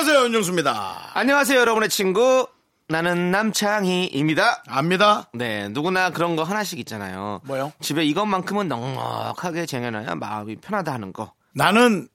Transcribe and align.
안녕하세요, 0.00 0.24
윤정수입니다. 0.28 1.10
안녕하세요, 1.12 1.60
여러분의 1.60 1.90
친구. 1.90 2.48
나는 2.88 3.30
남창희입니다. 3.32 4.62
압니다. 4.66 5.28
네, 5.34 5.68
누구나 5.68 6.08
그런 6.08 6.36
거 6.36 6.42
하나씩 6.42 6.78
있잖아요. 6.78 7.42
뭐요? 7.44 7.70
집에 7.82 8.02
이것만큼은 8.06 8.66
넉넉하게 8.68 9.66
쟁여놔야 9.66 10.14
마음이 10.14 10.56
편하다 10.56 10.90
하는 10.90 11.12
거. 11.12 11.34
나는 11.54 12.08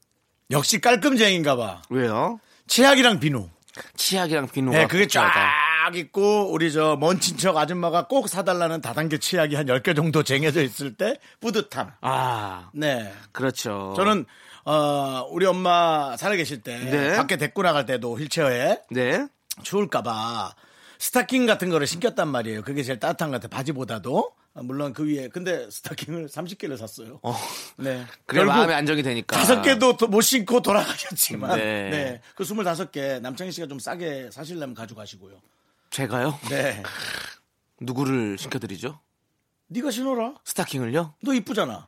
역시 0.49 0.81
깔끔쟁인가 0.81 1.55
봐. 1.57 1.83
왜요? 1.91 2.39
치약이랑 2.65 3.19
비누. 3.19 3.49
치약이랑 3.95 4.47
비누가. 4.47 4.75
네, 4.79 4.87
그게 4.87 5.05
필요하다. 5.05 5.33
쫙 5.85 5.95
있고, 5.95 6.51
우리 6.51 6.73
저 6.73 6.95
먼 6.95 7.19
친척 7.19 7.55
아줌마가 7.55 8.07
꼭 8.07 8.27
사달라는 8.29 8.81
다단계 8.81 9.19
치약이 9.19 9.53
한 9.53 9.67
10개 9.67 9.95
정도 9.95 10.23
쟁여져 10.23 10.63
있을 10.63 10.95
때 10.95 11.19
뿌듯함. 11.39 11.91
아, 12.01 12.69
네. 12.73 13.13
그렇죠. 13.31 13.93
저는, 13.95 14.25
어, 14.65 15.27
우리 15.29 15.45
엄마 15.45 16.17
살아계실 16.17 16.61
때, 16.61 16.77
네. 16.79 17.15
밖에 17.15 17.37
데리고 17.37 17.61
나갈 17.61 17.85
때도 17.85 18.17
휠체어에 18.17 18.81
네. 18.89 19.27
추울까봐 19.63 20.55
스타킹 20.97 21.45
같은 21.45 21.69
거를 21.69 21.85
신겼단 21.87 22.27
말이에요. 22.27 22.63
그게 22.63 22.81
제일 22.81 22.99
따뜻한 22.99 23.29
것 23.29 23.41
같아요. 23.41 23.49
바지보다도. 23.55 24.31
아, 24.55 24.61
물론 24.63 24.93
그 24.93 25.05
위에. 25.05 25.27
근데 25.27 25.69
스타킹을 25.69 26.27
30개를 26.29 26.77
샀어요. 26.77 27.19
어, 27.21 27.35
네. 27.77 28.05
그래 28.25 28.43
마음이 28.43 28.73
안정이 28.73 29.03
되니까. 29.03 29.37
다섯 29.37 29.61
개도 29.61 29.97
또못 29.97 30.23
신고 30.23 30.61
돌아가셨지만. 30.61 31.57
네. 31.57 31.89
네. 31.89 32.21
그 32.35 32.43
25개 32.43 33.19
남창희 33.21 33.51
씨가 33.51 33.67
좀 33.67 33.77
싸게 33.79 34.29
사실려면 34.31 34.73
가져가시고요. 34.73 35.33
제가요? 35.91 36.39
네. 36.49 36.81
누구를 37.81 38.37
시켜 38.37 38.57
드리죠? 38.57 38.99
네가 39.67 39.91
신어라. 39.91 40.35
스타킹을요? 40.43 41.15
너 41.21 41.33
이쁘잖아. 41.33 41.87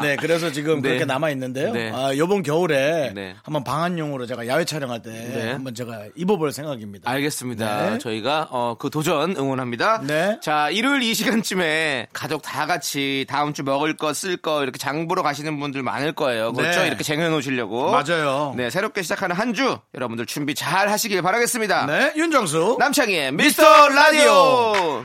네, 0.00 0.16
그래서 0.16 0.50
지금 0.52 0.80
네. 0.82 0.88
그렇게 0.90 1.04
남아 1.04 1.30
있는데요. 1.30 1.72
네. 1.72 1.90
아, 1.94 2.16
요번 2.16 2.42
겨울에 2.42 3.12
네. 3.14 3.34
한번 3.42 3.64
방한용으로 3.64 4.26
제가 4.26 4.46
야외 4.46 4.64
촬영할 4.64 5.02
때 5.02 5.10
네. 5.10 5.52
한번 5.52 5.74
제가 5.74 6.04
입어볼 6.14 6.52
생각입니다. 6.52 7.10
알겠습니다. 7.10 7.90
네. 7.90 7.98
저희가 7.98 8.48
어, 8.50 8.76
그 8.78 8.90
도전 8.90 9.36
응원합니다. 9.36 10.02
네. 10.02 10.38
자, 10.42 10.70
일요일 10.70 11.02
이 11.02 11.14
시간쯤에 11.14 12.08
가족 12.12 12.42
다 12.42 12.66
같이 12.66 13.26
다음 13.28 13.52
주 13.52 13.62
먹을 13.62 13.96
거, 13.96 14.12
쓸 14.14 14.36
거 14.36 14.62
이렇게 14.62 14.78
장 14.78 15.08
보러 15.08 15.22
가시는 15.22 15.58
분들 15.58 15.82
많을 15.82 16.12
거예요. 16.12 16.52
그렇죠? 16.52 16.80
네. 16.80 16.86
이렇게 16.86 17.02
쟁여 17.04 17.28
놓으시려고. 17.30 17.90
맞아요. 17.90 18.54
네, 18.56 18.70
새롭게 18.70 19.02
시작하는 19.02 19.34
한 19.36 19.48
주 19.48 19.78
여러분들 19.94 20.26
준비 20.26 20.54
잘 20.54 20.88
하시길 20.90 21.22
바라겠습니다. 21.22 21.86
네, 21.86 22.12
윤정수. 22.16 22.76
남창희의 22.78 23.32
미스터 23.32 23.88
라디오. 23.88 25.04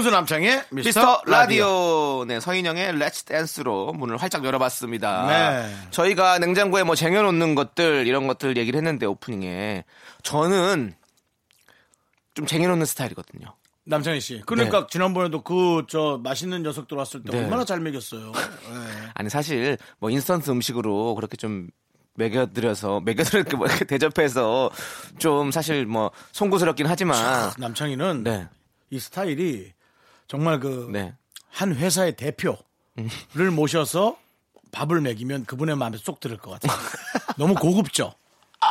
윤정수 0.00 0.10
남창희의 0.10 0.64
미스터, 0.70 1.00
미스터 1.00 1.22
라디오. 1.26 2.24
네, 2.26 2.40
서인영의 2.40 2.98
Let's 2.98 3.24
Dance로 3.24 3.92
문을 3.92 4.16
활짝 4.16 4.44
열어봤습니다. 4.44 5.26
네. 5.26 5.76
저희가 5.90 6.38
냉장고에 6.38 6.82
뭐 6.84 6.94
쟁여놓는 6.94 7.54
것들, 7.54 8.06
이런 8.06 8.26
것들 8.26 8.56
얘기를 8.56 8.78
했는데, 8.78 9.04
오프닝에. 9.06 9.84
저는 10.22 10.94
좀 12.34 12.46
쟁여놓는 12.46 12.86
스타일이거든요. 12.86 13.54
남창희 13.84 14.20
씨. 14.20 14.42
그러니까 14.46 14.86
지난번에도 14.88 15.42
그 15.42 15.84
저 15.88 16.18
맛있는 16.22 16.62
녀석 16.62 16.88
들어왔을 16.88 17.22
때 17.22 17.32
네. 17.32 17.38
얼마나 17.44 17.64
잘 17.64 17.80
먹였어요. 17.80 18.32
네. 18.32 19.08
아니, 19.14 19.28
사실 19.28 19.76
뭐 19.98 20.08
인스턴트 20.10 20.50
음식으로 20.50 21.14
그렇게 21.14 21.36
좀 21.36 21.68
먹여드려서, 22.14 23.00
먹여드려 23.00 23.44
뭐 23.56 23.66
이렇게 23.66 23.84
대접해서 23.84 24.70
좀 25.18 25.50
사실 25.50 25.84
뭐 25.84 26.10
송구스럽긴 26.32 26.86
하지만. 26.86 27.52
남창희는 27.58 28.24
네. 28.24 28.48
이 28.90 28.98
스타일이 28.98 29.72
정말 30.30 30.60
그한 30.60 30.92
네. 30.92 31.12
회사의 31.60 32.14
대표를 32.14 33.50
모셔서 33.52 34.16
밥을 34.70 35.00
먹이면 35.00 35.44
그분의 35.46 35.74
마음에 35.76 35.98
쏙 35.98 36.20
들을 36.20 36.36
것 36.36 36.52
같아요. 36.52 36.78
너무 37.36 37.56
고급져. 37.56 38.14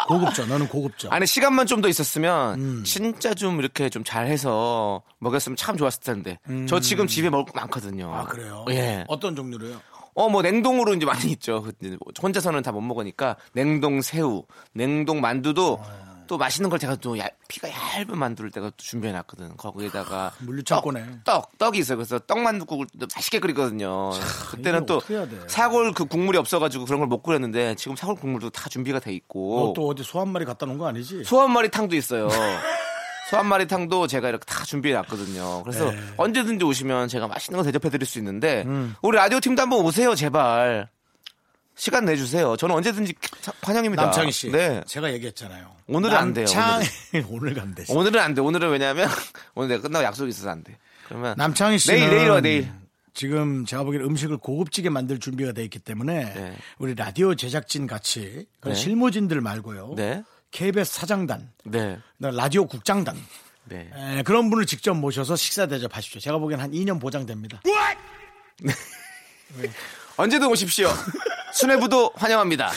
고급져. 0.08 0.46
너는 0.46 0.70
고급져. 0.70 1.10
아니 1.10 1.28
시간만 1.28 1.66
좀 1.66 1.82
더 1.82 1.90
있었으면 1.90 2.86
진짜 2.86 3.34
좀 3.34 3.60
이렇게 3.60 3.90
좀 3.90 4.06
잘해서 4.06 5.02
먹였으면 5.18 5.58
참 5.58 5.76
좋았을 5.76 6.02
텐데 6.02 6.40
저 6.70 6.80
지금 6.80 7.08
집에 7.08 7.30
먹을 7.30 7.44
거 7.46 7.52
많거든요. 7.60 8.14
아 8.14 8.24
그래요? 8.26 8.64
예. 8.70 9.04
어떤 9.10 9.36
종류로요? 9.36 9.82
어 10.16 10.30
뭐 10.30 10.42
냉동으로 10.42 10.94
이제 10.94 11.06
많이 11.06 11.32
있죠. 11.32 11.62
그 11.64 11.74
혼자서는 12.22 12.62
다 12.62 12.72
못 12.72 12.80
먹으니까 12.82 13.36
냉동 13.54 14.02
새우, 14.02 14.46
냉동 14.74 15.20
만두도 15.22 15.82
아. 15.84 16.09
또 16.30 16.38
맛있는 16.38 16.70
걸 16.70 16.78
제가 16.78 16.96
또 16.98 17.18
얇- 17.18 17.36
피가 17.48 17.68
얇은 17.72 18.16
만두를 18.16 18.52
내가 18.52 18.68
또 18.70 18.76
준비해 18.78 19.12
놨거든. 19.14 19.58
거기에다가 19.58 20.32
물류창고네. 20.38 21.22
떡, 21.26 21.58
떡 21.58 21.76
이 21.76 21.80
있어요. 21.80 21.98
그래서 21.98 22.20
떡만두국을 22.20 22.86
또 23.00 23.08
맛있게 23.16 23.40
끓이거든요. 23.40 24.12
그때는 24.52 24.84
이거 24.84 25.00
또? 25.00 25.02
사골 25.48 25.94
그 25.94 26.06
국물이 26.06 26.38
없어가지고 26.38 26.86
그런 26.86 27.00
걸 27.00 27.08
못 27.10 27.24
끓였는데 27.24 27.74
지금 27.76 27.96
사골 27.96 28.16
국물도 28.18 28.52
다 28.52 28.70
준비가 28.70 29.00
돼 29.00 29.12
있고. 29.14 29.74
너또 29.76 29.88
어디 29.88 30.04
소 30.04 30.20
한 30.22 30.28
마리 30.30 30.46
갖다 30.46 30.68
놓은 30.68 30.78
거 30.78 30.88
아니지? 30.88 31.24
소 31.24 31.42
한 31.42 31.50
마리 31.52 31.72
탕도 31.72 31.96
있어요. 31.96 32.30
소 33.32 33.38
한 33.38 33.48
마리 33.48 33.68
탕도 33.68 34.06
제가 34.06 34.30
이렇게 34.30 34.46
다 34.46 34.64
준비해 34.66 34.94
놨거든요. 34.98 35.64
그래서 35.64 35.90
네. 35.90 35.98
언제든지 36.18 36.64
오시면 36.64 37.08
제가 37.08 37.28
맛있는 37.28 37.58
거 37.58 37.64
대접해 37.64 37.90
드릴 37.90 38.06
수 38.06 38.20
있는데 38.20 38.64
음. 38.68 38.96
우리 39.02 39.18
라디오 39.18 39.40
팀도 39.40 39.62
한번 39.64 39.84
오세요, 39.84 40.14
제발. 40.14 40.90
시간 41.80 42.04
내주세요. 42.04 42.58
저는 42.58 42.76
언제든지 42.76 43.14
환영입니다. 43.62 44.04
남창희 44.04 44.34
씨. 44.34 44.52
네. 44.52 44.84
제가 44.86 45.14
얘기했잖아요. 45.14 45.74
오늘은 45.88 46.14
안 46.14 46.34
돼요, 46.34 46.46
남창... 46.46 46.82
오늘 47.32 47.54
간대. 47.54 47.86
오늘은 47.88 48.20
안 48.20 48.34
돼. 48.34 48.42
오늘은 48.42 48.70
왜냐면 48.70 49.08
오늘 49.56 49.70
내가 49.70 49.84
끝나고 49.84 50.04
약속이 50.04 50.30
있어서 50.30 50.50
안 50.50 50.62
돼. 50.62 50.78
그러면 51.08 51.36
남창희 51.38 51.78
씨는 51.80 51.98
내일 51.98 52.10
내일 52.10 52.30
와 52.30 52.42
내일. 52.42 52.70
지금 53.14 53.66
제가 53.66 53.84
보기엔 53.84 54.04
음식을 54.04 54.38
고급지게 54.38 54.90
만들 54.90 55.20
준비가 55.22 55.54
돼 55.54 55.64
있기 55.64 55.80
때문에 55.80 56.34
네. 56.34 56.58
우리 56.80 56.96
라디오 56.96 57.34
제작진 57.34 57.88
같이 57.88 58.46
네. 58.62 58.74
실무진들 58.76 59.40
말고요. 59.40 59.94
네. 59.96 60.24
KBS 60.52 60.94
사장단, 60.94 61.50
네. 61.64 61.98
라디오 62.18 62.66
국장단 62.66 63.16
네. 63.66 63.90
에, 63.96 64.24
그런 64.24 64.50
분을 64.50 64.66
직접 64.66 64.96
모셔서 64.96 65.38
식사 65.38 65.66
대접하십시오. 65.66 66.20
제가 66.20 66.40
보기엔 66.40 66.60
한 66.60 66.72
2년 66.72 67.00
보장됩니다. 67.00 67.62
언제든 70.18 70.48
오십시오. 70.50 70.90
수뇌부도 71.54 72.12
환영합니다. 72.16 72.72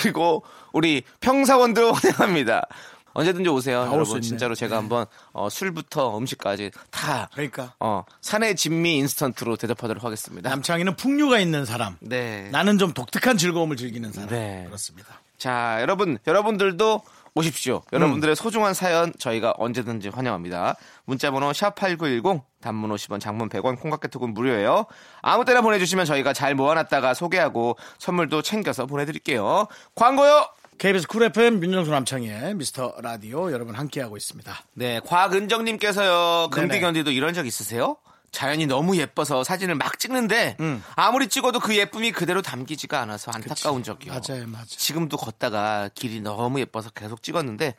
그리고 0.00 0.44
우리 0.72 1.02
평사원도 1.20 1.92
환영합니다. 1.92 2.66
언제든지 3.12 3.48
오세요. 3.48 3.88
여러분. 3.90 4.20
진짜로 4.20 4.54
제가 4.54 4.76
한번 4.76 5.06
어, 5.32 5.48
술부터 5.48 6.18
음식까지 6.18 6.70
다 6.90 7.30
그러니까 7.32 7.72
어, 7.80 8.04
산의 8.20 8.56
진미 8.56 8.96
인스턴트로 8.98 9.56
대접하도록 9.56 10.04
하겠습니다. 10.04 10.50
남창희는 10.50 10.96
풍류가 10.96 11.38
있는 11.38 11.64
사람. 11.64 11.96
네. 12.00 12.50
나는 12.52 12.76
좀 12.76 12.92
독특한 12.92 13.38
즐거움을 13.38 13.76
즐기는 13.76 14.12
사람. 14.12 14.28
네. 14.28 14.64
그렇습니다. 14.66 15.20
자, 15.38 15.78
여러분, 15.80 16.18
여러분들도 16.26 17.02
오십시오. 17.34 17.82
여러분들의 17.92 18.34
소중한 18.36 18.72
사연 18.74 19.12
저희가 19.18 19.54
언제든지 19.58 20.08
환영합니다. 20.08 20.76
문자 21.04 21.30
번호 21.30 21.50
샵8910 21.52 22.42
단문 22.66 22.90
50원 22.90 23.20
장문 23.20 23.48
100원 23.48 23.80
콩과 23.80 24.02
깨톡은 24.02 24.34
무료예요. 24.34 24.86
아무 25.22 25.44
때나 25.44 25.60
보내주시면 25.60 26.04
저희가 26.04 26.32
잘 26.32 26.56
모아놨다가 26.56 27.14
소개하고 27.14 27.76
선물도 27.98 28.42
챙겨서 28.42 28.86
보내드릴게요. 28.86 29.68
광고요! 29.94 30.48
KBS 30.78 31.06
쿨 31.06 31.22
FM 31.22 31.62
윤정수 31.62 31.92
남창희의 31.92 32.56
미스터 32.56 32.96
라디오 33.00 33.52
여러분 33.52 33.76
함께하고 33.76 34.16
있습니다. 34.16 34.52
네, 34.74 35.00
곽은정님께서요. 35.06 36.50
네네. 36.52 36.68
긍디견디도 36.68 37.12
이런 37.12 37.34
적 37.34 37.46
있으세요? 37.46 37.96
자연이 38.32 38.66
너무 38.66 38.96
예뻐서 38.96 39.44
사진을 39.44 39.76
막 39.76 39.98
찍는데 40.00 40.56
아무리 40.96 41.28
찍어도 41.28 41.60
그 41.60 41.76
예쁨이 41.76 42.10
그대로 42.10 42.42
담기지가 42.42 43.00
않아서 43.02 43.30
안타까운 43.32 43.84
적이요. 43.84 44.12
맞아요, 44.12 44.46
맞아요. 44.48 44.66
지금도 44.66 45.16
걷다가 45.16 45.88
길이 45.94 46.20
너무 46.20 46.58
예뻐서 46.60 46.90
계속 46.90 47.22
찍었는데 47.22 47.76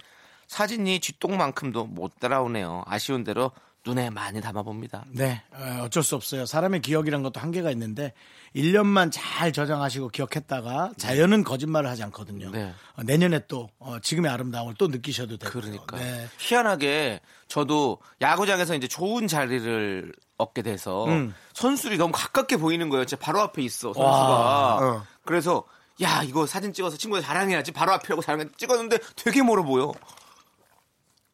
사진이 0.48 1.02
쥐똥만큼도 1.02 1.86
못 1.86 2.20
따라오네요. 2.20 2.84
아쉬운 2.88 3.26
대로 3.26 3.52
눈에 3.88 4.10
많이 4.10 4.42
담아봅니다. 4.42 5.06
네, 5.10 5.42
어, 5.54 5.84
어쩔 5.84 6.04
수 6.04 6.16
없어요. 6.16 6.46
사람의 6.46 6.82
기억이란 6.82 7.24
것도 7.24 7.40
한계가 7.40 7.72
있는데 7.72 8.14
1년만 8.56 9.10
잘 9.12 9.54
저장하시고 9.54 10.10
기억했다가 10.10 10.92
자연은 10.98 11.44
거짓말을 11.44 11.90
하지 11.90 12.04
않거든요. 12.04 12.52
네. 12.52 12.74
어, 12.96 13.04
내년에 13.04 13.42
또 13.48 13.70
어, 13.80 14.00
지금의 14.02 14.30
아름다움을 14.32 14.76
또 14.78 14.88
느끼셔도 14.88 15.38
되고. 15.38 15.52
그러니까 15.52 15.98
네. 15.98 16.28
희한하게 16.38 17.22
저도 17.48 18.00
야구장에서 18.22 18.76
이제 18.76 18.88
좋은 18.88 19.28
자리를 19.28 20.12
얻게 20.38 20.62
돼서 20.62 21.06
음. 21.06 21.34
선수들이 21.54 21.98
너무 21.98 22.12
가깝게 22.14 22.58
보이는 22.58 22.90
거예요. 22.90 23.06
진짜 23.06 23.24
바로 23.24 23.40
앞에 23.40 23.62
있어 23.62 23.94
선수가. 23.94 24.06
와, 24.06 24.78
어. 24.82 25.04
그래서 25.24 25.64
야 26.02 26.22
이거 26.24 26.46
사진 26.46 26.74
찍어서 26.74 26.98
친구들 26.98 27.24
자랑해야지 27.24 27.72
바로 27.72 27.94
앞에 27.94 28.08
하고 28.10 28.22
자랑 28.22 28.50
찍었는데 28.58 29.00
되게 29.16 29.42
멀어 29.42 29.64
보여. 29.64 29.94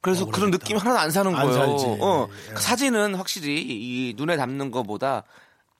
그래서 0.03 0.25
그런. 0.25 0.51
느낌 0.51 0.77
하나도 0.77 0.99
안 0.99 1.09
사는 1.11 1.33
안 1.35 1.47
거예요. 1.47 1.77
살지. 1.77 1.85
어, 2.01 2.27
예. 2.49 2.53
그 2.53 2.61
사진은 2.61 3.15
확실히 3.15 3.61
이 3.61 4.13
눈에 4.15 4.37
담는 4.37 4.69
것보다 4.69 5.23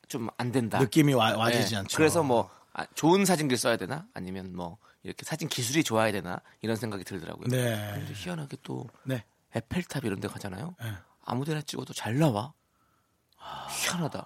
좀 0.08 0.30
안 0.38 0.52
된다. 0.52 0.80
느낌이 0.80 1.14
와, 1.14 1.36
와지지 1.38 1.72
네. 1.72 1.78
않죠. 1.78 1.96
그래서 1.98 2.24
뭐 2.24 2.50
아, 2.74 2.86
좋은 2.96 3.26
사진기를 3.26 3.58
써야 3.58 3.78
되나? 3.78 4.06
아니면 4.14 4.56
뭐 4.56 4.78
이렇게 5.04 5.24
사진 5.26 5.48
기술이 5.50 5.84
좋아야 5.84 6.12
되나? 6.12 6.40
이런 6.62 6.76
생각이 6.76 7.04
들더라고요. 7.04 7.48
네. 7.50 7.92
근데 7.94 8.14
희한하게 8.16 8.58
또 8.64 8.88
네. 9.04 9.24
에펠탑 9.56 10.06
이런 10.06 10.20
데 10.20 10.28
가잖아요. 10.28 10.74
네. 10.82 10.92
아무 11.26 11.46
데나 11.46 11.62
찍어도 11.62 11.94
잘 11.94 12.18
나와. 12.18 12.54
희한하다. 13.70 14.26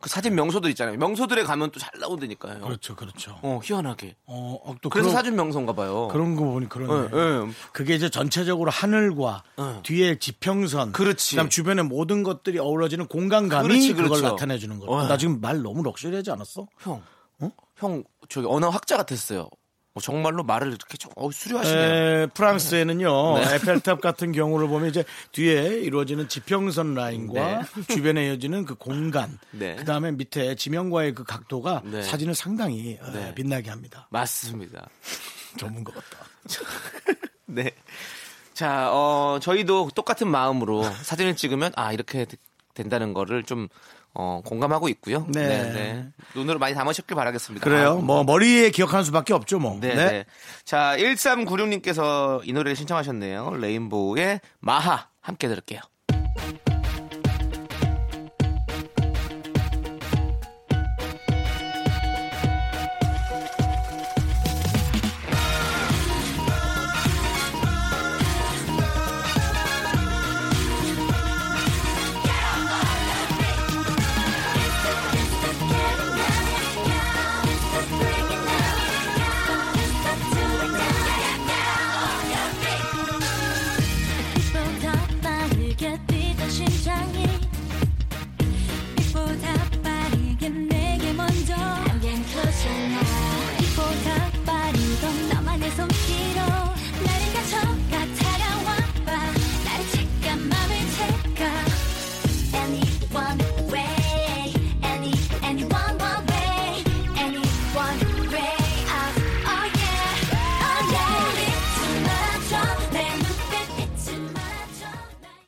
그 0.00 0.08
사진 0.10 0.34
명소들 0.34 0.70
있잖아요. 0.70 0.96
명소들에 0.98 1.42
가면 1.44 1.70
또 1.70 1.80
잘 1.80 1.90
나온다니까요. 1.98 2.60
그렇죠, 2.60 2.94
그렇죠. 2.94 3.38
어, 3.42 3.60
희한하게. 3.62 4.16
어, 4.26 4.58
어, 4.64 4.74
또 4.82 4.90
그래서 4.90 5.08
그런, 5.08 5.16
사진 5.16 5.36
명소인가 5.36 5.72
봐요. 5.72 6.08
그런 6.08 6.36
거 6.36 6.44
보니 6.44 6.68
그러네. 6.68 7.08
예, 7.12 7.18
예. 7.18 7.50
그게 7.72 7.94
이제 7.94 8.08
전체적으로 8.10 8.70
하늘과 8.70 9.42
어. 9.56 9.80
뒤에 9.82 10.18
지평선, 10.18 10.92
그렇지. 10.92 11.36
다음 11.36 11.48
주변의 11.48 11.84
모든 11.86 12.22
것들이 12.22 12.58
어우러지는 12.58 13.06
공간감이 13.08 13.66
그렇지, 13.68 13.92
그걸 13.94 14.08
그렇죠. 14.10 14.28
나타내 14.28 14.58
주는 14.58 14.78
거예요. 14.78 14.92
어. 14.92 15.06
나 15.08 15.16
지금 15.16 15.40
말 15.40 15.62
너무 15.62 15.82
럭셔리하지 15.82 16.30
않았어? 16.30 16.66
형. 16.78 17.02
어? 17.40 17.50
형, 17.76 18.04
저기 18.28 18.46
언어 18.48 18.68
학자 18.68 18.96
같았어요. 18.96 19.48
어, 19.96 20.00
정말로 20.00 20.42
말을 20.42 20.68
이렇게 20.68 20.98
좀, 20.98 21.10
어, 21.16 21.30
수려하시네요. 21.30 22.22
에, 22.22 22.26
프랑스에는요 22.34 23.38
네. 23.38 23.54
에펠탑 23.54 24.02
같은 24.02 24.30
경우를 24.30 24.68
보면 24.68 24.90
이제 24.90 25.04
뒤에 25.32 25.78
이루어지는 25.80 26.28
지평선 26.28 26.92
라인과 26.94 27.62
주변에 27.88 28.26
이어지는 28.26 28.66
그 28.66 28.74
공간, 28.74 29.38
네. 29.52 29.74
그 29.76 29.86
다음에 29.86 30.12
밑에 30.12 30.54
지명과의 30.54 31.14
그 31.14 31.24
각도가 31.24 31.80
네. 31.86 32.02
사진을 32.02 32.34
상당히 32.34 32.98
어, 33.00 33.10
네. 33.10 33.34
빛나게 33.34 33.70
합니다. 33.70 34.06
맞습니다. 34.10 34.86
전문 35.56 35.82
것 35.82 35.94
같다. 35.94 36.26
네. 37.46 37.70
자, 38.52 38.90
어, 38.92 39.38
저희도 39.40 39.90
똑같은 39.94 40.28
마음으로 40.28 40.82
사진을 40.82 41.36
찍으면, 41.36 41.72
아, 41.76 41.92
이렇게 41.94 42.26
되- 42.26 42.36
된다는 42.74 43.14
거를 43.14 43.42
좀, 43.44 43.68
어, 44.18 44.40
공감하고 44.44 44.88
있고요. 44.88 45.26
네. 45.28 46.06
눈으로 46.34 46.58
많이 46.58 46.74
담으셨길 46.74 47.14
바라겠습니다. 47.14 47.62
그래요. 47.62 47.98
아, 47.98 48.02
뭐 48.02 48.24
머리에 48.24 48.70
기억하는 48.70 49.04
수밖에 49.04 49.34
없죠, 49.34 49.58
뭐. 49.58 49.76
네, 49.78 49.94
네. 49.94 50.24
자, 50.64 50.96
1396님께서 50.96 52.40
이 52.44 52.52
노래를 52.52 52.76
신청하셨네요. 52.76 53.56
레인보우의 53.56 54.40
마하. 54.60 55.08
함께 55.20 55.48
들을게요. 55.48 55.80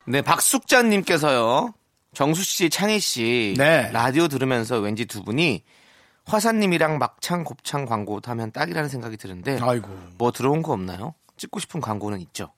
네, 0.09 0.23
박숙자님께서요. 0.23 1.75
정수 2.15 2.43
씨, 2.43 2.71
창희 2.71 2.99
씨. 2.99 3.55
네. 3.59 3.91
라디오 3.93 4.27
들으면서 4.27 4.79
왠지 4.79 5.05
두 5.05 5.23
분이 5.23 5.62
화사님이랑 6.25 6.99
막창, 6.99 7.45
곱창 7.45 7.85
광고 7.85 8.21
하면 8.25 8.50
딱이라는 8.50 8.88
생각이 8.88 9.17
드는데. 9.17 9.59
아이고. 9.61 9.88
뭐 10.17 10.33
들어온 10.33 10.62
거 10.62 10.73
없나요? 10.73 11.15
찍고 11.37 11.61
싶은 11.61 11.81
광고는 11.81 12.21
있죠. 12.21 12.53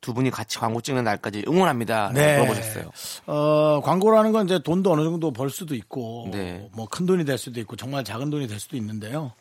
두 0.00 0.14
분이 0.14 0.30
같이 0.30 0.58
광고 0.58 0.80
찍는 0.80 1.04
날까지 1.04 1.44
응원합니다. 1.46 2.10
네. 2.12 2.38
물어보셨어요. 2.38 2.90
어, 3.26 3.80
광고라는 3.84 4.32
건 4.32 4.46
이제 4.46 4.58
돈도 4.58 4.92
어느 4.92 5.04
정도 5.04 5.30
벌 5.32 5.48
수도 5.48 5.74
있고, 5.74 6.28
네. 6.32 6.68
뭐큰 6.72 7.06
돈이 7.06 7.24
될 7.24 7.38
수도 7.38 7.60
있고, 7.60 7.76
정말 7.76 8.02
작은 8.02 8.30
돈이 8.30 8.48
될 8.48 8.58
수도 8.58 8.76
있는데요. 8.76 9.32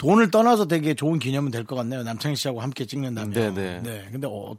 돈을 0.00 0.30
떠나서 0.30 0.66
되게 0.66 0.94
좋은 0.94 1.18
기념은 1.18 1.50
될 1.50 1.64
것 1.64 1.76
같네요. 1.76 2.02
남창희 2.02 2.34
씨하고 2.34 2.60
함께 2.62 2.86
찍는다면. 2.86 3.32
네, 3.32 3.50
네. 3.52 3.80
네. 3.82 4.08
근데 4.10 4.26
어, 4.30 4.56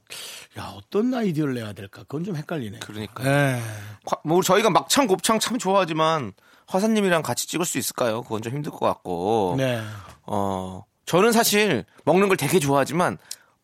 야, 0.60 0.74
어떤 0.77 1.12
아이디어를 1.13 1.55
내야 1.55 1.74
될까? 1.74 2.01
그건 2.03 2.24
좀 2.24 2.36
헷갈리네. 2.36 2.77
그러니까요. 2.79 3.27
네. 3.27 3.62
과- 4.05 4.21
뭐 4.24 4.43
저희가 4.43 4.69
막창, 4.69 5.07
곱창 5.07 5.39
참 5.39 5.57
좋아하지만 5.57 6.33
화사님이랑 6.67 7.24
같이 7.24 7.48
찍을 7.48 7.65
수 7.65 7.79
있을까요? 7.79 8.21
그건 8.21 8.43
좀 8.43 8.53
힘들 8.53 8.71
것 8.71 8.79
같고. 8.79 9.55
네. 9.57 9.81
어, 10.27 10.83
저는 11.07 11.31
사실 11.31 11.86
먹는 12.05 12.27
걸 12.27 12.38
되게 12.38 12.60
좋아하지만 12.60 13.17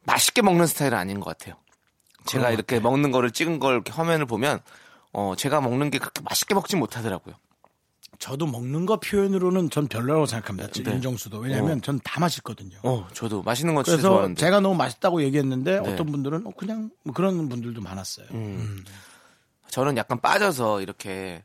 맛있게 0.04 0.42
먹는 0.42 0.66
스타일은 0.66 0.98
아닌 0.98 1.20
것 1.20 1.38
같아요. 1.38 1.56
제가 2.26 2.50
이렇게 2.50 2.80
먹는 2.80 3.12
거를 3.12 3.30
찍은 3.32 3.60
걸 3.60 3.84
화면을 3.88 4.26
보면 4.26 4.60
어, 5.14 5.34
제가 5.38 5.62
먹는 5.62 5.92
게 5.92 6.00
그렇게 6.00 6.22
맛있게 6.24 6.56
먹진 6.56 6.80
못하더라고요. 6.80 7.36
저도 8.20 8.48
먹는 8.48 8.86
거 8.86 9.00
표현으로는 9.00 9.70
전 9.70 9.88
별로라고 9.88 10.26
생각합니다. 10.26 10.70
네. 10.72 10.92
윤정수도. 10.96 11.40
왜냐하면 11.40 11.82
전다 11.82 12.20
맛있거든요. 12.20 12.78
어, 12.84 13.08
저도 13.14 13.44
맛있는 13.44 13.76
거 13.76 13.84
진짜 13.84 13.98
그래서 13.98 14.10
좋아하는데. 14.10 14.40
제가 14.40 14.60
너무 14.60 14.76
맛있다고 14.76 15.22
얘기했는데 15.24 15.80
네. 15.82 15.94
어떤 15.94 16.08
분들은 16.12 16.48
어, 16.48 16.52
그냥 16.58 16.90
뭐 17.04 17.14
그런 17.14 17.48
분들도 17.48 17.80
많았어요. 17.82 18.28
음. 18.32 18.84
저는 19.70 19.98
약간 19.98 20.20
빠져서 20.20 20.82
이렇게 20.82 21.44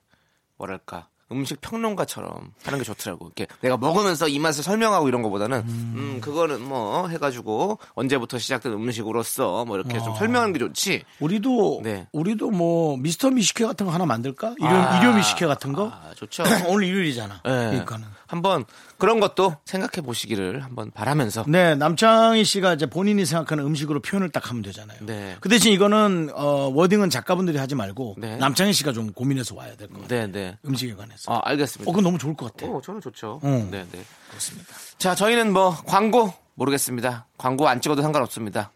뭐랄까 0.57 1.09
음식 1.33 1.61
평론가처럼 1.61 2.53
하는 2.65 2.79
게 2.79 2.85
좋더라고. 2.85 3.27
이렇게 3.27 3.47
내가 3.61 3.77
먹으면서 3.77 4.29
이 4.29 4.39
맛을 4.39 4.63
설명하고 4.63 5.09
이런 5.09 5.23
거보다는 5.23 5.59
음, 5.67 6.19
그거는 6.23 6.63
뭐 6.63 7.09
해가지고 7.09 7.79
언제부터 7.95 8.39
시작된 8.39 8.73
음식으로서 8.73 9.65
뭐 9.65 9.77
이렇게 9.77 9.99
좀 10.01 10.15
설명하는 10.15 10.53
게 10.53 10.59
좋지. 10.59 11.05
우리도 11.21 11.81
네. 11.83 12.07
우리도 12.13 12.51
뭐 12.51 12.97
미스터 12.97 13.31
미식회 13.31 13.65
같은 13.67 13.87
거 13.87 13.93
하나 13.93 14.07
만들까? 14.07 14.55
일요, 14.59 14.69
아. 14.71 14.99
일요 14.99 15.15
미식회 15.15 15.47
같은 15.47 15.73
거? 15.73 15.89
아, 15.93 16.13
좋죠. 16.15 16.43
오늘 16.69 16.87
일요일이잖아. 16.89 17.41
네. 17.45 17.51
그러니까는. 17.71 18.07
한번 18.27 18.65
그런 19.03 19.19
것도 19.19 19.57
생각해 19.65 20.07
보시기를 20.07 20.63
한번 20.63 20.93
바라면서 20.93 21.45
네, 21.49 21.75
남창희 21.75 22.45
씨가 22.45 22.75
이제 22.75 22.87
본인이 22.87 23.27
생각하는 23.27 23.65
음식으로 23.65 23.99
표현을 23.99 24.31
딱 24.31 24.49
하면 24.49 24.63
되잖아요. 24.63 24.97
네. 25.01 25.37
그 25.41 25.49
대신 25.49 25.73
이거는 25.73 26.31
어, 26.33 26.71
워딩은 26.73 27.11
작가분들이 27.11 27.59
하지 27.59 27.75
말고 27.75 28.15
네. 28.19 28.37
남창희 28.37 28.73
씨가 28.73 28.93
좀 28.93 29.13
고민해서 29.13 29.57
와야 29.57 29.75
될 29.75 29.89
것 29.89 30.03
같아요. 30.03 30.27
네, 30.29 30.31
네. 30.31 30.57
음식에 30.65 30.95
관해서. 30.95 31.33
아, 31.33 31.39
어, 31.39 31.41
알겠습니다. 31.41 31.91
그건 31.91 32.05
너무 32.05 32.17
좋을 32.17 32.37
것 32.37 32.53
같아요. 32.53 32.77
어, 32.77 32.81
저는 32.81 33.01
좋죠. 33.01 33.41
응. 33.43 33.73
네, 33.73 33.85
네. 33.91 34.05
그렇습니다. 34.31 34.73
자, 34.99 35.17
저희는 35.17 35.53
뭐 35.53 35.77
광고 35.85 36.33
모르겠습니다. 36.55 37.27
광고 37.37 37.67
안 37.67 37.81
찍어도 37.81 38.03
상관없습니다. 38.03 38.71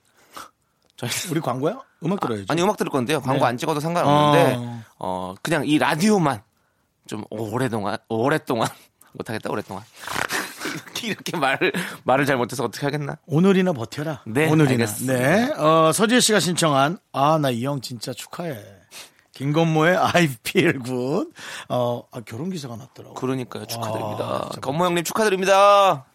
저희 0.96 1.08
우리 1.30 1.40
광고야? 1.40 1.78
음악 2.02 2.18
들어야죠. 2.18 2.46
아니 2.48 2.62
음악 2.62 2.76
들을 2.78 2.90
건데요. 2.90 3.20
광고 3.20 3.44
네. 3.44 3.46
안 3.50 3.58
찍어도 3.58 3.78
상관없는데 3.78 4.56
어. 4.58 4.82
어 4.98 5.34
그냥 5.40 5.64
이 5.64 5.78
라디오만 5.78 6.42
좀 7.06 7.22
오래동안 7.30 7.98
오랫동안 8.08 8.68
못하겠다 9.16 9.50
오랫동안 9.50 9.82
이렇게, 10.74 11.06
이렇게 11.08 11.36
말을 11.36 11.72
말을 12.04 12.26
잘 12.26 12.36
못해서 12.36 12.64
어떻게 12.64 12.86
하겠나? 12.86 13.16
오늘이나 13.26 13.72
버텨라. 13.72 14.22
네, 14.26 14.48
오늘이나. 14.48 14.72
알겠습니다. 14.72 15.12
네. 15.14 15.52
어, 15.52 15.92
서지혜 15.92 16.20
씨가 16.20 16.40
신청한 16.40 16.98
아 17.12 17.38
나 17.38 17.50
이 17.50 17.64
형 17.64 17.80
진짜 17.80 18.12
축하해. 18.12 18.56
김건모의 19.32 19.96
I 19.98 20.24
feel 20.46 20.82
good. 20.82 21.30
어, 21.68 22.02
아, 22.10 22.20
결혼 22.24 22.48
기사가 22.50 22.76
났더라고. 22.76 23.14
그러니까요 23.14 23.66
축하드립니다. 23.66 24.24
아, 24.24 24.60
건모 24.62 24.86
형님 24.86 25.04
축하드립니다. 25.04 26.06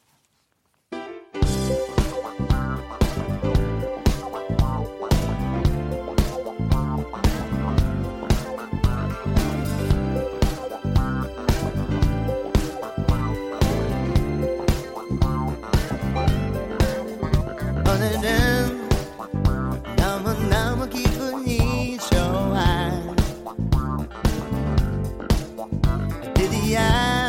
드디 26.72 27.21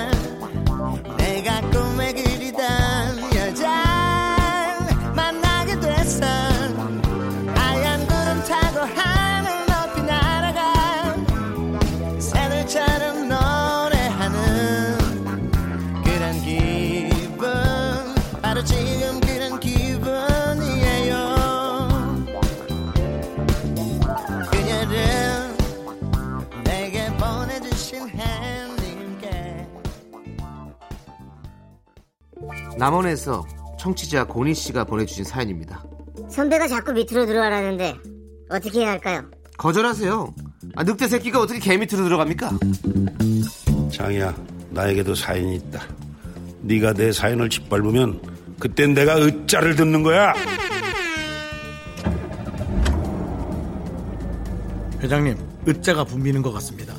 남원에서 32.83 33.47
청취자 33.79 34.25
고니 34.25 34.55
씨가 34.55 34.83
보내주신 34.83 35.23
사연입니다. 35.23 35.85
선배가 36.29 36.67
자꾸 36.67 36.93
밑으로 36.93 37.27
들어가라는데 37.27 37.95
어떻게 38.51 38.81
해야 38.81 38.91
할까요? 38.91 39.23
거절하세요. 39.57 40.35
아, 40.75 40.83
늑대 40.83 41.07
새끼가 41.07 41.41
어떻게 41.41 41.61
개 41.61 41.77
밑으로 41.77 42.03
들어갑니까? 42.03 42.59
장이야, 43.93 44.35
나에게도 44.71 45.15
사연이 45.15 45.55
있다. 45.57 45.81
네가 46.63 46.95
내 46.95 47.13
사연을 47.13 47.51
짓밟으면 47.51 48.21
그땐 48.59 48.95
내가 48.95 49.17
으짜를 49.17 49.77
듣는 49.77 50.03
거야. 50.03 50.35
회장님, 55.01 55.39
으자가 55.69 56.03
붐비는 56.03 56.43
것 56.43 56.51
같습니다. 56.55 56.95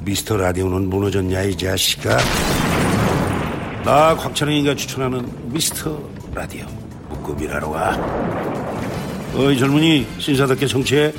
미스터 0.00 0.36
라디오는 0.36 0.90
무너졌냐 0.90 1.44
이 1.44 1.56
자식아. 1.56 2.18
나 3.84 4.14
곽철영이가 4.14 4.74
추천하는 4.74 5.26
미스터 5.50 5.98
라디오 6.34 6.66
묶음이라러 7.08 7.68
와. 7.68 7.96
어이 9.34 9.58
젊은이 9.58 10.06
신사답게 10.18 10.66
정치해. 10.66 11.12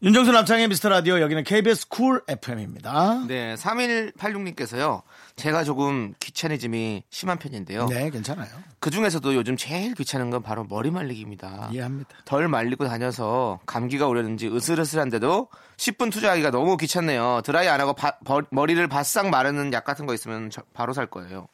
윤정수 0.00 0.30
남창희의 0.30 0.68
미스터 0.68 0.88
라디오 0.90 1.20
여기는 1.20 1.42
KBS 1.42 1.88
쿨 1.88 2.22
FM입니다. 2.28 3.24
네, 3.26 3.56
3186님께서요. 3.56 5.02
제가 5.34 5.64
조금 5.64 6.14
귀차니즘이 6.20 7.02
심한 7.10 7.36
편인데요. 7.36 7.86
네, 7.86 8.08
괜찮아요. 8.08 8.46
그 8.78 8.90
중에서도 8.90 9.34
요즘 9.34 9.56
제일 9.56 9.94
귀찮은 9.94 10.30
건 10.30 10.40
바로 10.44 10.62
머리 10.68 10.92
말리기입니다. 10.92 11.70
이해합니다. 11.72 12.10
덜 12.24 12.46
말리고 12.46 12.86
다녀서 12.86 13.58
감기가 13.66 14.06
오려는지 14.06 14.46
으슬으슬한데도 14.46 15.48
10분 15.78 16.12
투자하기가 16.12 16.52
너무 16.52 16.76
귀찮네요. 16.76 17.40
드라이 17.44 17.66
안 17.66 17.80
하고 17.80 17.92
바- 17.94 18.18
버- 18.24 18.42
머리를 18.52 18.86
바싹 18.86 19.30
마르는 19.30 19.72
약 19.72 19.84
같은 19.84 20.06
거 20.06 20.14
있으면 20.14 20.48
저- 20.50 20.62
바로 20.74 20.92
살 20.92 21.06
거예요. 21.06 21.48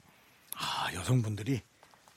아, 0.56 0.92
여성분들이 0.92 1.62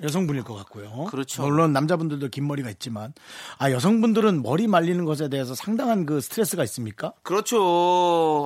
여성분일 0.04 0.44
것 0.44 0.54
같고요. 0.54 1.06
그렇죠. 1.06 1.42
물론 1.42 1.74
남자분들도 1.74 2.28
긴 2.30 2.46
머리가 2.48 2.70
있지만 2.70 3.14
아 3.58 3.72
여성분들은 3.72 4.44
머리 4.44 4.68
말리는 4.68 5.04
것에 5.06 5.28
대해서 5.28 5.56
상당한 5.56 6.06
그 6.06 6.22
스트레스가 6.22 6.64
있습니까? 6.66 7.14
그렇죠. 7.24 7.58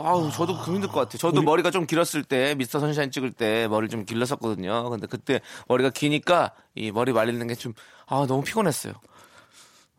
아우, 0.05 0.31
저도 0.31 0.57
그 0.61 0.71
힘들 0.71 0.87
것 0.87 1.01
같아요. 1.01 1.17
저도 1.17 1.41
머리가 1.41 1.69
좀 1.71 1.85
길었을 1.85 2.23
때, 2.23 2.55
미스터 2.55 2.79
선샤인 2.79 3.11
찍을 3.11 3.31
때 3.33 3.67
머리를 3.67 3.89
좀 3.89 4.05
길렀었거든요. 4.05 4.89
근데 4.89 5.07
그때 5.07 5.41
머리가 5.67 5.89
기니까 5.89 6.51
이 6.75 6.91
머리 6.91 7.11
말리는 7.11 7.45
게 7.47 7.55
좀, 7.55 7.73
아, 8.07 8.25
너무 8.27 8.43
피곤했어요. 8.43 8.93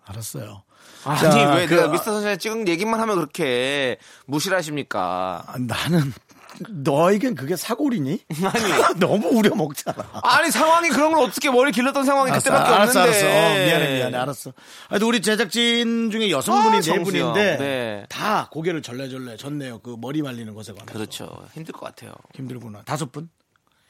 알았어요. 0.06 0.62
아니, 1.04 1.20
자, 1.20 1.54
왜 1.54 1.66
그- 1.66 1.74
내가 1.74 1.88
미스터 1.88 2.12
선샤인 2.12 2.38
찍은 2.38 2.68
얘기만 2.68 2.98
하면 3.00 3.16
그렇게 3.16 3.98
무시를 4.26 4.56
하십니까? 4.56 5.44
아, 5.46 5.58
나는 5.58 6.12
너에겐 6.68 7.34
그게 7.34 7.56
사골이니? 7.56 8.20
아니. 8.44 8.98
너무 9.00 9.28
우려 9.28 9.54
먹잖아. 9.54 10.04
아니, 10.22 10.50
상황이 10.50 10.88
그런 10.88 11.12
걸 11.12 11.24
어떻게 11.24 11.50
머리 11.50 11.72
길렀던 11.72 12.04
상황이 12.04 12.30
그때밖에 12.32 12.70
알았어, 12.72 13.00
없는데. 13.00 13.26
알았어. 13.26 13.26
어, 13.26 13.64
미안해, 13.66 13.94
미안해, 13.96 14.16
알았어. 14.16 14.52
하여튼 14.88 15.08
우리 15.08 15.20
제작진 15.22 16.10
중에 16.10 16.30
여성분이 16.30 16.76
아, 16.76 16.80
네. 16.80 17.02
분인데 17.02 17.56
네. 17.58 18.06
다 18.08 18.48
고개를 18.50 18.82
절레절레 18.82 19.36
졌네요. 19.36 19.78
그 19.80 19.96
머리 19.98 20.22
말리는 20.22 20.52
것에 20.54 20.72
관해서. 20.72 20.92
그렇죠. 20.92 21.46
힘들 21.54 21.72
것 21.72 21.80
같아요. 21.86 22.12
힘들구나. 22.34 22.82
다섯 22.84 23.10
분? 23.12 23.28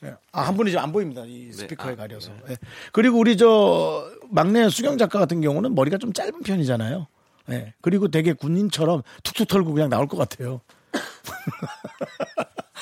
예. 0.04 0.14
아, 0.33 0.42
한 0.42 0.57
분이 0.57 0.71
지금 0.71 0.83
안 0.83 0.92
보입니다. 0.92 1.23
이 1.26 1.52
스피커에 1.52 1.92
아, 1.92 1.97
가려서. 1.97 2.33
예. 2.49 2.57
그리고 2.92 3.19
우리 3.19 3.37
저 3.37 4.04
막내 4.31 4.69
수경 4.69 4.99
작가 4.99 5.19
같은 5.19 5.40
경우는 5.40 5.75
머리가 5.75 5.99
좀 5.99 6.12
짧은 6.12 6.42
편이잖아요. 6.42 7.07
예. 7.50 7.75
그리고 7.81 8.09
되게 8.09 8.33
군인처럼 8.33 9.02
툭툭 9.23 9.49
털고 9.49 9.73
그냥 9.73 9.88
나올 9.88 10.07
것 10.09 10.16
같아요. 10.16 10.61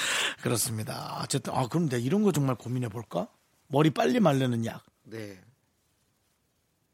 그렇습니다. 0.43 1.19
어쨌든, 1.23 1.53
아, 1.55 1.67
그럼 1.69 1.89
내가 1.89 2.03
이런 2.03 2.23
거 2.23 2.33
정말 2.33 2.55
고민해 2.57 2.89
볼까? 2.89 3.29
머리 3.69 3.91
빨리 3.91 4.21
말르는 4.21 4.65
약. 4.67 4.85
네. 5.05 5.39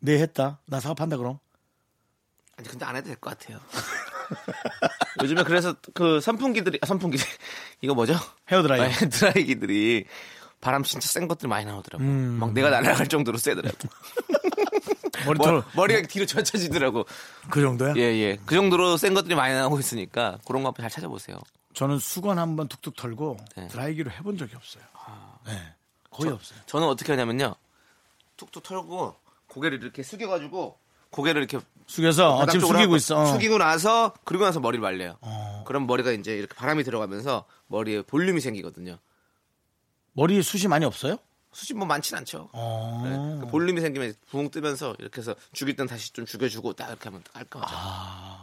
네, 0.00 0.18
했다. 0.20 0.60
나 0.66 0.80
사업한다, 0.80 1.16
그럼. 1.16 1.38
아니, 2.56 2.68
근데 2.68 2.84
안 2.84 2.96
해도 2.96 3.06
될 3.08 3.16
것 3.16 3.38
같아요. 3.38 3.60
요즘에 5.22 5.42
그래서 5.44 5.74
그 5.94 6.20
선풍기들이, 6.20 6.78
아, 6.82 6.86
선풍기. 6.86 7.18
이거 7.80 7.94
뭐죠? 7.94 8.14
헤어드라이어. 8.50 8.82
아니, 8.84 8.92
드라이기들이 9.10 10.04
바람 10.60 10.82
진짜 10.82 11.06
센 11.08 11.28
것들 11.28 11.48
많이 11.48 11.64
나오더라고. 11.64 12.02
음. 12.02 12.38
막 12.40 12.52
내가 12.52 12.70
날아갈 12.70 13.06
정도로 13.08 13.38
세더라고. 13.38 13.76
머리 15.26 15.38
머, 15.38 15.44
털, 15.44 15.62
머리 15.74 15.94
가 16.00 16.06
뒤로 16.08 16.26
젖혀지더라고. 16.26 17.04
그 17.50 17.60
정도야? 17.60 17.94
예, 17.96 18.00
예. 18.00 18.38
그 18.46 18.54
정도로 18.54 18.96
센 18.96 19.14
것들이 19.14 19.34
많이 19.34 19.54
나오고 19.54 19.78
있으니까 19.78 20.38
그런 20.46 20.62
거 20.62 20.68
한번 20.68 20.82
잘 20.84 20.90
찾아보세요. 20.90 21.38
저는 21.76 21.98
수건 21.98 22.38
한번 22.38 22.68
툭툭 22.68 22.96
털고 22.96 23.36
네. 23.54 23.68
드라이기로 23.68 24.10
해본 24.10 24.38
적이 24.38 24.56
없어요. 24.56 24.82
네. 25.44 25.74
거의 26.10 26.32
없어요. 26.32 26.58
저는 26.64 26.88
어떻게 26.88 27.12
하냐면요. 27.12 27.54
툭툭 28.38 28.62
털고 28.62 29.14
고개를 29.48 29.82
이렇게 29.82 30.02
숙여가지고 30.02 30.78
고개를 31.10 31.42
이렇게 31.42 31.62
숙여서 31.86 32.36
어, 32.36 32.46
지금 32.46 32.66
숙이고 32.66 32.96
있어. 32.96 33.20
어. 33.20 33.26
숙이고 33.26 33.58
나서 33.58 34.14
그리고 34.24 34.44
나서 34.44 34.58
머리를 34.58 34.80
말려요. 34.80 35.18
어. 35.20 35.64
그럼 35.66 35.86
머리가 35.86 36.12
이제 36.12 36.34
이렇게 36.34 36.54
바람이 36.54 36.82
들어가면서 36.82 37.44
머리에 37.66 38.00
볼륨이 38.00 38.40
생기거든요. 38.40 38.98
머리에 40.14 40.40
숱이 40.40 40.68
많이 40.68 40.86
없어요? 40.86 41.18
수십 41.52 41.74
뭐 41.74 41.86
많진 41.86 42.16
않죠. 42.16 42.48
어. 42.54 43.02
네. 43.04 43.40
그 43.44 43.50
볼륨이 43.50 43.82
생기면 43.82 44.14
붕 44.30 44.50
뜨면서 44.50 44.96
이렇게 44.98 45.20
해서 45.20 45.34
죽일 45.52 45.76
땐 45.76 45.86
다시 45.86 46.10
좀 46.14 46.24
죽여주고 46.24 46.72
딱 46.72 46.88
이렇게 46.88 47.04
하면 47.10 47.22
깔끔하죠. 47.34 47.74
아. 47.76 48.35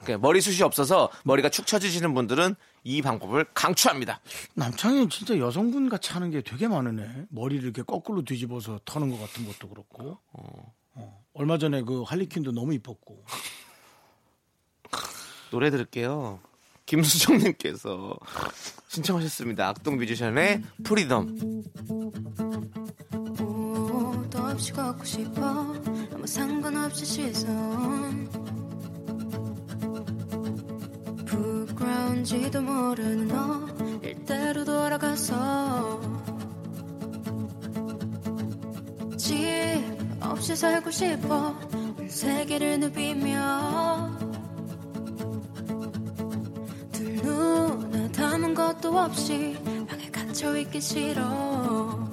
그러니까 0.00 0.18
머리 0.18 0.40
숱이 0.40 0.62
없어서 0.62 1.10
머리가 1.24 1.48
축 1.48 1.66
처지시는 1.66 2.14
분들은 2.14 2.54
이 2.84 3.02
방법을 3.02 3.46
강추합니다. 3.54 4.20
남창이 4.54 5.08
진짜 5.08 5.38
여성분 5.38 5.88
같이 5.88 6.12
하는 6.12 6.30
게 6.30 6.42
되게 6.42 6.68
많으네. 6.68 7.26
머리를 7.30 7.64
이렇게 7.64 7.82
거꾸로 7.82 8.22
뒤집어서 8.24 8.80
터는 8.84 9.10
것 9.10 9.18
같은 9.18 9.46
것도 9.46 9.68
그렇고. 9.68 10.18
어. 10.32 11.24
얼마 11.34 11.58
전에 11.58 11.82
그 11.82 12.02
할리퀸도 12.02 12.52
너무 12.52 12.74
이뻤고. 12.74 13.24
노래 15.50 15.70
들을게요. 15.70 16.40
김수정님께서 16.86 18.16
신청하셨습니다. 18.88 19.68
악동 19.68 19.96
뮤지션의 19.96 20.62
Freedom. 20.84 21.36
없이 24.56 24.72
걷고 24.72 25.04
싶어 25.04 25.74
아무 26.14 26.26
상관없이 26.26 27.04
시선 27.04 28.65
돌아온지도 31.86 32.62
모르는 32.62 33.28
너 33.28 33.64
일대로 34.02 34.64
돌아가서. 34.64 36.00
집 39.16 39.36
없이 40.20 40.56
살고 40.56 40.90
싶어 40.90 41.54
세계를 42.08 42.80
누비며. 42.80 44.10
두 46.90 47.04
눈에 47.04 48.10
담은 48.10 48.54
것도 48.54 48.98
없이 48.98 49.56
방에 49.88 50.10
갇혀 50.10 50.56
있기 50.56 50.80
싫어. 50.80 52.04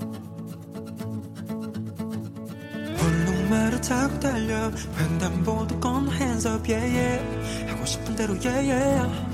마루 3.49 3.79
타고 3.81 4.19
달려 4.19 4.71
횡단보도 4.97 5.79
건 5.79 6.07
hands 6.09 6.47
up 6.47 6.71
yeah 6.71 6.97
yeah. 6.97 7.71
하고 7.71 7.85
싶은 7.85 8.15
대로 8.15 8.33
yeah 8.43 8.71
yeah. 8.71 9.32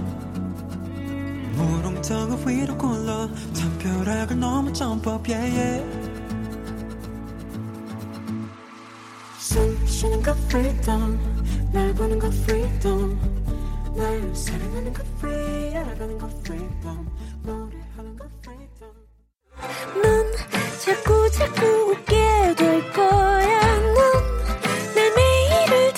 무릉턱을 1.60 2.48
위로 2.48 2.78
굴러 2.78 3.30
담벼락을 3.54 4.40
넘어 4.40 4.70
up 4.70 5.32
yeah 5.32 5.60
yeah 5.60 5.84
숨 9.38 9.86
쉬는 9.86 10.24
거 10.24 10.32
freedom 10.32 11.20
날 11.74 11.94
보는 11.94 12.20
거 12.20 12.28
freedom 12.28 13.20
날 13.96 14.36
사랑하는 14.36 14.94
거 14.94 15.04
free 15.18 15.76
알아가는 15.76 16.18
거 16.18 16.28
freedom 16.40 17.08
노래하는 17.44 18.18
거 18.18 18.26
freedom 18.40 18.94
넌 20.02 20.26
자꾸 20.80 21.30
자꾸 21.32 21.66
웃게 21.92 22.56
될 22.56 22.94
거야. 22.94 23.60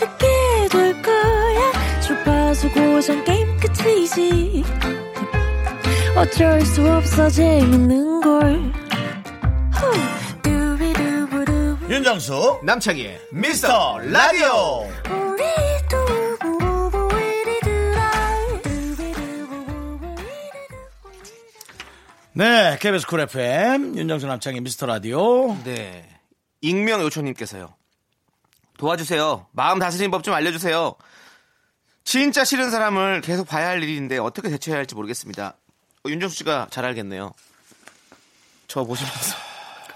듣게 0.02 0.28
될 0.72 1.02
거야. 1.02 1.72
주파수 2.02 2.72
고정 2.72 3.24
게임 3.24 3.48
끝이지. 3.60 4.61
어쩔 6.22 6.62
수 6.62 6.88
없어 6.88 7.30
재밌는 7.30 8.22
걸. 8.22 8.72
윤정수 11.90 12.62
남창희의 12.64 13.20
미스터 13.34 13.98
라디오. 14.00 14.88
네 22.34 22.78
KBS 22.80 23.08
쿨 23.08 23.20
FM 23.22 23.98
윤정수 23.98 24.26
남창희의 24.28 24.62
미스터 24.62 24.86
라디오 24.86 25.56
네. 25.64 26.08
익명 26.62 27.02
요청님께서요. 27.02 27.74
도와주세요. 28.78 29.48
마음 29.52 29.80
다스리는 29.80 30.10
법 30.12 30.24
좀 30.24 30.34
알려주세요. 30.34 30.96
진짜 32.04 32.44
싫은 32.44 32.72
사람을 32.72 33.22
계속 33.22 33.48
봐야 33.48 33.68
할 33.70 33.84
일인데 33.84 34.18
어떻게 34.18 34.50
대처해야 34.50 34.80
할지 34.80 34.96
모르겠습니다. 34.96 35.58
어, 36.04 36.10
윤정수 36.10 36.38
씨가 36.38 36.68
잘 36.72 36.86
알겠네요. 36.86 37.34
저 38.68 38.84
보시면서. 38.84 39.36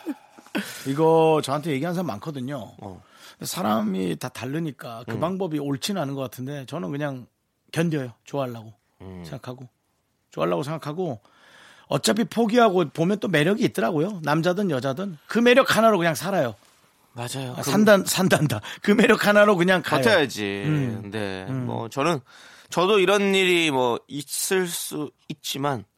이거 0.88 1.42
저한테 1.44 1.72
얘기하는 1.72 1.96
사람 1.96 2.08
많거든요 2.08 2.72
어. 2.78 3.04
사람이 3.42 4.16
다 4.18 4.30
다르니까 4.30 5.04
그 5.08 5.20
방법이 5.20 5.60
옳지는 5.60 6.02
않은 6.02 6.16
것 6.16 6.22
같은데 6.22 6.66
저는 6.68 6.92
그냥 6.92 7.28
견뎌요 7.74 8.14
좋아하려고 8.24 8.74
생각하고 9.00 9.68
좋아하려고 10.32 10.64
생각하고 10.64 11.20
어차피 11.88 12.24
포기하고 12.24 12.86
보면 12.90 13.20
또 13.20 13.28
매력이 13.28 13.66
있더라고요 13.66 14.22
남자든 14.24 14.72
여자든 14.72 15.18
그 15.28 15.40
매력 15.40 15.76
하나로 15.76 15.98
그냥 15.98 16.16
살아요 16.16 16.56
맞아요. 17.12 17.56
아, 17.58 17.62
산단 17.62 18.06
산단다 18.06 18.62
그 18.82 18.92
매력 18.92 19.28
하나로 19.28 19.56
그냥 19.56 19.82
가요 19.82 20.02
버텨야지. 20.02 20.64
음. 20.66 21.12
네. 21.12 21.46
뭐 21.46 21.88
저는 21.90 22.20
저도 22.70 23.00
이런 23.00 23.34
일이 23.34 23.72
뭐 23.72 24.00
있을 24.08 24.68
수 24.68 25.12
있지만 25.30 25.80
그 25.80 25.95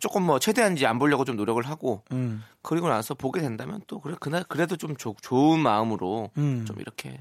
조금 0.00 0.22
뭐 0.24 0.38
최대한 0.38 0.76
이제 0.76 0.86
안 0.86 0.98
보려고 0.98 1.24
좀 1.24 1.36
노력을 1.36 1.62
하고 1.66 2.02
음. 2.12 2.42
그리고 2.62 2.88
나서 2.88 3.14
보게 3.14 3.40
된다면 3.40 3.80
또 3.86 4.00
그래 4.00 4.16
그날 4.20 4.44
그래도 4.48 4.76
좀 4.76 4.96
조- 4.96 5.14
좋은 5.22 5.60
마음으로 5.60 6.30
음. 6.36 6.64
좀 6.66 6.80
이렇게 6.80 7.20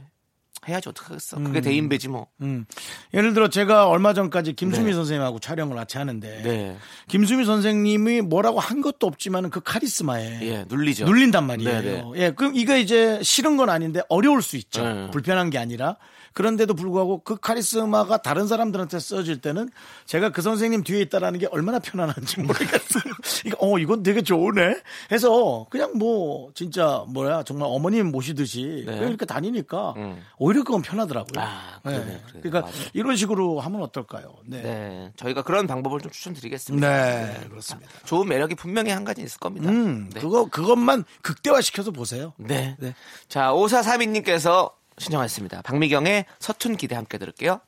해야지 0.67 0.89
어떡하겠어. 0.89 1.37
그게 1.37 1.61
대인배지 1.61 2.09
뭐. 2.09 2.27
음. 2.41 2.65
예를 3.13 3.33
들어 3.33 3.47
제가 3.47 3.87
얼마 3.87 4.13
전까지 4.13 4.53
김수미 4.53 4.87
네. 4.87 4.93
선생님하고 4.93 5.39
촬영을 5.39 5.75
같이 5.77 5.97
하는데 5.97 6.41
네. 6.43 6.77
김수미 7.07 7.45
선생님이 7.45 8.21
뭐라고 8.21 8.59
한 8.59 8.81
것도 8.81 9.07
없지만 9.07 9.49
그 9.49 9.61
카리스마에 9.61 10.39
예, 10.41 10.65
눌리죠. 10.67 11.05
눌린단 11.05 11.45
말이에요. 11.47 11.81
네, 11.81 11.81
네. 11.81 12.03
예, 12.15 12.31
그럼 12.31 12.53
이거 12.55 12.75
이제 12.75 13.21
싫은 13.23 13.55
건 13.55 13.69
아닌데 13.69 14.01
어려울 14.09 14.41
수 14.41 14.57
있죠. 14.57 14.83
네. 14.83 15.11
불편한 15.11 15.49
게 15.51 15.57
아니라. 15.59 15.95
그런데도 16.37 16.75
불구하고 16.75 17.23
그 17.23 17.35
카리스마가 17.35 18.17
다른 18.17 18.45
사람들한테 18.45 18.99
써질 18.99 19.41
때는 19.41 19.71
제가 20.05 20.29
그 20.29 20.43
선생님 20.43 20.83
뒤에 20.83 21.01
있다라는 21.01 21.39
게 21.39 21.47
얼마나 21.49 21.79
편안한지 21.79 22.41
모르겠어요. 22.45 23.11
이거, 23.47 23.57
어, 23.59 23.79
이건 23.79 24.03
되게 24.03 24.21
좋으네. 24.21 24.79
해서 25.11 25.65
그냥 25.71 25.97
뭐 25.97 26.51
진짜 26.53 27.03
뭐야 27.07 27.41
정말 27.41 27.69
어머님 27.71 28.11
모시듯이 28.11 28.83
네. 28.85 28.97
이렇게 28.97 29.25
다니니까 29.25 29.95
음. 29.97 30.21
오히려 30.37 30.63
그건 30.63 30.83
편하더라고요. 30.83 31.43
아, 31.43 31.79
그러네, 31.81 32.05
네. 32.05 32.21
그래. 32.27 32.41
그러니까 32.43 32.61
맞아요. 32.61 32.89
이런 32.93 33.15
식으로 33.15 33.59
하면 33.59 33.81
어떨까요? 33.81 34.35
네. 34.45 34.61
네. 34.61 35.11
저희가 35.15 35.41
그런 35.41 35.65
방법을 35.65 36.01
좀 36.01 36.11
추천드리겠습니다. 36.11 36.87
네, 36.87 37.47
그렇습니다. 37.49 37.89
좋은 38.05 38.27
매력이 38.27 38.53
분명히 38.53 38.91
한 38.91 39.05
가지 39.05 39.23
있을 39.23 39.39
겁니다. 39.39 39.71
음, 39.71 40.11
네. 40.13 40.19
그거 40.19 40.45
그것만 40.45 41.03
극대화시켜서 41.23 41.89
보세요. 41.89 42.33
네. 42.37 42.75
네. 42.77 42.93
자, 43.27 43.51
5432님께서 43.53 44.77
신청하셨습니다. 44.97 45.61
박미경의 45.61 46.25
서툰 46.39 46.75
기대 46.75 46.95
함께 46.95 47.17
들을게요. 47.17 47.61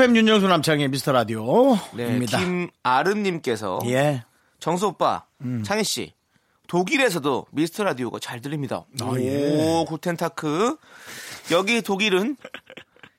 FM 0.00 0.16
윤정수 0.16 0.48
남창희의 0.48 0.88
미스터 0.88 1.12
네. 1.12 1.18
라디오입니다. 1.18 2.38
김아름님께서 2.38 3.80
예. 3.84 4.24
정수 4.58 4.86
오빠, 4.86 5.26
음. 5.42 5.62
창희 5.62 5.84
씨, 5.84 6.14
독일에서도 6.68 7.46
미스터 7.50 7.84
라디오가 7.84 8.18
잘 8.18 8.40
들립니다. 8.40 8.86
아, 8.98 9.04
오, 9.04 9.18
예. 9.18 9.84
Guten 9.86 10.37
Tag. 10.37 10.78
여기 11.50 11.82
독일은 11.82 12.38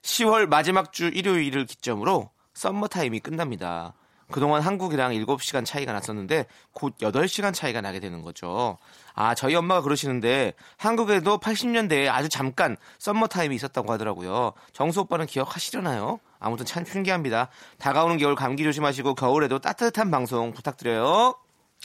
10월 0.02 0.48
마지막 0.48 0.92
주 0.92 1.06
일요일을 1.06 1.66
기점으로 1.66 2.30
썸머 2.54 2.88
타임이 2.88 3.20
끝납니다. 3.20 3.94
그동안 4.32 4.62
한국이랑 4.62 5.12
7시간 5.12 5.64
차이가 5.64 5.92
났었는데 5.92 6.46
곧 6.72 6.96
8시간 6.98 7.54
차이가 7.54 7.80
나게 7.80 8.00
되는 8.00 8.22
거죠. 8.22 8.78
아, 9.14 9.34
저희 9.34 9.54
엄마가 9.54 9.82
그러시는데 9.82 10.54
한국에도 10.76 11.38
80년대에 11.38 12.08
아주 12.08 12.28
잠깐 12.28 12.76
썸머 12.98 13.28
타임이 13.28 13.54
있었다고 13.54 13.92
하더라고요. 13.92 14.52
정수 14.72 15.02
오빠는 15.02 15.26
기억하시려나요? 15.26 16.18
아무튼 16.40 16.66
참 16.66 16.84
신기합니다. 16.84 17.48
다가오는 17.78 18.18
겨울 18.18 18.34
감기 18.34 18.64
조심하시고 18.64 19.14
겨울에도 19.14 19.60
따뜻한 19.60 20.10
방송 20.10 20.52
부탁드려요. 20.52 21.36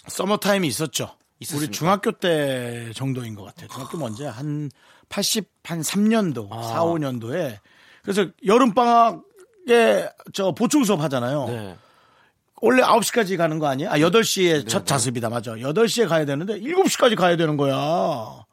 서머 0.07 0.37
타임이 0.37 0.67
있었죠. 0.67 1.15
있었습니까? 1.39 1.67
우리 1.67 1.71
중학교 1.71 2.11
때 2.11 2.91
정도인 2.95 3.35
것 3.35 3.43
같아요. 3.43 3.67
중학교 3.67 3.97
뭐 3.97 4.07
언제 4.07 4.25
한 4.25 4.71
80, 5.09 5.49
한 5.63 5.81
3년도, 5.81 6.51
아. 6.51 6.63
4, 6.63 6.83
5년도에 6.85 7.59
그래서 8.01 8.25
여름 8.45 8.73
방학에 8.73 10.09
저 10.33 10.51
보충 10.53 10.83
수업 10.83 11.01
하잖아요. 11.01 11.45
네. 11.47 11.77
원래 12.61 12.81
9시까지 12.81 13.37
가는 13.37 13.59
거 13.59 13.67
아니에요? 13.67 13.91
아, 13.91 13.97
8시에 13.97 14.67
첫 14.67 14.85
자습이다. 14.85 15.29
맞아. 15.29 15.51
8시에 15.53 16.07
가야 16.07 16.25
되는데 16.25 16.59
7시까지 16.59 17.15
가야 17.15 17.37
되는 17.37 17.55
거야. 17.57 18.45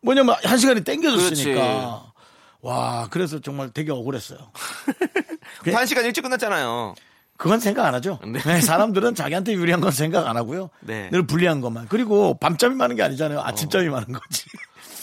뭐냐면 0.00 0.36
한 0.44 0.58
시간이 0.58 0.82
땡겨졌으니까. 0.84 1.60
그렇지. 1.60 2.12
와, 2.60 3.08
그래서 3.10 3.40
정말 3.40 3.70
되게 3.70 3.90
억울했어요. 3.90 4.38
그한 5.64 5.86
시간 5.86 6.04
일찍 6.04 6.22
끝났잖아요. 6.22 6.94
그건 7.36 7.58
생각 7.58 7.86
안 7.86 7.94
하죠. 7.94 8.20
네. 8.24 8.38
네, 8.40 8.60
사람들은 8.60 9.16
자기한테 9.16 9.54
유리한 9.54 9.80
건 9.80 9.90
생각 9.90 10.28
안 10.28 10.36
하고요. 10.36 10.70
네. 10.80 11.08
늘 11.10 11.26
불리한 11.26 11.60
것만. 11.60 11.88
그리고 11.88 12.38
밤잠이 12.38 12.76
많은 12.76 12.94
게 12.94 13.02
아니잖아요. 13.02 13.40
아침잠이 13.40 13.88
많은 13.88 14.12
거지. 14.12 14.44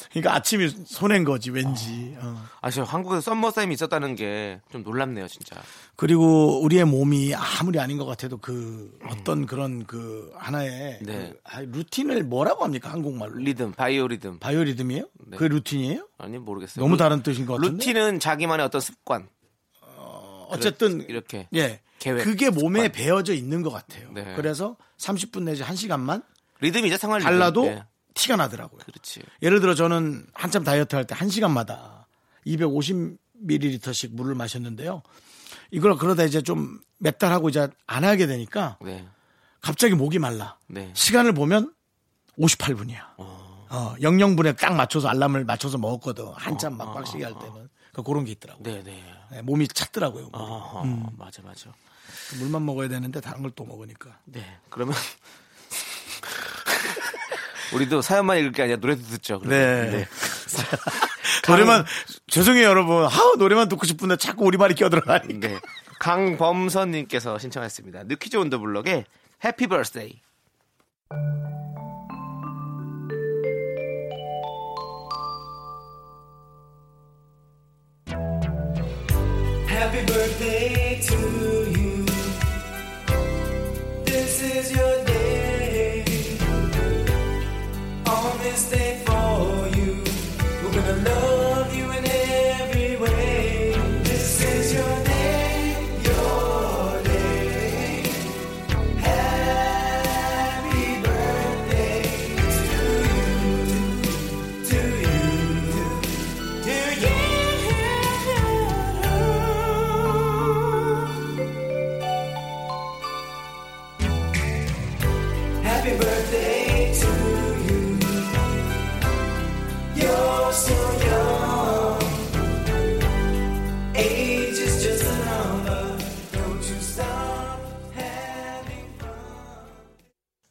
그러니까 0.10 0.34
아침이 0.36 0.68
손해인 0.86 1.24
거지 1.24 1.52
왠지. 1.52 2.16
어. 2.20 2.44
아, 2.62 2.72
저 2.72 2.82
한국에서 2.84 3.22
썸머 3.22 3.54
타임이 3.54 3.74
있었다는 3.76 4.16
게 4.16 4.60
좀 4.72 4.82
놀랍네요, 4.84 5.28
진짜. 5.28 5.56
그리고 5.96 6.62
우리의 6.64 6.86
몸이 6.86 7.34
아무리 7.36 7.80
아닌 7.80 7.98
것 7.98 8.06
같아도 8.06 8.38
그 8.38 8.98
어떤 9.10 9.46
그런 9.46 9.86
그 9.86 10.32
하나의 10.36 11.00
네. 11.04 11.32
그 11.34 11.40
아, 11.44 11.62
루틴을 11.62 12.24
뭐라고 12.24 12.64
합니까 12.64 12.92
한국말로? 12.92 13.36
리듬, 13.38 13.72
바이오 13.74 14.08
리듬. 14.08 14.40
바이오리듬이에요? 14.40 15.06
네. 15.28 15.38
그게 15.38 15.48
루틴이에요? 15.50 16.08
아니, 16.18 16.38
모르겠어요. 16.40 16.84
너무 16.84 16.94
루- 16.94 16.98
다른 16.98 17.22
뜻인 17.22 17.46
것 17.46 17.56
같은데. 17.58 17.86
루틴은 17.86 18.20
자기만의 18.20 18.66
어떤 18.66 18.82
습관. 18.82 19.28
어쨌든 20.50 21.02
이렇게. 21.08 21.48
예. 21.56 21.82
계획, 22.00 22.24
그게 22.24 22.50
몸에 22.50 22.84
습관. 22.84 22.92
배어져 22.94 23.34
있는 23.34 23.62
것 23.62 23.70
같아요. 23.72 24.10
네. 24.14 24.34
그래서 24.36 24.78
30분 24.98 25.44
내지 25.44 25.64
1시간만 25.64 26.24
리듬이죠, 26.62 26.98
생활 26.98 27.20
리듬. 27.20 27.32
달라도 27.32 27.64
네. 27.66 27.84
티가 28.14 28.36
나더라고요. 28.36 28.80
그렇지. 28.86 29.22
예를 29.42 29.60
들어 29.60 29.76
저는 29.76 30.26
한참 30.34 30.64
다이어트 30.64 30.96
할 30.96 31.06
때 31.06 31.16
1시간마다 31.16 32.06
250ml씩 32.48 34.14
물을 34.16 34.36
마셨는데요. 34.36 35.02
이걸 35.72 35.96
그러다 35.98 36.24
이제 36.24 36.42
좀 36.42 36.80
몇 37.02 37.18
달 37.18 37.32
하고 37.32 37.48
이제 37.48 37.70
안 37.88 38.04
하게 38.04 38.28
되니까 38.28 38.78
네. 38.82 39.08
갑자기 39.62 39.96
목이 39.96 40.20
말라. 40.20 40.58
네. 40.68 40.92
시간을 40.94 41.32
보면 41.34 41.74
58분이야. 42.38 43.00
어, 43.18 43.96
00분에 44.00 44.58
딱 44.58 44.76
맞춰서 44.76 45.08
알람을 45.08 45.46
맞춰서 45.46 45.78
먹었거든. 45.78 46.28
한참 46.36 46.76
막 46.76 46.94
빡시게 46.94 47.24
할 47.24 47.34
때는. 47.40 47.70
그 47.94 48.04
그런 48.04 48.26
게 48.26 48.32
있더라고요. 48.32 48.64
네, 48.64 48.84
네. 48.84 49.02
네, 49.32 49.42
몸이 49.42 49.68
찼더라고요. 49.70 50.30
아, 50.34 50.82
음. 50.84 51.06
맞아, 51.18 51.42
맞아. 51.42 51.72
물만 52.40 52.66
먹어야 52.66 52.90
되는데 52.90 53.22
다른 53.22 53.42
걸 53.44 53.52
또 53.56 53.64
먹으니까. 53.64 54.20
네. 54.26 54.58
그러면 54.70 54.94
우리도 57.74 58.02
사연만 58.02 58.38
읽을 58.40 58.52
게 58.52 58.64
아니라 58.64 58.78
노래도 58.80 59.02
듣죠. 59.04 59.40
그러면. 59.40 59.92
네. 59.92 60.08
노래만 61.48 61.86
죄송해요 62.28 62.68
여러분. 62.68 63.06
하우 63.06 63.36
노래만 63.38 63.70
듣고 63.70 63.86
싶은데 63.86 64.18
자꾸 64.18 64.46
우리 64.46 64.58
말이 64.58 64.76
껴들어가니까. 64.76 65.48
네. 65.48 65.60
강범선님께서 66.00 67.38
신청했습니다. 67.40 68.04
New 68.04 68.18
Kids 68.18 68.38
on 68.38 68.47
the 68.47 68.60
Block의 68.60 69.06
Happy 69.44 69.68
Birthday. 69.68 70.22
Happy 79.68 80.06
birthday 80.06 81.00
to 81.02 81.16
you. 81.16 82.06
This 84.06 84.42
is 84.42 84.72
your 84.76 85.09
stay. 88.60 89.09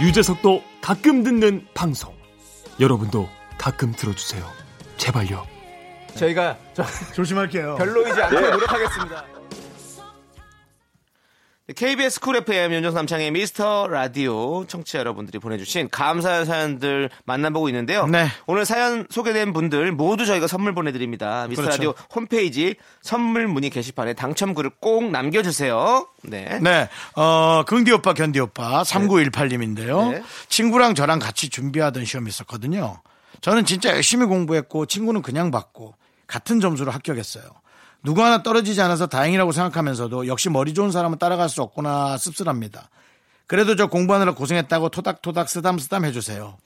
유재석도 0.00 0.62
가끔 0.80 1.22
듣는 1.24 1.66
방송. 1.74 2.14
여러분도 2.78 3.28
가끔 3.58 3.92
들어주세요. 3.92 4.44
제발요. 4.96 5.44
저희가 6.14 6.56
저 6.72 6.84
조심할게요. 7.14 7.76
별로이지 7.76 8.22
않게 8.22 8.40
노력하겠습니다. 8.50 9.24
KBS 11.76 12.20
쿨 12.20 12.36
FM 12.36 12.72
윤정수 12.72 12.96
남창희의 12.96 13.30
미스터 13.30 13.88
라디오 13.88 14.64
청취자 14.66 15.00
여러분들이 15.00 15.38
보내주신 15.38 15.90
감사한 15.90 16.46
사연들 16.46 17.10
만나보고 17.26 17.68
있는데요. 17.68 18.06
네. 18.06 18.26
오늘 18.46 18.64
사연 18.64 19.06
소개된 19.10 19.52
분들 19.52 19.92
모두 19.92 20.24
저희가 20.24 20.46
선물 20.46 20.72
보내드립니다. 20.74 21.46
미스터 21.46 21.62
그렇죠. 21.62 21.76
라디오 21.76 21.94
홈페이지 22.14 22.74
선물 23.02 23.48
문의 23.48 23.68
게시판에 23.68 24.14
당첨글을 24.14 24.70
꼭 24.80 25.10
남겨주세요. 25.10 26.08
네. 26.22 26.58
네, 26.62 26.88
어, 27.16 27.62
긍디 27.66 27.92
오빠, 27.92 28.14
견디 28.14 28.40
오빠, 28.40 28.82
3918님인데요. 28.84 30.12
네. 30.12 30.22
친구랑 30.48 30.94
저랑 30.94 31.18
같이 31.18 31.50
준비하던 31.50 32.06
시험이 32.06 32.30
있었거든요. 32.30 33.02
저는 33.42 33.66
진짜 33.66 33.90
열심히 33.90 34.24
공부했고, 34.24 34.86
친구는 34.86 35.20
그냥 35.20 35.50
받고, 35.50 35.94
같은 36.26 36.60
점수로 36.60 36.90
합격했어요. 36.92 37.44
누구 38.02 38.22
하나 38.22 38.42
떨어지지 38.42 38.80
않아서 38.80 39.06
다행이라고 39.06 39.52
생각하면서도 39.52 40.26
역시 40.28 40.48
머리 40.50 40.74
좋은 40.74 40.90
사람은 40.90 41.18
따라갈 41.18 41.48
수 41.48 41.62
없구나 41.62 42.16
씁쓸합니다. 42.18 42.90
그래도 43.46 43.76
저 43.76 43.88
공부하느라 43.88 44.34
고생했다고 44.34 44.90
토닥토닥 44.90 45.48
쓰담쓰담 45.48 46.04
해주세요. 46.04 46.58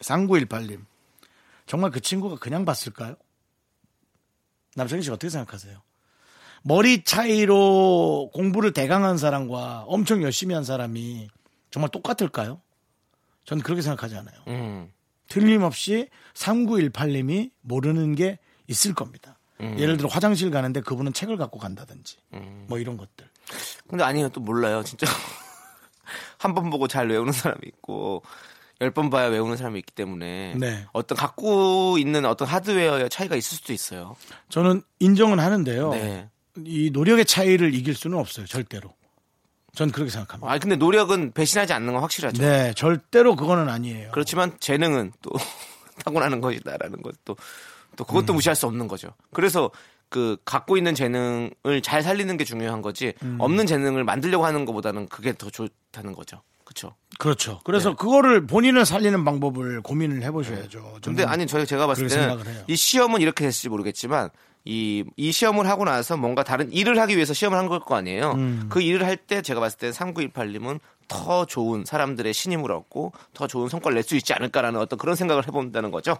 3918님. 0.00 0.84
정말 1.66 1.90
그 1.90 2.00
친구가 2.00 2.36
그냥 2.36 2.64
봤을까요? 2.64 3.16
남성희 4.74 5.02
씨 5.02 5.10
어떻게 5.10 5.30
생각하세요? 5.30 5.80
머리 6.62 7.04
차이로 7.04 8.30
공부를 8.34 8.72
대강한 8.72 9.18
사람과 9.18 9.84
엄청 9.86 10.22
열심히 10.22 10.54
한 10.54 10.64
사람이 10.64 11.28
정말 11.70 11.90
똑같을까요? 11.90 12.60
전 13.44 13.60
그렇게 13.60 13.82
생각하지 13.82 14.16
않아요. 14.16 14.36
음. 14.48 14.92
틀림없이 15.28 16.08
3918님이 16.34 17.52
모르는 17.60 18.14
게 18.14 18.38
있을 18.66 18.94
겁니다. 18.94 19.35
음. 19.60 19.76
예를 19.78 19.96
들어 19.96 20.08
화장실 20.08 20.50
가는데 20.50 20.80
그분은 20.80 21.12
책을 21.12 21.36
갖고 21.36 21.58
간다든지 21.58 22.16
뭐 22.68 22.78
이런 22.78 22.96
것들. 22.96 23.28
근데 23.88 24.04
아니요, 24.04 24.28
또 24.30 24.40
몰라요, 24.40 24.82
진짜. 24.82 25.06
한 26.38 26.54
번 26.54 26.70
보고 26.70 26.86
잘 26.88 27.08
외우는 27.08 27.32
사람이 27.32 27.60
있고, 27.64 28.22
열 28.80 28.90
번 28.92 29.08
봐야 29.10 29.26
외우는 29.28 29.56
사람이 29.56 29.78
있기 29.80 29.92
때문에. 29.94 30.54
네. 30.56 30.86
어떤 30.92 31.16
갖고 31.16 31.96
있는 31.98 32.24
어떤 32.26 32.46
하드웨어의 32.48 33.08
차이가 33.08 33.34
있을 33.36 33.56
수도 33.58 33.72
있어요. 33.72 34.16
저는 34.50 34.82
인정은 35.00 35.38
하는데요. 35.40 35.90
네. 35.92 36.28
이 36.64 36.90
노력의 36.92 37.24
차이를 37.24 37.74
이길 37.74 37.94
수는 37.94 38.18
없어요. 38.18 38.46
절대로. 38.46 38.92
전 39.74 39.90
그렇게 39.92 40.10
생각합니다. 40.10 40.50
아, 40.52 40.58
근데 40.58 40.76
노력은 40.76 41.32
배신하지 41.32 41.72
않는 41.74 41.92
건 41.94 42.02
확실하죠. 42.02 42.42
네, 42.42 42.72
절대로 42.74 43.36
그거는 43.36 43.68
아니에요. 43.68 44.10
그렇지만 44.12 44.56
재능은 44.58 45.12
또 45.22 45.30
타고나는 46.04 46.40
것이다라는 46.40 47.02
것도 47.02 47.36
또 47.96 48.04
그것도 48.04 48.32
음. 48.32 48.36
무시할 48.36 48.54
수 48.56 48.66
없는 48.66 48.88
거죠. 48.88 49.08
그래서 49.32 49.70
그 50.08 50.36
갖고 50.44 50.76
있는 50.76 50.94
재능을 50.94 51.82
잘 51.82 52.02
살리는 52.02 52.36
게 52.36 52.44
중요한 52.44 52.80
거지 52.82 53.14
음. 53.22 53.36
없는 53.40 53.66
재능을 53.66 54.04
만들려고 54.04 54.44
하는 54.46 54.64
것보다는 54.64 55.08
그게 55.08 55.32
더 55.32 55.50
좋다는 55.50 56.12
거죠. 56.14 56.42
그렇죠. 56.64 56.94
그렇죠. 57.18 57.60
그래서 57.64 57.94
그거를 57.94 58.46
본인을 58.46 58.84
살리는 58.84 59.24
방법을 59.24 59.82
고민을 59.82 60.22
해보셔야죠. 60.22 60.98
근데 61.02 61.22
저는 61.22 61.28
아니 61.28 61.46
저희 61.46 61.64
제가 61.66 61.86
봤을 61.86 62.08
때는. 62.08 62.38
이 62.66 62.76
시험은 62.76 63.20
이렇게 63.20 63.44
됐을지 63.44 63.68
모르겠지만 63.68 64.30
이, 64.64 65.04
이 65.16 65.30
시험을 65.30 65.68
하고 65.68 65.84
나서 65.84 66.16
뭔가 66.16 66.42
다른 66.42 66.72
일을 66.72 66.98
하기 67.00 67.14
위해서 67.14 67.32
시험을 67.34 67.56
한 67.56 67.68
걸 67.68 67.78
거 67.80 67.94
아니에요. 67.94 68.32
음. 68.32 68.66
그 68.68 68.80
일을 68.80 69.06
할 69.06 69.16
때 69.16 69.42
제가 69.42 69.60
봤을 69.60 69.78
때 69.78 69.90
3918님은 69.90 70.80
더 71.08 71.44
좋은 71.46 71.84
사람들의 71.84 72.32
신임을 72.34 72.72
얻고 72.72 73.12
더 73.32 73.46
좋은 73.46 73.68
성과를 73.68 73.94
낼 73.94 74.02
수 74.02 74.16
있지 74.16 74.32
않을까라는 74.34 74.80
어떤 74.80 74.98
그런 74.98 75.14
생각을 75.14 75.46
해본다는 75.46 75.92
거죠. 75.92 76.16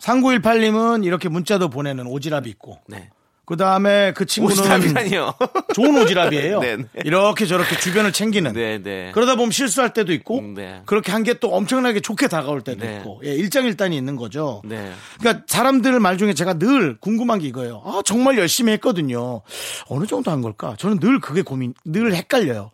3918님은 0.00 1.04
이렇게 1.04 1.28
문자도 1.28 1.68
보내는 1.70 2.04
오지랖이 2.04 2.46
있고 2.48 2.78
네. 2.88 3.10
그 3.46 3.56
다음에 3.56 4.12
그 4.12 4.26
친구는 4.26 4.56
오지랖이라니요. 4.56 5.72
좋은 5.74 5.92
오지랖이에요. 6.04 6.58
네, 6.60 6.76
네. 6.78 6.84
이렇게 7.04 7.46
저렇게 7.46 7.78
주변을 7.78 8.12
챙기는. 8.12 8.52
네, 8.54 8.82
네. 8.82 9.12
그러다 9.14 9.36
보면 9.36 9.52
실수할 9.52 9.92
때도 9.92 10.12
있고 10.12 10.40
음, 10.40 10.54
네. 10.54 10.82
그렇게 10.84 11.12
한 11.12 11.22
게 11.22 11.34
또 11.34 11.54
엄청나게 11.54 12.00
좋게 12.00 12.26
다가올 12.26 12.62
때도 12.62 12.84
네. 12.84 12.96
있고 12.98 13.20
예, 13.24 13.32
일장일단이 13.34 13.96
있는 13.96 14.16
거죠. 14.16 14.62
네. 14.64 14.90
그러니까 15.20 15.44
사람들 15.46 16.00
말 16.00 16.18
중에 16.18 16.34
제가 16.34 16.54
늘 16.54 16.96
궁금한 16.98 17.38
게 17.38 17.46
이거예요. 17.46 17.82
아, 17.84 18.00
정말 18.04 18.36
열심히 18.36 18.72
했거든요. 18.72 19.42
어느 19.86 20.06
정도 20.06 20.30
한 20.32 20.42
걸까? 20.42 20.74
저는 20.78 20.98
늘 20.98 21.20
그게 21.20 21.42
고민, 21.42 21.72
늘 21.84 22.14
헷갈려요. 22.16 22.72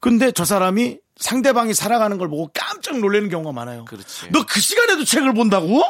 근데 0.00 0.32
저 0.32 0.44
사람이 0.44 0.98
상대방이 1.16 1.72
살아가는 1.72 2.18
걸 2.18 2.28
보고 2.28 2.50
깜짝 2.52 2.98
놀라는 3.00 3.30
경우가 3.30 3.52
많아요. 3.52 3.86
그렇지. 3.86 4.30
너 4.32 4.44
그 4.44 4.60
시간에도 4.60 5.04
책을 5.04 5.32
본다고? 5.32 5.82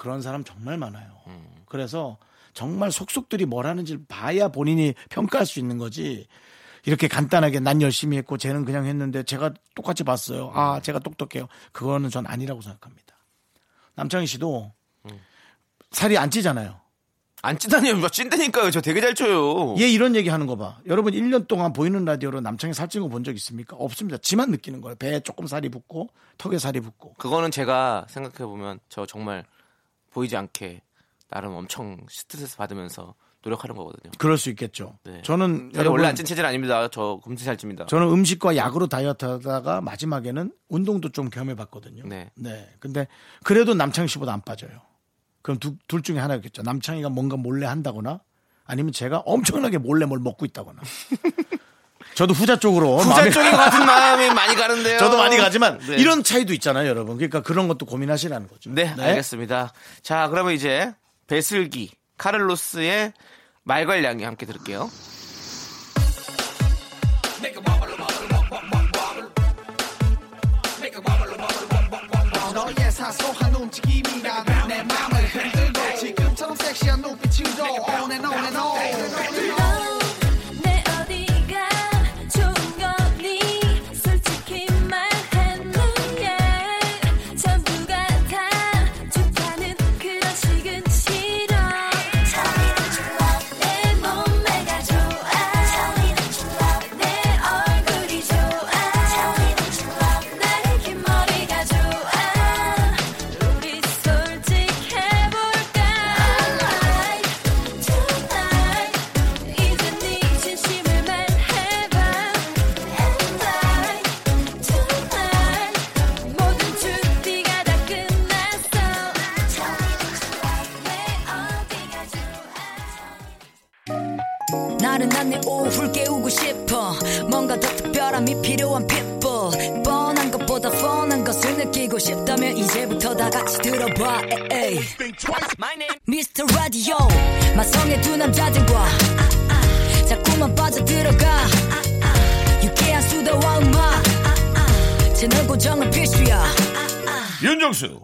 그런 0.00 0.22
사람 0.22 0.42
정말 0.44 0.78
많아요. 0.78 1.06
음. 1.26 1.46
그래서 1.66 2.16
정말 2.54 2.90
속속들이 2.90 3.44
뭘 3.44 3.66
하는지 3.66 3.98
봐야 4.08 4.48
본인이 4.48 4.94
평가할 5.10 5.44
수 5.44 5.58
있는 5.58 5.76
거지. 5.76 6.26
이렇게 6.86 7.06
간단하게 7.06 7.60
난 7.60 7.82
열심히 7.82 8.16
했고 8.16 8.38
쟤는 8.38 8.64
그냥 8.64 8.86
했는데 8.86 9.22
제가 9.22 9.52
똑같이 9.74 10.02
봤어요. 10.02 10.52
아, 10.54 10.80
제가 10.80 11.00
똑똑해요. 11.00 11.48
그거는 11.72 12.08
전 12.08 12.26
아니라고 12.26 12.62
생각합니다. 12.62 13.14
남창희 13.96 14.26
씨도 14.26 14.72
음. 15.04 15.20
살이 15.90 16.16
안 16.16 16.30
찌잖아요. 16.30 16.80
안 17.42 17.58
찐다니요. 17.58 17.96
뭐 17.98 18.08
찐다니까요. 18.08 18.70
저 18.70 18.80
되게 18.80 19.02
잘 19.02 19.14
쪄요. 19.14 19.74
얘 19.78 19.86
이런 19.90 20.14
얘기 20.16 20.30
하는 20.30 20.46
거 20.46 20.56
봐. 20.56 20.78
여러분 20.86 21.12
1년 21.12 21.46
동안 21.46 21.74
보이는 21.74 22.02
라디오로 22.06 22.40
남창희 22.40 22.72
살찐 22.72 23.02
거 23.02 23.08
본 23.08 23.22
적 23.22 23.34
있습니까? 23.36 23.76
없습니다. 23.76 24.16
지만 24.18 24.50
느끼는 24.50 24.80
거예요. 24.80 24.94
배에 24.96 25.20
조금 25.20 25.46
살이 25.46 25.68
붙고 25.68 26.08
턱에 26.38 26.58
살이 26.58 26.80
붙고. 26.80 27.14
그거는 27.18 27.50
제가 27.50 28.06
생각해 28.08 28.46
보면 28.48 28.80
저 28.88 29.04
정말 29.04 29.44
보이지 30.10 30.36
않게 30.36 30.82
나름 31.28 31.52
엄청 31.54 31.98
스트레스 32.08 32.56
받으면서 32.56 33.14
노력하는 33.42 33.74
거거든요. 33.74 34.12
그럴 34.18 34.36
수 34.36 34.50
있겠죠. 34.50 34.98
네. 35.04 35.22
저는 35.22 35.70
여러분 35.74 35.92
원래 36.00 36.08
안 36.08 36.14
찐 36.16 36.26
체질 36.26 36.44
아닙니다. 36.44 36.88
저 36.90 37.20
금치 37.24 37.44
살찝니다. 37.44 37.86
저는 37.86 38.08
음식과 38.08 38.54
약으로 38.56 38.86
다이어트 38.86 39.24
하다가 39.24 39.80
마지막에는 39.80 40.52
운동도 40.68 41.08
좀 41.10 41.30
겸해 41.30 41.54
봤거든요. 41.56 42.02
네. 42.06 42.30
근데 42.80 43.08
그래도 43.44 43.72
남창희 43.72 44.08
씨보다 44.08 44.32
안 44.34 44.42
빠져요. 44.42 44.70
그럼 45.42 45.58
두- 45.58 45.76
둘 45.88 46.02
중에 46.02 46.18
하나겠죠. 46.18 46.60
남창희가 46.62 47.08
뭔가 47.08 47.36
몰래 47.38 47.64
한다거나 47.66 48.20
아니면 48.66 48.92
제가 48.92 49.20
엄청나게 49.20 49.78
몰래 49.78 50.04
뭘 50.04 50.20
먹고 50.20 50.44
있다거나. 50.44 50.82
저도 52.14 52.34
후자 52.34 52.56
쪽으로 52.58 52.96
부자 52.98 53.22
마음이- 53.22 53.32
쪽인 53.32 53.50
것 53.50 53.56
같은 53.56 53.86
마음이 53.86 54.30
많이 54.34 54.54
가는데요. 54.54 54.98
저도 54.98 55.16
많이 55.16 55.36
가지만 55.36 55.78
네. 55.78 55.96
이런 55.96 56.22
차이도 56.22 56.52
있잖아요, 56.54 56.88
여러분. 56.88 57.16
그러니까 57.16 57.40
그런 57.42 57.66
것도 57.68 57.86
고민하시라는 57.86 58.48
거죠. 58.48 58.70
네, 58.70 58.94
알겠습니다. 58.98 59.72
자, 60.02 60.28
그러면 60.28 60.52
이제 60.54 60.92
배슬기 61.28 61.90
카를로스의 62.18 63.12
말괄량이 63.64 64.24
함께 64.24 64.44
들을게요. 64.46 64.90
너의 72.54 72.90
사소한 72.90 73.54
움직임이라도 73.54 74.66
내 74.66 74.82
맘을 74.82 75.24
흔들고 75.28 75.96
지금처럼 75.98 76.56
섹시한 76.56 77.00
눈빛으로 77.00 77.64
on 77.64 78.10
and 78.12 78.26
on 78.26 78.44
and 78.44 78.58
on 78.58 79.99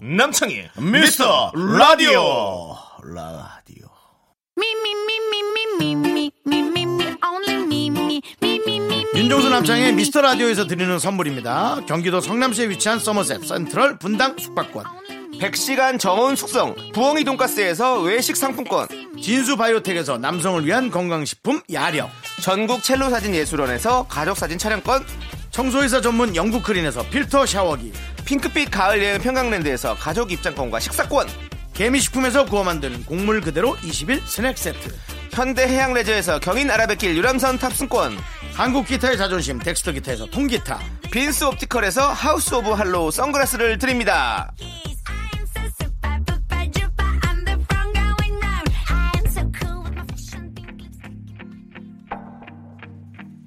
남창희 0.08 0.68
미스터 0.78 1.50
라디오 1.52 2.76
라디오 3.02 3.88
윤종수 9.16 9.48
남창의 9.48 9.94
미스터 9.94 10.20
라디오에서 10.20 10.68
드리는 10.68 10.96
선물입니다. 11.00 11.80
경기도 11.88 12.20
성남시에 12.20 12.68
위치한 12.68 13.00
서머셋 13.00 13.44
센트럴 13.44 13.98
분당 13.98 14.38
숙박권 14.38 14.84
100시간 15.40 15.98
정원 15.98 16.36
숙성 16.36 16.76
부엉이 16.94 17.24
돈가스에서 17.24 18.00
외식 18.02 18.36
상품권 18.36 18.86
진수 19.20 19.56
바이오텍에서 19.56 20.18
남성을 20.18 20.64
위한 20.64 20.88
건강식품 20.88 21.62
야력 21.72 22.10
전국 22.42 22.84
첼로 22.84 23.10
사진 23.10 23.34
예술원에서 23.34 24.06
가족 24.06 24.36
사진 24.36 24.56
촬영권 24.56 25.04
청소회사 25.50 26.00
전문 26.00 26.36
영국 26.36 26.62
크린에서 26.62 27.02
필터 27.10 27.46
샤워기 27.46 27.92
핑크빛 28.26 28.70
가을 28.70 29.02
여행 29.02 29.20
평강랜드에서 29.20 29.94
가족 29.94 30.32
입장권과 30.32 30.80
식사권 30.80 31.28
개미식품에서 31.72 32.44
구워 32.46 32.64
만드는 32.64 33.04
곡물 33.04 33.40
그대로 33.40 33.76
20일 33.76 34.26
스낵 34.26 34.58
세트 34.58 34.94
현대 35.32 35.66
해양 35.68 35.94
레저에서 35.94 36.40
경인 36.40 36.70
아라뱃길 36.70 37.16
유람선 37.16 37.58
탑승권 37.58 38.18
한국 38.52 38.86
기타의 38.86 39.16
자존심 39.16 39.58
덱스터 39.58 39.92
기타에서 39.92 40.26
통기타 40.26 40.80
빈스 41.12 41.44
옵티컬에서 41.44 42.12
하우스 42.12 42.54
오브 42.54 42.70
할로우 42.70 43.10
선글라스를 43.10 43.78
드립니다 43.78 44.52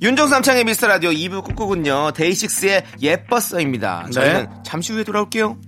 윤정수 0.01 0.33
남창의 0.33 0.63
미스터 0.63 0.87
라디오 0.87 1.09
2부 1.09 1.43
끝곡은요 1.43 2.11
데이식스의 2.13 2.85
예뻤어입니다. 3.01 4.09
저희는 4.11 4.47
잠시 4.63 4.93
후에 4.93 5.03
돌아올게요. 5.03 5.59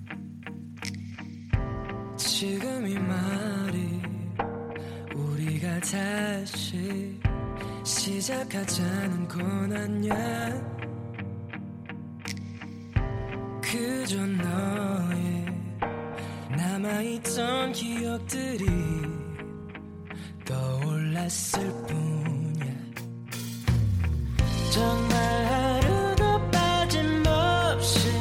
지금 2.15 2.87
이 2.87 2.97
말이 2.97 4.01
우리가 5.13 5.79
다시 5.81 7.19
시작하자는 7.83 9.27
건 9.27 9.73
아니야. 9.75 10.15
그저 13.61 14.15
너의 14.15 15.45
남아있던 16.55 17.73
기억들이 17.73 18.65
떠올랐을 20.45 21.69
뿐이야 21.87 22.20
정말 24.71 25.45
하루도 25.47 26.49
빠짐없이 26.49 28.20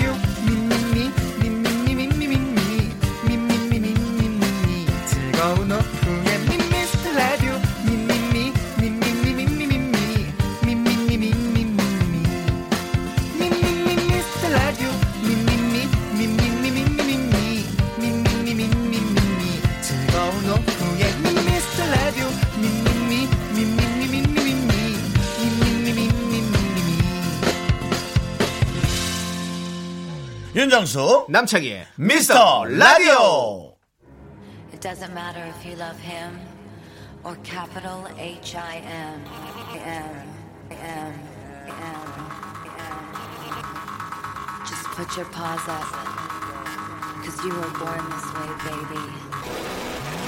윤정수 30.80 31.26
남창희의 31.28 31.86
미스터 31.96 32.64
라디오 32.64 33.76
It 34.72 34.80
doesn't 34.80 35.12
matter 35.12 35.44
if 35.44 35.66
you 35.66 35.76
love 35.76 36.00
him 36.00 36.40
or 37.24 37.36
capital 37.44 38.06
H 38.16 38.56
I 38.56 38.76
M. 38.76 39.20
M. 39.76 40.32
M. 40.70 41.12
M. 41.60 41.76
M. 42.64 42.96
Just 44.64 44.88
put 44.96 45.14
your 45.14 45.26
paws 45.26 45.60
up. 45.68 45.84
Cause 47.20 47.36
you 47.44 47.52
were 47.52 47.68
born 47.76 48.00
this 48.08 48.24
way, 48.32 48.48
baby. 48.64 50.19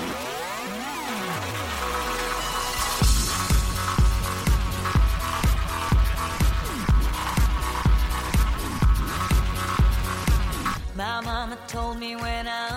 My 11.13 11.21
mama 11.21 11.57
told 11.67 11.99
me 11.99 12.15
when 12.15 12.47
I 12.47 12.69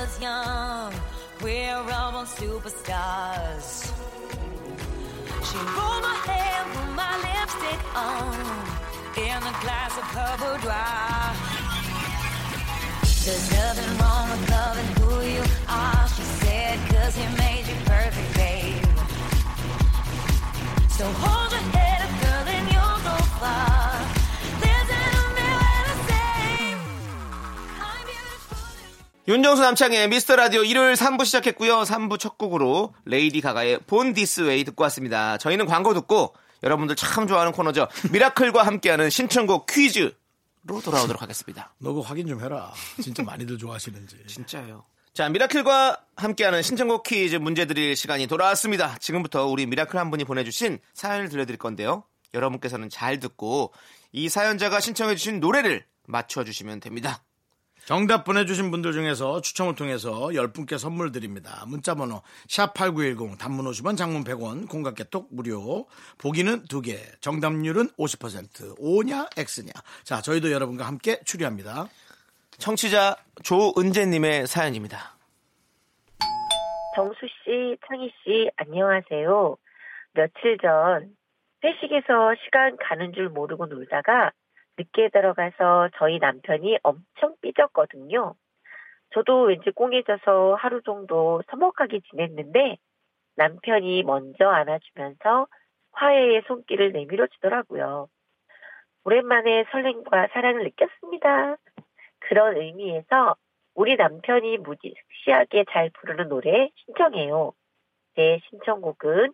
was 0.00 0.18
young, 0.18 0.94
we're 1.42 1.76
all 1.76 2.12
born 2.12 2.24
superstars. 2.24 3.92
She 5.46 5.58
rolled 5.76 6.02
my 6.08 6.16
hair, 6.24 6.64
put 6.72 6.88
my 7.02 7.14
lipstick 7.26 7.80
on, 7.94 8.32
in 9.18 9.36
a 9.36 9.54
glass 9.60 9.92
of 10.00 10.04
purple 10.16 10.56
dry. 10.64 11.36
There's 13.26 13.50
nothing 13.60 13.92
wrong 14.00 14.30
with 14.30 14.50
loving 14.50 14.90
who 14.96 15.12
you 15.36 15.44
are, 15.68 16.08
she 16.16 16.22
said, 16.40 16.78
cause 16.88 17.14
he 17.14 17.26
made 17.36 17.66
you 17.68 17.76
perfect, 17.84 18.34
babe. 18.34 18.86
So 20.96 21.04
hold 21.04 21.52
your 21.52 21.60
head 21.76 22.01
윤정수 29.32 29.62
남창희의 29.62 30.08
미스터 30.08 30.36
라디오 30.36 30.62
일요일 30.62 30.92
3부 30.92 31.24
시작했고요. 31.24 31.84
3부 31.84 32.18
첫 32.18 32.36
곡으로 32.36 32.92
레이디 33.06 33.40
가가의 33.40 33.78
Born 33.86 34.12
This 34.12 34.42
Way 34.42 34.62
듣고 34.62 34.82
왔습니다. 34.82 35.38
저희는 35.38 35.64
광고 35.64 35.94
듣고 35.94 36.34
여러분들 36.62 36.96
참 36.96 37.26
좋아하는 37.26 37.52
코너죠. 37.52 37.88
미라클과 38.12 38.62
함께하는 38.62 39.08
신청곡 39.08 39.64
퀴즈로 39.64 40.10
돌아오도록 40.84 41.22
하겠습니다. 41.22 41.72
너 41.80 41.94
그거 41.94 42.02
확인 42.02 42.26
좀 42.26 42.44
해라. 42.44 42.74
진짜 43.02 43.22
많이들 43.22 43.56
좋아하시는지. 43.56 44.18
진짜요. 44.28 44.84
자, 45.14 45.30
미라클과 45.30 46.04
함께하는 46.14 46.60
신청곡 46.60 47.02
퀴즈 47.02 47.36
문제 47.36 47.64
드릴 47.64 47.96
시간이 47.96 48.26
돌아왔습니다. 48.26 48.98
지금부터 48.98 49.46
우리 49.46 49.64
미라클 49.64 49.98
한 49.98 50.10
분이 50.10 50.24
보내주신 50.24 50.78
사연을 50.92 51.30
들려드릴 51.30 51.56
건데요. 51.56 52.04
여러분께서는 52.34 52.90
잘 52.90 53.18
듣고 53.18 53.72
이 54.12 54.28
사연자가 54.28 54.80
신청해주신 54.80 55.40
노래를 55.40 55.86
맞춰주시면 56.06 56.80
됩니다. 56.80 57.24
정답 57.84 58.24
보내주신 58.24 58.70
분들 58.70 58.92
중에서 58.92 59.40
추첨을 59.40 59.74
통해서 59.74 60.10
10분께 60.28 60.78
선물 60.78 61.10
드립니다. 61.10 61.64
문자번호 61.66 62.22
샵8910 62.46 63.38
단문 63.38 63.66
50원 63.66 63.96
장문 63.96 64.22
100원 64.22 64.68
공각개톡 64.68 65.28
무료 65.32 65.86
보기는 66.18 66.62
2개 66.66 66.96
정답률은 67.20 67.88
50% 67.98 68.76
O냐 68.78 69.26
X냐 69.36 69.72
자 70.04 70.22
저희도 70.22 70.52
여러분과 70.52 70.86
함께 70.86 71.18
추리합니다. 71.24 71.88
청취자 72.58 73.16
조은재님의 73.42 74.46
사연입니다. 74.46 75.16
정수 76.94 77.26
씨, 77.26 77.76
창희 77.88 78.12
씨, 78.22 78.50
안녕하세요. 78.56 79.56
며칠 80.12 80.58
전 80.60 81.16
회식에서 81.64 82.34
시간 82.44 82.76
가는 82.76 83.12
줄 83.12 83.28
모르고 83.30 83.66
놀다가 83.66 84.30
늦게 84.78 85.10
들어가서 85.10 85.90
저희 85.96 86.18
남편이 86.18 86.78
엄청 86.82 87.36
삐졌거든요. 87.40 88.34
저도 89.14 89.42
왠지 89.42 89.70
꽁해져서 89.70 90.54
하루 90.54 90.82
정도 90.82 91.42
서먹하게 91.50 92.00
지냈는데 92.10 92.78
남편이 93.36 94.02
먼저 94.04 94.48
안아주면서 94.48 95.46
화해의 95.92 96.42
손길을 96.46 96.92
내밀어 96.92 97.26
주더라고요. 97.26 98.08
오랜만에 99.04 99.64
설렘과 99.70 100.28
사랑을 100.32 100.64
느꼈습니다. 100.64 101.56
그런 102.20 102.56
의미에서 102.56 103.36
우리 103.74 103.96
남편이 103.96 104.58
무지시하게 104.58 105.64
잘 105.70 105.90
부르는 105.90 106.28
노래 106.28 106.70
신청해요. 106.84 107.52
제 108.14 108.40
신청곡은 108.48 109.30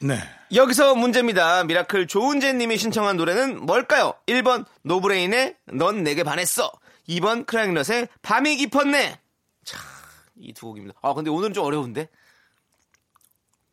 네. 0.00 0.18
여기서 0.54 0.94
문제입니다. 0.94 1.64
미라클 1.64 2.06
조은재 2.06 2.52
님이 2.54 2.76
신청한 2.78 3.16
노래는 3.16 3.66
뭘까요? 3.66 4.14
1번 4.26 4.64
노브레인의 4.82 5.56
넌 5.72 6.02
내게 6.04 6.22
반했어. 6.22 6.70
2번 7.08 7.46
크라잉넛의 7.46 8.08
밤이 8.22 8.56
깊었네. 8.56 9.18
자, 9.64 9.78
이 10.36 10.52
두 10.52 10.66
곡입니다. 10.66 10.98
아, 11.02 11.14
근데 11.14 11.30
오늘은 11.30 11.52
좀 11.52 11.64
어려운데? 11.64 12.08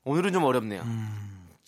오늘은 0.03 0.33
좀 0.33 0.43
어렵네요. 0.43 0.83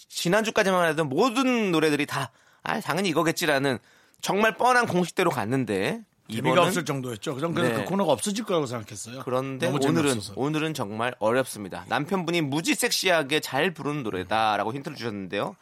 지난주까지만 0.10 0.90
해도 0.90 1.06
모든 1.06 1.72
노래들이 1.72 2.06
다, 2.06 2.32
아, 2.64 2.80
당연히 2.82 3.10
이거겠지라는 3.10 3.78
정말 4.22 4.56
뻔한 4.58 4.88
공식대로 4.88 5.30
갔는데. 5.30 6.02
재미가 6.32 6.64
없을 6.64 6.86
정도였죠. 6.86 7.36
그전 7.36 7.54
그래서 7.54 7.78
네. 7.78 7.84
그 7.84 7.90
코너가 7.90 8.12
없어질 8.12 8.46
거라고 8.46 8.66
생각했어요. 8.66 9.22
그런데 9.24 9.68
오늘은. 9.68 10.20
오늘은 10.36 10.74
정말 10.74 11.16
어렵습니다. 11.20 11.86
남편분이 11.90 12.42
무지 12.42 12.76
섹시하게 12.76 13.40
잘 13.40 13.74
부르는 13.74 14.04
노래다라고 14.04 14.74
힌트를 14.74 14.98
주셨는데요. 14.98 15.56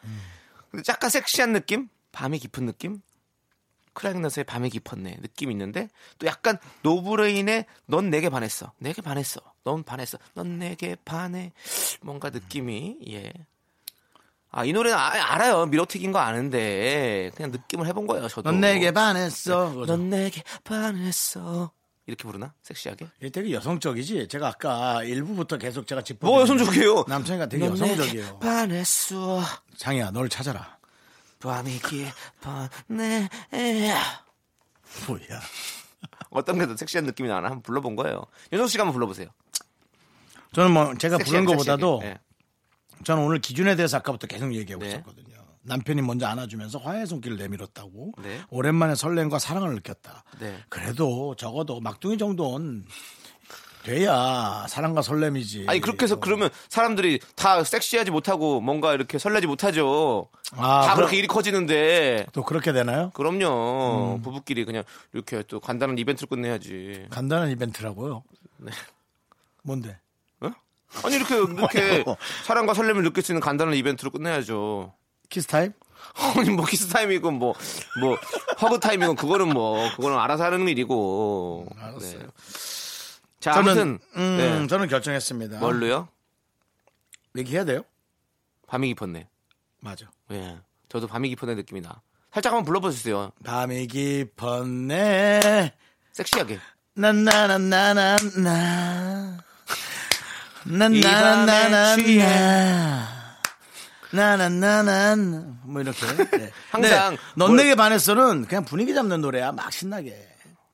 근데 0.70 0.82
약간 0.88 1.10
섹시한 1.10 1.52
느낌, 1.52 1.88
밤이 2.12 2.38
깊은 2.38 2.66
느낌, 2.66 3.00
크라잉넛의 3.96 4.44
밤이 4.44 4.70
깊었네 4.70 5.16
느낌 5.22 5.50
이 5.50 5.52
있는데 5.54 5.88
또 6.18 6.26
약간 6.26 6.58
노브레인의 6.82 7.64
넌 7.86 8.10
내게 8.10 8.28
반했어, 8.28 8.72
내게 8.78 9.02
반했어, 9.02 9.40
넌 9.64 9.82
반했어, 9.82 10.18
넌 10.34 10.58
내게 10.58 10.96
반해 11.04 11.52
뭔가 12.02 12.30
느낌이 12.30 12.98
예. 13.08 13.32
아 14.58 14.64
이 14.64 14.72
노래는 14.72 14.96
아, 14.96 15.08
알아요 15.34 15.66
미로틱인 15.66 16.12
거 16.12 16.18
아는데 16.18 17.30
그냥 17.36 17.50
느낌을 17.52 17.86
해본 17.88 18.06
거예요 18.06 18.26
저도. 18.28 18.50
넌 18.50 18.60
내게 18.60 18.90
반했어. 18.90 19.70
그거죠. 19.70 19.92
넌 19.96 20.08
내게 20.08 20.42
반했어. 20.64 21.70
이렇게 22.06 22.22
부르나? 22.24 22.54
섹시하게? 22.62 23.06
이게 23.20 23.28
되게 23.30 23.52
여성적이지. 23.52 24.28
제가 24.28 24.48
아까 24.48 25.02
일부부터 25.02 25.58
계속 25.58 25.86
제가 25.86 26.02
짚어. 26.02 26.26
뭐 26.26 26.40
여성적이에요? 26.40 27.04
남창이가 27.06 27.46
되게 27.46 27.64
넌 27.68 27.72
여성적이에요. 27.72 28.24
내게 28.24 28.38
반했어. 28.38 29.42
장이야, 29.76 30.10
널 30.12 30.28
찾아라. 30.30 30.78
밤이 31.40 31.78
깊었네. 31.80 33.28
뭐야? 35.08 35.40
어떤 36.30 36.58
게 36.58 36.66
더 36.66 36.76
섹시한 36.76 37.04
느낌이 37.04 37.28
나나 37.28 37.48
한번 37.48 37.62
불러본 37.62 37.96
거예요. 37.96 38.24
윤정 38.52 38.68
씨가 38.68 38.82
한번 38.84 38.94
불러보세요. 38.94 39.28
저는 40.54 40.70
뭐 40.70 40.94
제가 40.96 41.18
부른 41.18 41.44
것보다도 41.44 42.00
섹시하게. 42.00 42.20
저는 43.04 43.22
오늘 43.22 43.40
기준에 43.40 43.76
대해서 43.76 43.98
아까부터 43.98 44.26
계속 44.26 44.54
얘기하고 44.54 44.84
네. 44.84 44.90
있었거든요. 44.90 45.36
남편이 45.62 46.00
먼저 46.02 46.26
안아주면서 46.26 46.78
화해의 46.78 47.06
손길을 47.06 47.36
내밀었다고. 47.38 48.12
네. 48.22 48.40
오랜만에 48.50 48.94
설렘과 48.94 49.38
사랑을 49.38 49.74
느꼈다. 49.74 50.22
네. 50.40 50.58
그래도 50.68 51.34
적어도 51.36 51.80
막둥이 51.80 52.18
정도는 52.18 52.84
돼야 53.82 54.66
사랑과 54.68 55.00
설렘이지. 55.02 55.66
아니 55.68 55.80
그렇게 55.80 56.04
해서 56.04 56.18
그러면 56.18 56.50
사람들이 56.68 57.20
다 57.36 57.62
섹시하지 57.62 58.10
못하고 58.10 58.60
뭔가 58.60 58.92
이렇게 58.94 59.18
설레지 59.18 59.46
못하죠. 59.46 60.28
아, 60.52 60.80
다 60.80 60.94
그럼- 60.94 60.96
그렇게 60.96 61.16
일이 61.18 61.28
커지는데. 61.28 62.26
또 62.32 62.42
그렇게 62.42 62.72
되나요? 62.72 63.10
그럼요. 63.14 64.16
음. 64.16 64.22
부부끼리 64.22 64.64
그냥 64.64 64.82
이렇게 65.12 65.42
또 65.46 65.60
간단한 65.60 65.98
이벤트를 65.98 66.28
끝내야지. 66.28 67.06
간단한 67.10 67.50
이벤트라고요. 67.50 68.24
네. 68.58 68.72
뭔데? 69.62 69.98
아니 71.04 71.16
이렇게 71.16 71.36
이렇게? 71.42 72.04
사랑과 72.44 72.74
설렘을 72.74 73.02
느낄 73.02 73.22
수 73.22 73.32
있는 73.32 73.40
간단한 73.40 73.74
이벤트로 73.74 74.10
끝내야죠. 74.10 74.94
키스 75.28 75.46
타임? 75.46 75.72
아니 76.38 76.50
뭐 76.50 76.64
키스 76.66 76.88
타임이고 76.88 77.30
뭐뭐 77.32 78.16
hug 78.62 78.80
타임이고 78.80 79.14
그거는 79.14 79.48
뭐 79.48 79.90
그거는 79.96 80.18
알아서 80.18 80.44
하는 80.44 80.66
일이고. 80.68 81.66
알았어요. 81.78 82.18
네. 82.20 82.26
자 83.40 83.52
저는 83.52 83.68
아무튼 83.70 83.98
음, 84.16 84.36
네. 84.38 84.66
저는 84.68 84.88
결정했습니다. 84.88 85.58
뭘로요? 85.58 86.08
얘기해야 87.36 87.64
돼요? 87.64 87.82
밤이 88.66 88.88
깊었네. 88.88 89.28
맞아. 89.80 90.06
예. 90.32 90.58
저도 90.88 91.06
밤이 91.06 91.28
깊었네 91.30 91.54
느낌이 91.54 91.80
나. 91.82 92.00
살짝 92.32 92.52
한번 92.52 92.64
불러봐 92.64 92.90
주세요. 92.90 93.30
밤이 93.44 93.86
깊었네. 93.88 95.72
섹시하게. 96.12 96.58
나나나나나나. 96.94 98.16
나나나나나. 100.68 101.96
나나나난 104.10 105.58
뭐 105.64 105.80
이렇게. 105.82 106.06
네. 106.38 106.50
항상. 106.70 107.10
네, 107.14 107.18
넌 107.34 107.48
뭘- 107.48 107.56
내게 107.56 107.74
반했어는 107.74 108.46
그냥 108.46 108.64
분위기 108.64 108.94
잡는 108.94 109.20
노래야. 109.20 109.52
막 109.52 109.72
신나게. 109.72 110.32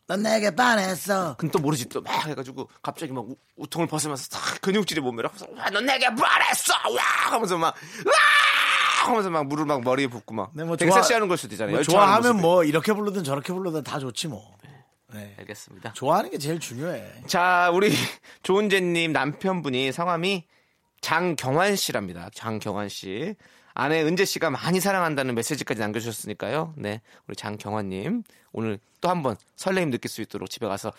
넌 0.08 0.22
내게 0.22 0.50
반했어. 0.54 1.36
근데 1.38 1.52
또 1.52 1.58
모르지. 1.58 1.88
또 1.88 2.00
막 2.02 2.26
해가지고 2.26 2.68
갑자기 2.82 3.12
막 3.12 3.24
우, 3.24 3.36
우통을 3.56 3.86
벗으면서 3.86 4.28
딱 4.28 4.60
근육질이 4.60 5.00
몸매라 5.00 5.30
와, 5.56 5.70
넌 5.70 5.86
내게 5.86 6.10
말했어! 6.10 6.74
와! 6.90 7.02
하면서 7.30 7.56
막와! 7.56 7.72
하면서 9.06 9.30
막 9.30 9.46
물을 9.46 9.64
막 9.64 9.82
머리에 9.82 10.08
붓고 10.08 10.34
막. 10.34 10.50
네, 10.54 10.64
뭐 10.64 10.76
되게 10.76 10.90
좋아- 10.90 10.96
섹시하는 11.00 11.28
걸 11.28 11.38
수도 11.38 11.54
있잖아요. 11.54 11.76
뭐 11.76 11.82
좋아하면 11.82 12.22
모습이. 12.32 12.40
뭐 12.40 12.64
이렇게 12.64 12.92
부르든 12.92 13.24
저렇게 13.24 13.52
부르든 13.52 13.82
다 13.84 13.98
좋지 13.98 14.28
뭐 14.28 14.54
네. 15.14 15.34
알겠습니다. 15.38 15.92
좋아하는 15.92 16.30
게 16.30 16.38
제일 16.38 16.58
중요해. 16.58 17.24
자 17.26 17.70
우리 17.72 17.90
조은재님 18.42 19.12
남편분이 19.12 19.92
성함이 19.92 20.44
장경환 21.00 21.76
씨랍니다. 21.76 22.30
장경환 22.34 22.88
씨. 22.88 23.34
아내 23.74 24.02
은재 24.02 24.24
씨가 24.24 24.50
많이 24.50 24.80
사랑한다는 24.80 25.34
메시지까지 25.34 25.80
남겨주셨으니까요. 25.80 26.74
네 26.76 27.00
우리 27.26 27.36
장경환님 27.36 28.22
오늘 28.52 28.78
또 29.00 29.08
한번 29.08 29.36
설레임 29.56 29.90
느낄 29.90 30.10
수 30.10 30.20
있도록 30.22 30.50
집에 30.50 30.66
가서 30.66 30.92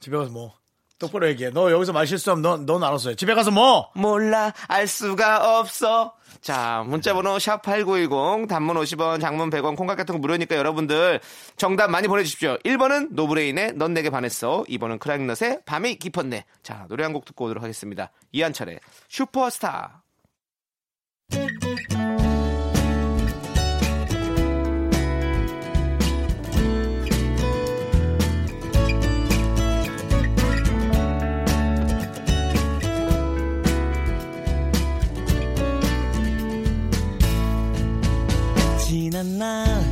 집에 0.00 0.16
가서 0.16 0.30
뭐 0.30 0.54
똑바로 0.98 1.28
얘기해. 1.28 1.50
너 1.50 1.70
여기서 1.70 1.92
말 1.92 2.06
실수하면 2.06 2.42
넌, 2.42 2.66
넌 2.66 2.82
알았어 2.82 3.10
요 3.10 3.14
집에 3.14 3.34
가서 3.34 3.50
뭐? 3.50 3.90
몰라. 3.94 4.52
알 4.66 4.86
수가 4.86 5.58
없어. 5.60 6.14
자 6.40 6.84
문자번호 6.86 7.36
샵8910 7.38 8.48
단문 8.48 8.76
50원 8.76 9.20
장문 9.20 9.50
100원 9.50 9.76
콩깍 9.76 9.96
같은 9.96 10.14
거 10.14 10.18
무료니까 10.18 10.56
여러분들 10.56 11.20
정답 11.56 11.88
많이 11.90 12.06
보내주십시오. 12.08 12.58
1번은 12.64 13.12
노브레인의 13.12 13.74
넌 13.74 13.94
내게 13.94 14.10
반했어. 14.10 14.64
2번은 14.68 14.98
크라잉넛의 14.98 15.60
밤이 15.66 15.96
깊었네. 15.96 16.44
자 16.62 16.86
노래 16.88 17.04
한 17.04 17.12
곡 17.12 17.24
듣고 17.24 17.46
오도록 17.46 17.62
하겠습니다. 17.62 18.10
이한철의 18.32 18.80
슈퍼스타 19.08 20.02
지난 39.10 39.38
날 39.38 39.87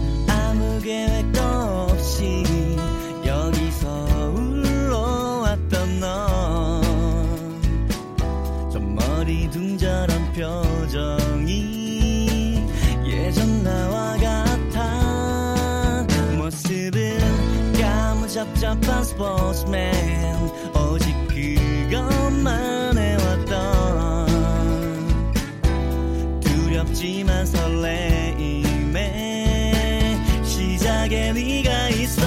네가 31.36 31.88
있어? 31.90 32.22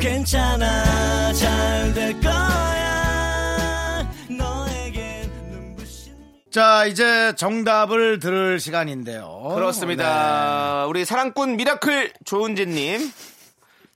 괜찮아. 0.00 1.32
잘 1.32 1.92
될 1.92 2.20
거야. 2.20 4.08
너에겐 4.30 5.28
눈부신 5.50 6.14
자 6.52 6.86
이제 6.86 7.34
정답을 7.34 8.20
들을 8.20 8.60
시간인데요. 8.60 9.52
그렇습니다. 9.56 10.86
우리 10.86 11.04
사랑꾼 11.04 11.56
miracle 11.56 12.12
조은재님. 12.24 13.00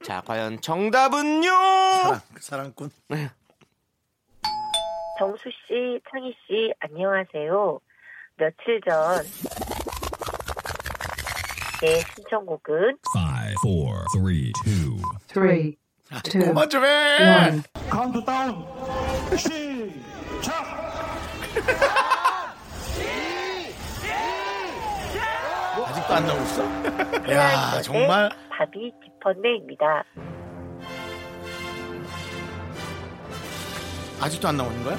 자 0.02 0.22
과연 0.26 0.60
정답은요? 0.60 1.48
사랑, 1.52 2.20
사랑꾼. 2.40 2.90
네. 3.10 3.30
정수 5.20 5.44
씨, 5.44 6.00
창희 6.10 6.34
씨, 6.48 6.72
안녕하세요. 6.80 7.78
며칠 8.36 8.80
전, 8.88 9.24
제 11.82 11.98
신청곡은 12.14 12.96
Five, 13.12 13.56
four, 13.60 14.04
three, 14.14 14.52
two. 14.62 15.02
Three, 15.26 15.76
two, 16.22 16.44
그만 16.44 16.70
좀 16.70 16.84
해. 16.84 17.18
one. 17.48 17.62
카운트 17.90 18.24
다운 18.24 18.64
시작 19.36 20.54
아직도 25.88 26.14
안 26.14 26.26
나오고 26.26 26.42
있어 26.44 26.62
야 27.32 27.82
정말 27.82 28.30
밤이 28.50 28.92
깊었네입니다. 29.02 30.04
아직도 34.20 34.46
안 34.48 34.56
나오는 34.56 34.84
거야? 34.84 34.96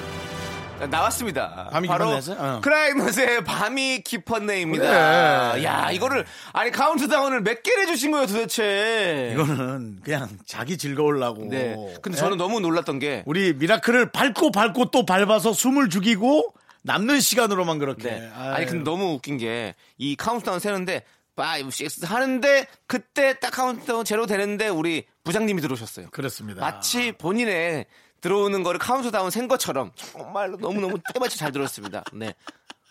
나왔습니다. 0.90 1.68
밤이 1.72 1.88
바로? 1.88 2.10
어. 2.10 2.60
크라잉넛의 2.60 3.44
밤이 3.44 4.00
깊었네입니다. 4.02 5.52
그래. 5.52 5.64
야 5.64 5.90
이거를 5.90 6.26
아니 6.52 6.70
카운트다운을 6.70 7.42
몇 7.42 7.62
개를 7.62 7.84
해주신 7.88 8.10
거예요 8.10 8.26
도대체? 8.26 9.30
이거는 9.34 10.00
그냥 10.04 10.28
자기 10.46 10.76
즐거우려고 10.76 11.44
네. 11.44 11.74
근데 12.02 12.16
네? 12.16 12.20
저는 12.20 12.36
너무 12.36 12.60
놀랐던 12.60 12.98
게 12.98 13.22
우리 13.26 13.54
miracle을 13.54 14.12
밟고 14.12 14.50
밟고 14.50 14.90
또 14.90 15.06
밟아서 15.06 15.52
숨을 15.52 15.88
죽이고 15.88 16.52
남는 16.82 17.20
시간으로만 17.20 17.78
그렇게 17.78 18.10
네. 18.10 18.30
아니 18.34 18.66
근데 18.66 18.84
너무 18.84 19.12
웃긴 19.14 19.38
게 19.38 19.74
이 19.96 20.16
카운트다운 20.16 20.58
세는데 20.60 21.02
5, 21.36 21.42
6 21.80 22.10
하는데 22.10 22.66
그때 22.86 23.38
딱 23.38 23.50
카운트다운 23.52 24.04
제로 24.04 24.26
되는데 24.26 24.68
우리 24.68 25.04
부장님이 25.24 25.62
들어오셨어요. 25.62 26.08
그렇습니다 26.10 26.60
마치 26.60 27.12
본인의 27.12 27.86
들어오는 28.24 28.62
거를 28.62 28.78
카운트다운 28.80 29.30
센 29.30 29.46
것처럼 29.48 29.90
정말로 29.96 30.56
너무너무 30.56 30.98
때마침 31.12 31.36
잘 31.38 31.52
들었습니다. 31.52 32.02
네. 32.14 32.34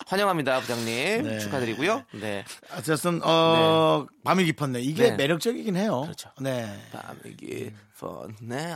환영합니다, 0.05 0.59
부장님. 0.59 1.23
네. 1.23 1.39
축하드리고요. 1.39 2.03
네. 2.21 2.45
어쨌든 2.77 3.19
어 3.23 4.05
밤이 4.23 4.45
깊었네 4.45 4.79
이게 4.81 5.09
네. 5.09 5.15
매력적이긴 5.15 5.75
해요 5.75 6.01
그렇죠. 6.03 6.29
네 6.39 6.67
밤이 6.91 7.35
깊었네. 7.35 8.75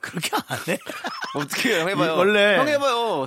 그렇게 0.00 0.30
안 0.46 0.58
해 0.68 0.78
어떻게 1.34 1.74
해요? 1.74 1.88
해봐요. 1.88 2.16
원래- 2.16 2.58
형 2.58 2.68
해봐요. 2.68 3.26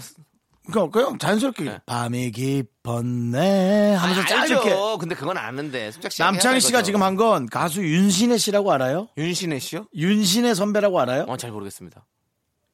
그냥, 0.72 0.91
그냥 0.91 1.18
자연스럽게 1.18 1.80
밤이 1.88 2.30
깊었네 2.32 3.95
하면서 3.95 4.22
아, 4.22 4.26
짧게 4.26 4.53
알죠. 4.53 4.97
근데 4.99 5.16
그건 5.16 5.38
아는데. 5.38 5.89
남창희 6.20 6.59
씨가 6.59 6.84
지금 6.84 7.01
한 7.01 7.16
건 7.16 7.47
가수 7.47 7.82
윤신혜 7.84 8.38
씨라고 8.38 8.72
알아요? 8.72 9.07
윤신혜 9.18 9.57
씨요? 9.57 9.88
윤신혜 9.95 10.53
선배라고 10.53 10.99
알아요? 10.99 11.24
어, 11.28 11.38
잘 11.38 11.51
모르겠습니다. 11.51 12.05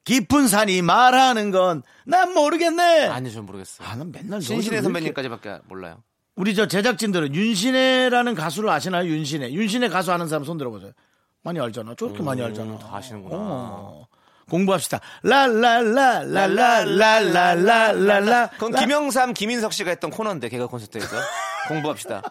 깊은 0.08 0.48
산이 0.48 0.82
말하는 0.82 1.50
건 1.50 1.82
난 2.08 2.32
모르겠네. 2.32 3.06
아니요, 3.08 3.30
전 3.30 3.44
모르겠어요. 3.44 3.86
아, 3.86 3.94
난 3.94 4.10
맨날 4.10 4.40
왜 4.40 4.80
선배님까지밖에 4.80 5.58
몰라요. 5.68 6.02
우리 6.36 6.54
저 6.54 6.66
제작진들은 6.66 7.34
윤신혜라는 7.34 8.34
가수를 8.34 8.70
아시나요? 8.70 9.06
윤신혜. 9.06 9.52
윤신혜 9.52 9.90
가수 9.90 10.10
아는 10.10 10.26
사람 10.26 10.44
손 10.44 10.56
들어보세요. 10.56 10.92
많이 11.42 11.60
알잖아. 11.60 11.96
저렇게 11.98 12.22
많이 12.22 12.40
알잖아. 12.42 12.72
음, 12.72 12.78
다 12.78 12.88
아시는구나. 12.96 13.36
어. 13.38 14.06
공부합시다. 14.48 15.00
라라라 15.22 16.22
라라라라라라라. 16.22 18.48
그건 18.58 18.74
김영삼, 18.76 19.34
김인석 19.34 19.74
씨가 19.74 19.90
했던 19.90 20.10
코너인데 20.10 20.48
개그 20.48 20.66
콘서트에서 20.68 21.14
공부합시다. 21.68 22.22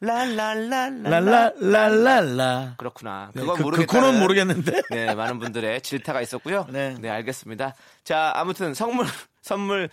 랄랄랄라. 0.00 1.08
라라라라라. 1.08 2.74
그렇구나. 2.76 3.30
네, 3.34 3.40
그건 3.40 3.56
그- 3.56 3.58
그 3.58 3.62
모르겠다. 3.64 3.92
코너는 3.92 4.20
모르겠는데. 4.20 4.82
네, 4.90 5.14
많은 5.14 5.38
분들의 5.38 5.80
질타가 5.82 6.20
있었고요. 6.22 6.66
네. 6.70 6.94
네. 7.00 7.08
알겠습니다. 7.10 7.74
자, 8.04 8.32
아무튼 8.34 8.74
선물 8.74 9.06
선물 9.42 9.88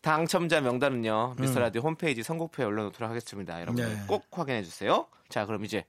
당첨자 0.00 0.60
명단은요. 0.60 1.34
미스터 1.38 1.60
라디오 1.60 1.82
홈페이지 1.82 2.22
선곡표에 2.22 2.66
올려놓도록 2.66 3.08
하겠습니다. 3.08 3.60
여러분 3.60 3.84
네. 3.84 4.02
꼭 4.06 4.26
확인해 4.32 4.62
주세요. 4.62 5.06
자, 5.28 5.46
그럼 5.46 5.64
이제 5.64 5.84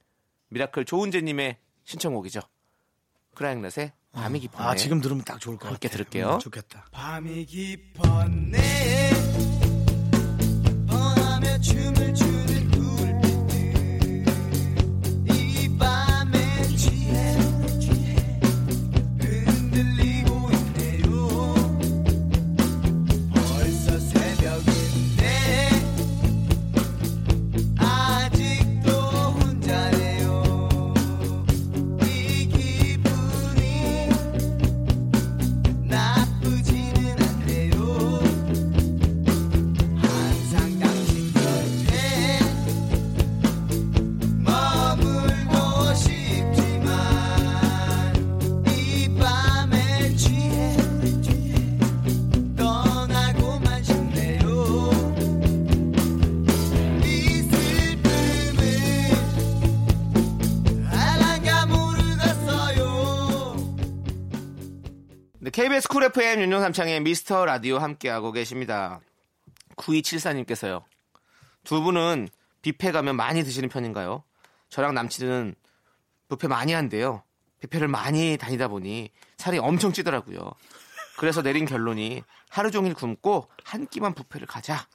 miracle 0.50 0.86
조은재 0.86 1.22
님의 1.22 1.58
신청곡이죠. 1.84 2.40
크라잉넛의 3.36 3.92
밤이 4.14 4.40
깊었네. 4.40 4.64
아, 4.70 4.76
지금 4.76 5.02
들으면 5.02 5.26
딱 5.26 5.42
좋을 5.42 5.56
것 5.58 5.64
같아. 5.64 5.74
함께 5.74 5.90
들을게요. 5.90 6.36
음, 6.36 6.40
좋겠다. 6.40 6.86
밤이 6.92 7.46
깊었네 7.46 9.10
방황하며 10.88 11.58
춤을 11.60 12.14
추 12.14 12.25
KBS 65.52 65.88
쿨 65.90 66.04
FM 66.06 66.42
윤정수 66.42 66.69
남창희의 66.69 67.02
미스터 67.02 67.46
라디오 67.46 67.78
함께하고 67.78 68.32
계십니다. 68.32 69.00
9274님께서요. 69.76 70.84
두 71.64 71.82
분은 71.82 72.30
뷔페 72.64 72.92
가면 72.92 73.16
많이 73.16 73.44
드시는 73.44 73.70
편인가요? 73.70 74.24
저랑 74.70 74.96
남친은 74.96 75.54
뷔페 76.30 76.48
많이 76.48 76.74
한대요. 76.74 77.22
뷔페를 77.60 77.88
많이 77.88 78.38
다니다 78.38 78.68
보니 78.68 79.12
살이 79.38 79.60
엄청 79.60 79.94
찌더라고요. 79.94 80.52
그래서 81.18 81.44
내린 81.44 81.66
결론이 81.66 82.24
하루 82.50 82.72
종일 82.72 82.96
굶고 82.96 83.48
한 83.64 83.86
끼만 83.86 84.16
뷔페를 84.16 84.48
가자. 84.48 84.88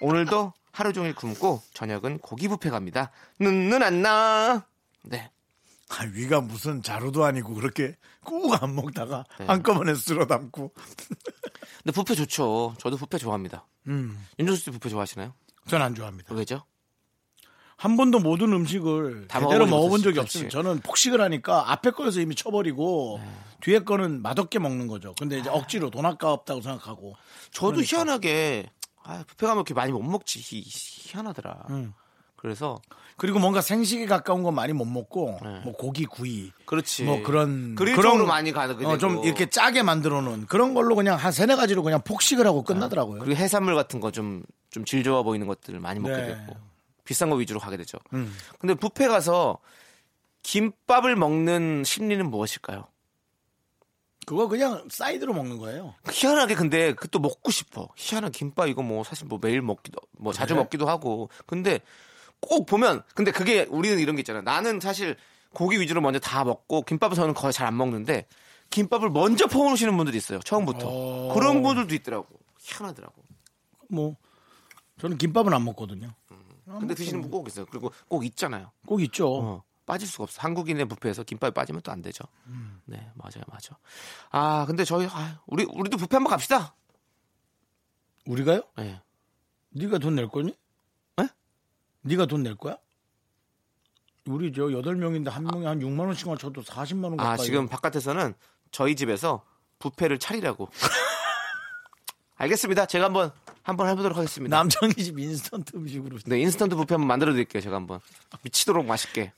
오늘도 0.00 0.52
하루 0.72 0.92
종일 0.92 1.14
굶고 1.14 1.62
저녁은 1.74 2.18
고기 2.18 2.48
뷔페 2.48 2.70
갑니다. 2.70 3.12
눈는 3.38 3.82
안 3.82 4.02
나. 4.02 4.66
네. 5.02 5.30
아, 5.90 6.04
위가 6.12 6.40
무슨 6.40 6.82
자루도 6.82 7.24
아니고 7.24 7.54
그렇게 7.54 7.96
꾹 8.24 8.62
안 8.62 8.74
먹다가 8.74 9.24
네. 9.38 9.46
한꺼번에 9.46 9.94
쓸어 9.94 10.26
담고. 10.26 10.72
근데 10.74 11.92
뷔페 11.92 12.14
좋죠. 12.14 12.74
저도 12.78 12.96
뷔페 12.96 13.18
좋아합니다. 13.18 13.66
음, 13.88 14.24
윤정수 14.38 14.62
씨 14.64 14.70
뷔페 14.70 14.88
좋아하시나요? 14.88 15.34
전 15.66 15.82
안 15.82 15.94
좋아합니다. 15.94 16.34
왜죠? 16.34 16.62
한 17.76 17.96
번도 17.96 18.18
모든 18.20 18.52
음식을 18.52 19.26
다 19.28 19.40
제대로 19.40 19.66
먹어본 19.66 20.02
적이. 20.02 20.20
없어요. 20.20 20.48
저는 20.50 20.80
폭식을 20.80 21.20
하니까 21.20 21.72
앞에 21.72 21.90
거에서 21.92 22.20
이미 22.20 22.34
쳐버리고 22.34 23.20
네. 23.22 23.30
뒤에 23.62 23.78
거는 23.80 24.20
맛없게 24.22 24.58
먹는 24.58 24.86
거죠. 24.86 25.14
근데 25.18 25.38
이제 25.38 25.48
억지로 25.50 25.90
돈 25.90 26.04
아까웠다고 26.06 26.60
생각하고. 26.60 27.14
저도 27.52 27.72
그러니까. 27.76 27.96
희한하게 27.96 28.70
아, 29.02 29.24
뷔페 29.26 29.46
가면 29.46 29.56
이렇게 29.60 29.72
많이 29.74 29.92
못 29.92 30.02
먹지 30.02 30.38
희, 30.40 30.62
희한하더라. 30.66 31.66
음. 31.70 31.94
그래서 32.40 32.80
그리고 33.18 33.38
뭔가 33.38 33.60
생식에 33.60 34.06
가까운 34.06 34.42
건 34.42 34.54
많이 34.54 34.72
못 34.72 34.86
먹고 34.86 35.38
네. 35.42 35.60
뭐 35.62 35.74
고기 35.74 36.06
구이 36.06 36.52
그렇지. 36.64 37.04
뭐 37.04 37.22
그런 37.22 37.74
그런 37.74 38.26
많이 38.26 38.50
되고 38.52 38.88
어, 38.88 38.96
좀 38.96 39.22
이렇게 39.24 39.50
짜게 39.50 39.82
만들어 39.82 40.22
놓은 40.22 40.46
그런 40.46 40.72
걸로 40.72 40.94
그냥 40.96 41.18
한 41.18 41.30
세네 41.30 41.56
가지로 41.56 41.82
그냥 41.82 42.00
폭식을 42.02 42.46
하고 42.46 42.62
끝나더라고요. 42.62 43.20
그리고 43.20 43.36
해산물 43.36 43.74
같은 43.74 44.00
거 44.00 44.10
좀 44.10 44.42
좀 44.70 44.84
질 44.86 45.02
좋아 45.02 45.22
보이는 45.22 45.46
것들을 45.46 45.80
많이 45.80 46.00
먹게 46.00 46.16
네. 46.16 46.26
되고 46.28 46.56
비싼 47.04 47.28
거 47.28 47.36
위주로 47.36 47.60
가게 47.60 47.76
되죠. 47.76 47.98
음. 48.14 48.32
근데 48.58 48.74
뷔페 48.74 49.08
가서 49.08 49.58
김밥을 50.42 51.16
먹는 51.16 51.82
심리는 51.84 52.24
무엇일까요? 52.30 52.86
그거 54.26 54.46
그냥 54.48 54.86
사이드로 54.88 55.34
먹는 55.34 55.58
거예요. 55.58 55.94
희한하게 56.10 56.54
근데 56.54 56.94
그 56.94 57.08
또 57.08 57.18
먹고 57.18 57.50
싶어. 57.50 57.88
희한한 57.96 58.30
김밥 58.30 58.68
이거 58.68 58.82
뭐 58.82 59.02
사실 59.02 59.26
뭐 59.26 59.38
매일 59.42 59.60
먹기도 59.60 59.98
뭐 60.18 60.32
자주 60.32 60.54
그래? 60.54 60.62
먹기도 60.62 60.88
하고. 60.88 61.28
근데 61.46 61.80
꼭 62.40 62.66
보면 62.66 63.02
근데 63.14 63.30
그게 63.32 63.62
우리는 63.70 63.98
이런 63.98 64.16
게 64.16 64.20
있잖아요. 64.20 64.42
나는 64.42 64.80
사실 64.80 65.16
고기 65.52 65.78
위주로 65.80 66.00
먼저 66.00 66.18
다 66.18 66.44
먹고 66.44 66.82
김밥은 66.82 67.14
저는 67.16 67.34
거의 67.34 67.52
잘 67.52 67.66
안 67.66 67.76
먹는데 67.76 68.26
김밥을 68.70 69.10
먼저 69.10 69.46
퍼놓으시는 69.46 69.96
분들이 69.96 70.16
있어요. 70.16 70.38
처음부터. 70.40 70.86
어. 70.88 71.34
그런 71.34 71.62
분들도 71.62 71.94
있더라고. 71.96 72.26
희한하더라고. 72.60 73.22
뭐 73.88 74.16
저는 75.00 75.18
김밥은 75.18 75.52
안 75.52 75.64
먹거든요. 75.64 76.14
근데 76.78 76.94
드시는 76.94 77.20
분 77.22 77.30
꼭 77.32 77.48
있어요. 77.48 77.66
그리고 77.66 77.90
꼭 78.06 78.24
있잖아요. 78.24 78.70
꼭 78.86 79.02
있죠. 79.02 79.28
어, 79.28 79.64
빠질 79.86 80.06
수가 80.06 80.22
없어. 80.24 80.40
한국인의 80.42 80.86
뷔페에서 80.86 81.24
김밥이 81.24 81.52
빠지면 81.52 81.82
또 81.82 81.90
안 81.90 82.00
되죠. 82.00 82.22
음. 82.46 82.80
네, 82.84 82.98
맞아요, 83.16 83.42
맞아. 83.48 83.76
아, 84.30 84.64
근데 84.66 84.84
저희 84.84 85.08
아, 85.10 85.40
우리 85.46 85.64
우리도 85.64 85.96
뷔페 85.96 86.14
한번 86.16 86.30
갑시다. 86.30 86.76
우리가요? 88.26 88.62
네. 88.76 89.00
네가 89.70 89.98
돈 89.98 90.14
낼 90.14 90.28
거니? 90.28 90.54
네? 92.02 92.14
네가 92.14 92.26
돈 92.26 92.42
낼 92.42 92.56
거야? 92.56 92.76
우리 94.26 94.52
저 94.52 94.70
여덟 94.72 94.96
명인데 94.96 95.30
한 95.30 95.44
명에 95.44 95.66
한 95.66 95.80
6만 95.80 96.00
원씩만 96.00 96.38
쳐도 96.38 96.62
40만 96.62 97.04
원 97.04 97.16
가까이. 97.16 97.32
아, 97.32 97.36
지금 97.36 97.68
바깥에서는 97.68 98.34
저희 98.70 98.94
집에서 98.94 99.44
뷔페를 99.78 100.18
차리라고. 100.18 100.68
알겠습니다. 102.36 102.86
제가 102.86 103.06
한번 103.06 103.32
한번 103.62 103.88
해보도록 103.88 104.16
하겠습니다. 104.16 104.56
남창희 104.56 104.94
집 104.94 105.18
인스턴트 105.18 105.76
음식으로. 105.76 106.18
네, 106.26 106.40
인스턴트 106.40 106.76
뷔페 106.76 106.94
한번 106.94 107.08
만들어 107.08 107.32
드릴게요. 107.32 107.60
제가 107.62 107.76
한번 107.76 108.00
미치도록 108.42 108.86
맛있게 108.86 109.32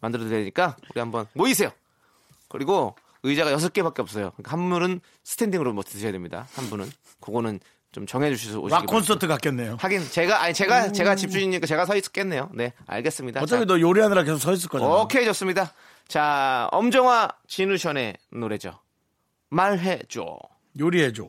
만들어 0.00 0.24
드리니까 0.24 0.76
우리 0.90 1.00
한번 1.00 1.26
모이세요. 1.34 1.70
그리고 2.48 2.94
의자가 3.22 3.50
여섯 3.52 3.72
개밖에 3.72 4.02
없어요. 4.02 4.30
그러니까 4.36 4.52
한 4.52 4.68
분은 4.70 5.00
스탠딩으로 5.24 5.72
뭐 5.72 5.82
드셔야 5.82 6.12
됩니다. 6.12 6.46
한 6.54 6.66
분은 6.70 6.90
그거는 7.20 7.60
좀 7.92 8.06
정해 8.06 8.34
주셔서 8.34 8.58
오시기 8.60 8.72
락 8.72 8.86
콘서트 8.86 9.26
같겠네요. 9.26 9.76
하긴 9.80 10.02
제가 10.10 10.42
아니 10.42 10.52
제가 10.54 10.92
제가 10.92 11.16
집주인이니까 11.16 11.66
제가 11.66 11.86
서 11.86 11.96
있겠네요. 11.96 12.50
네, 12.52 12.72
알겠습니다. 12.86 13.40
어차피 13.40 13.60
자, 13.60 13.64
너 13.66 13.80
요리하느라 13.80 14.22
계속 14.22 14.38
서 14.38 14.52
있을 14.52 14.68
거잖아. 14.68 14.90
오케이 14.92 15.24
좋습니다. 15.24 15.72
자, 16.08 16.68
엄정화 16.72 17.30
진우션의 17.48 18.16
노래죠. 18.32 18.78
말해줘. 19.48 20.38
요리해줘. 20.78 21.28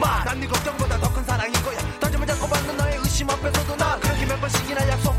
이제는 0.00 0.08
그만 0.08 0.24
난네 0.24 0.46
걱정보다 0.46 0.98
더 0.98 1.12
큰 1.12 1.24
사랑인 1.24 1.52
거야. 1.62 1.78
다짐을 2.00 2.26
잡고 2.26 2.46
받는 2.48 2.76
너의 2.76 2.96
의심 2.98 3.28
앞에서도 3.30 3.76
난 3.76 4.00
그렇게 4.00 4.24
몇 4.26 4.40
번씩이나 4.40 4.88
약속 4.88 5.14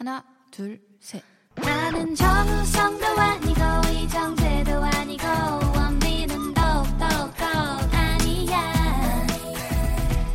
하나, 0.00 0.24
둘, 0.50 0.80
셋. 0.98 1.22
나는 1.56 2.14
정우성도 2.14 3.04
아니고 3.06 3.60
이정재도 3.92 4.72
아니고 4.82 5.26
원빈은 5.76 6.54
더욱더 6.54 7.04
아니야 7.92 9.26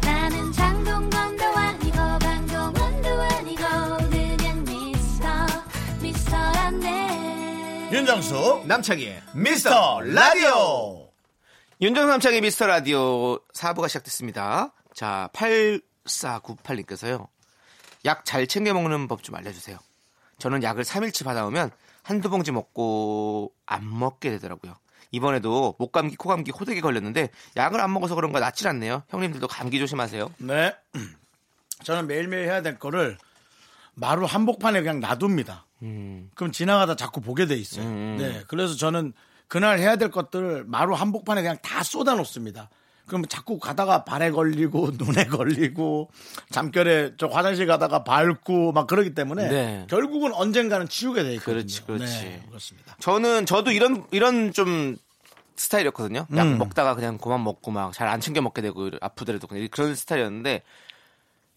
나는 0.04 0.52
장동건도 0.52 1.44
아니고 1.46 1.98
강동원도 1.98 3.10
아니고 3.10 3.64
그냥 4.12 4.64
미스터 4.66 5.28
미스터란데 6.00 7.90
윤정수 7.92 8.66
남창희 8.68 9.16
미스터 9.34 10.02
라디오. 10.02 11.10
윤정 11.82 12.08
남창의 12.08 12.42
미스터 12.42 12.68
라디오 12.68 13.40
4부가 13.48 13.88
시작됐습니다. 13.88 14.76
자, 14.94 15.32
8498님께서요. 15.34 17.30
약 18.06 18.24
잘 18.26 18.48
챙겨 18.48 18.74
먹는 18.74 19.08
법 19.08 19.22
좀 19.24 19.36
알려주세요. 19.36 19.78
저는 20.38 20.64
약을 20.64 20.84
3일치 20.84 21.24
받아오면 21.26 21.72
한두 22.04 22.30
봉지 22.30 22.52
먹고 22.52 23.52
안 23.66 23.98
먹게 23.98 24.30
되더라고요. 24.32 24.76
이번에도 25.12 25.76
목 25.80 25.92
감기, 25.92 26.16
코 26.16 26.28
감기, 26.30 26.52
호되게 26.52 26.82
걸렸는데 26.82 27.30
약을 27.56 27.80
안 27.80 27.94
먹어서 27.94 28.16
그런가 28.16 28.40
낫질 28.40 28.68
않네요. 28.68 29.04
형님들도 29.10 29.48
감기 29.48 29.80
조심하세요. 29.80 30.30
네. 30.40 30.76
저는 31.84 32.08
매일매일 32.08 32.46
해야 32.46 32.62
될 32.62 32.78
거를 32.78 33.18
마루 33.94 34.26
한복판에 34.26 34.82
그냥 34.82 35.00
놔둡니다. 35.00 35.66
음. 35.84 36.30
그럼 36.36 36.52
지나가다 36.52 36.96
자꾸 36.96 37.22
보게 37.22 37.46
돼 37.46 37.56
있어요. 37.56 37.86
음. 37.86 38.18
네. 38.20 38.44
그래서 38.48 38.76
저는 38.76 39.14
그날 39.48 39.80
해야 39.80 39.96
될 39.96 40.12
것들을 40.12 40.66
마루 40.66 40.96
한복판에 40.96 41.42
그냥 41.42 41.58
다 41.62 41.82
쏟아 41.84 42.16
놓습니다. 42.16 42.70
그러면 43.08 43.28
자꾸 43.30 43.60
가다가 43.60 44.04
발에 44.04 44.32
걸리고 44.32 44.92
눈에 44.98 45.26
걸리고 45.26 46.10
잠결에 46.52 47.14
저 47.18 47.28
화장실 47.28 47.68
가다가 47.68 48.04
밟고 48.04 48.72
막 48.72 48.88
그러기 48.88 49.14
때문에 49.14 49.48
네. 49.48 49.86
결국은 49.90 50.34
언젠가는 50.34 50.88
치우게 50.88 51.24
돼 51.24 51.34
있거든요. 51.36 51.54
그렇지, 51.56 51.86
그렇지. 51.86 52.06
네, 52.24 52.44
그렇습니다. 52.48 52.96
저는 53.00 53.46
저도 53.46 53.72
이런 53.72 54.06
이런 54.12 54.52
좀 54.54 54.98
스타일이었거든요. 55.56 56.28
약 56.36 56.44
음. 56.48 56.58
먹다가 56.58 56.96
그냥 56.96 57.18
그만 57.18 57.44
먹고 57.44 57.72
막 57.72 57.92
잘 57.94 58.08
안 58.10 58.20
챙겨 58.20 58.42
먹게 58.42 58.62
되고 58.62 58.90
아프더라도 59.02 59.48
그냥 59.48 59.68
그런 59.72 59.96
스타일이었는데 59.96 60.64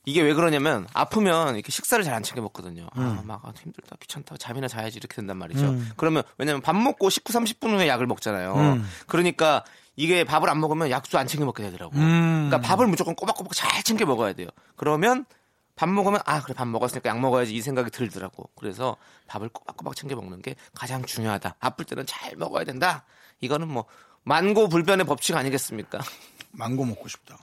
이게 0.05 0.23
왜 0.23 0.33
그러냐면 0.35 0.87
아프면 0.95 1.55
이렇게 1.57 1.71
식사를 1.73 2.03
잘 2.05 2.15
안 2.15 2.23
챙겨 2.23 2.41
먹거든요. 2.43 2.89
음. 2.97 3.03
아, 3.03 3.23
막 3.25 3.45
아, 3.45 3.53
힘들다, 3.61 3.97
귀찮다, 4.01 4.37
잠이나 4.39 4.69
자야지 4.69 4.99
이렇게 4.99 5.15
된단 5.17 5.37
말이죠. 5.37 5.67
음. 5.67 5.91
그러면 5.97 6.23
왜냐면 6.39 6.63
밥 6.63 6.77
먹고 6.77 7.11
19, 7.11 7.33
30분 7.33 7.77
후에 7.77 7.89
약을 7.89 8.07
먹잖아요. 8.07 8.55
음. 8.55 8.89
그러니까 9.07 9.65
이게 9.99 10.23
밥을 10.23 10.49
안 10.49 10.61
먹으면 10.61 10.91
약도 10.91 11.19
안 11.19 11.27
챙겨 11.27 11.45
먹게 11.45 11.65
되더라고. 11.65 11.97
음. 11.97 12.47
그러니까 12.49 12.61
밥을 12.61 12.87
무조건 12.87 13.17
꼬박꼬박 13.17 13.53
잘 13.53 13.83
챙겨 13.83 14.07
먹어야 14.07 14.33
돼요. 14.33 14.47
그러면 14.77 15.27
밥 15.75 15.89
먹으면 15.89 16.21
아 16.25 16.41
그래 16.41 16.55
밥 16.55 16.69
먹었으니까 16.69 17.11
약 17.11 17.19
먹어야지 17.19 17.53
이 17.53 17.61
생각이 17.61 17.91
들더라고. 17.91 18.49
그래서 18.55 18.97
밥을 19.27 19.49
꼬박꼬박 19.49 19.97
챙겨 19.97 20.15
먹는 20.15 20.41
게 20.41 20.55
가장 20.73 21.05
중요하다. 21.05 21.57
아플 21.59 21.85
때는 21.85 22.07
잘 22.07 22.37
먹어야 22.37 22.63
된다. 22.63 23.05
이거는 23.41 23.67
뭐 23.67 23.87
만고 24.23 24.69
불변의 24.69 25.05
법칙 25.05 25.35
아니겠습니까? 25.35 25.99
망고 26.53 26.85
먹고 26.85 27.09
싶다. 27.09 27.37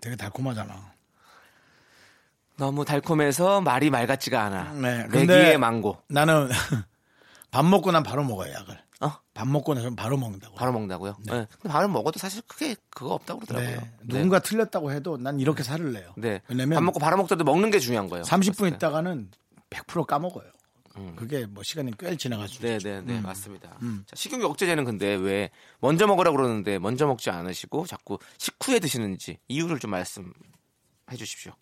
되게 0.00 0.14
달콤하잖아. 0.14 0.92
너무 2.58 2.84
달콤해서 2.84 3.60
말이 3.60 3.90
말 3.90 4.06
같지가 4.06 4.40
않아. 4.40 4.72
네. 4.74 5.08
내기의 5.08 5.58
망고. 5.58 6.00
나는 6.06 6.48
밥 7.50 7.64
먹고 7.64 7.90
난 7.90 8.04
바로 8.04 8.22
먹어요, 8.22 8.52
약을. 8.52 8.80
어? 9.02 9.12
밥 9.34 9.48
먹고 9.48 9.74
나서 9.74 9.94
바로 9.94 10.16
먹는다고. 10.16 10.54
바로 10.54 10.72
먹는다고요? 10.72 11.16
네. 11.26 11.46
근데 11.60 11.68
밥을 11.68 11.88
먹어도 11.88 12.18
사실 12.18 12.42
크게 12.42 12.76
그거 12.90 13.14
없다고 13.14 13.40
그러더라고요. 13.40 13.80
네. 13.80 13.92
누군가 14.04 14.38
틀렸다고 14.38 14.92
해도 14.92 15.16
난 15.16 15.40
이렇게 15.40 15.62
살을 15.62 15.92
내요. 15.92 16.12
네. 16.16 16.40
왜냐면 16.48 16.76
밥 16.76 16.84
먹고 16.84 17.00
바로 17.00 17.16
먹더라도 17.16 17.44
먹는 17.44 17.70
게 17.70 17.78
중요한 17.78 18.08
거예요. 18.08 18.24
30분 18.24 18.74
있다가는 18.74 19.30
100% 19.70 20.06
까먹어요. 20.06 20.50
그게 21.16 21.46
뭐 21.46 21.62
시간이 21.62 21.92
꽤 21.98 22.14
지나갈 22.16 22.48
수 22.48 22.60
네, 22.60 22.76
있죠. 22.76 22.88
네, 22.88 23.00
네, 23.00 23.16
음. 23.16 23.22
맞습니다. 23.22 23.78
음. 23.80 24.04
자, 24.06 24.14
식욕 24.14 24.42
억제제는 24.42 24.84
근데 24.84 25.14
왜 25.14 25.50
먼저 25.80 26.06
먹으라 26.06 26.30
그러는데 26.30 26.78
먼저 26.78 27.06
먹지 27.06 27.30
않으시고 27.30 27.86
자꾸 27.86 28.18
식후에 28.36 28.78
드시는지 28.78 29.38
이유를 29.48 29.78
좀 29.78 29.90
말씀해 29.90 30.30
주십시오. 31.16 31.52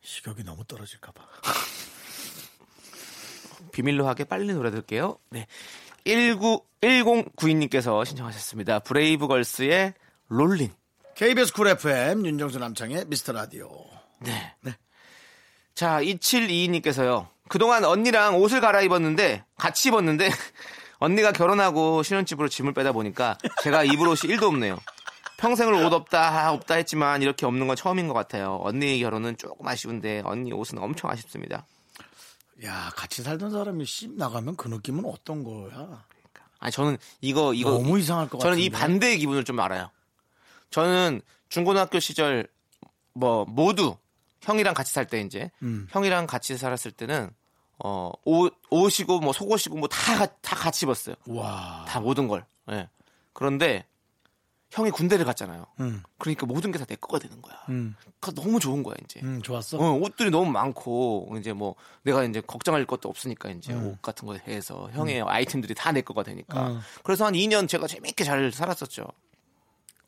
식욕이 0.00 0.44
너무 0.44 0.64
떨어질까 0.64 1.12
봐. 1.12 1.24
비밀로 3.72 4.08
하게 4.08 4.24
빨리 4.24 4.54
노래 4.54 4.70
들게요. 4.70 5.18
네. 5.30 5.46
19 6.08 6.60
1092님께서 6.80 8.04
신청하셨습니다. 8.04 8.78
브레이브걸스의 8.80 9.94
롤린. 10.28 10.70
KBS 11.14 11.52
쿨 11.52 11.68
FM 11.68 12.24
윤정수 12.24 12.58
남창희의 12.58 13.06
미스터 13.08 13.32
라디오. 13.32 13.68
네. 14.20 14.54
자, 15.74 16.00
2722님께서요. 16.00 17.26
그동안 17.48 17.84
언니랑 17.84 18.36
옷을 18.36 18.60
갈아입었는데 18.60 19.44
같이 19.56 19.88
입었는데 19.88 20.30
언니가 20.98 21.32
결혼하고 21.32 22.02
신혼집으로 22.02 22.48
짐을 22.48 22.74
빼다 22.74 22.92
보니까 22.92 23.36
제가 23.62 23.84
입을 23.84 24.08
옷이 24.08 24.32
1도 24.34 24.44
없네요. 24.44 24.78
평생을 25.38 25.72
옷 25.74 25.92
없다 25.92 26.52
없다 26.52 26.74
했지만 26.74 27.22
이렇게 27.22 27.46
없는 27.46 27.66
건 27.66 27.76
처음인 27.76 28.08
것 28.08 28.14
같아요. 28.14 28.58
언니 28.62 28.98
결혼은 29.00 29.36
조금 29.36 29.66
아쉬운데 29.66 30.22
언니 30.24 30.52
옷은 30.52 30.78
엄청 30.78 31.10
아쉽습니다. 31.10 31.66
야, 32.64 32.90
같이 32.96 33.22
살던 33.22 33.50
사람이 33.50 33.84
씹 33.86 34.12
나가면 34.14 34.56
그 34.56 34.68
느낌은 34.68 35.04
어떤 35.04 35.44
거야? 35.44 36.04
아니 36.60 36.72
저는 36.72 36.98
이거 37.20 37.54
이거 37.54 37.70
너무 37.70 37.98
이상할 38.00 38.28
것 38.28 38.40
저는 38.40 38.58
이 38.58 38.68
같은데. 38.68 38.78
반대의 38.78 39.18
기분을 39.18 39.44
좀 39.44 39.60
알아요. 39.60 39.90
저는 40.70 41.20
중고등학교 41.48 42.00
시절 42.00 42.48
뭐 43.12 43.44
모두 43.44 43.96
형이랑 44.42 44.74
같이 44.74 44.92
살 44.92 45.06
때 45.06 45.20
이제 45.20 45.50
음. 45.62 45.86
형이랑 45.90 46.26
같이 46.26 46.56
살았을 46.56 46.90
때는 46.90 47.30
어 47.84 48.10
옷, 48.24 48.56
옷이고 48.70 49.20
뭐 49.20 49.32
속옷이고 49.32 49.76
뭐 49.76 49.88
다 49.88 50.26
다 50.42 50.56
같이 50.56 50.84
입었어요. 50.84 51.14
와. 51.26 51.84
다 51.86 52.00
모든 52.00 52.26
걸. 52.26 52.44
예. 52.72 52.88
그런데 53.32 53.86
형이 54.70 54.90
군대를 54.90 55.24
갔잖아요. 55.24 55.64
음. 55.80 56.02
그러니까 56.18 56.44
모든 56.46 56.70
게 56.72 56.78
다 56.78 56.84
내 56.84 56.94
거가 56.96 57.18
되는 57.18 57.40
거야. 57.40 57.56
음. 57.70 57.96
그 58.20 58.34
너무 58.34 58.60
좋은 58.60 58.82
거야 58.82 58.94
이제. 59.04 59.20
음, 59.22 59.40
좋았어. 59.42 59.78
어, 59.78 59.92
옷들이 59.98 60.30
너무 60.30 60.50
많고 60.50 61.34
이제 61.38 61.52
뭐 61.54 61.74
내가 62.02 62.22
이제 62.24 62.40
걱정할 62.42 62.84
것도 62.84 63.08
없으니까 63.08 63.48
이제 63.50 63.72
음. 63.72 63.86
옷 63.86 64.02
같은 64.02 64.26
거에 64.26 64.38
대해서 64.44 64.90
형의 64.92 65.22
아이템들이 65.22 65.74
다 65.74 65.92
내 65.92 66.02
거가 66.02 66.22
되니까. 66.22 66.60
어. 66.66 66.80
그래서 67.02 67.24
한 67.24 67.32
2년 67.32 67.66
제가 67.68 67.86
재밌게 67.86 68.24
잘 68.24 68.52
살았었죠. 68.52 69.06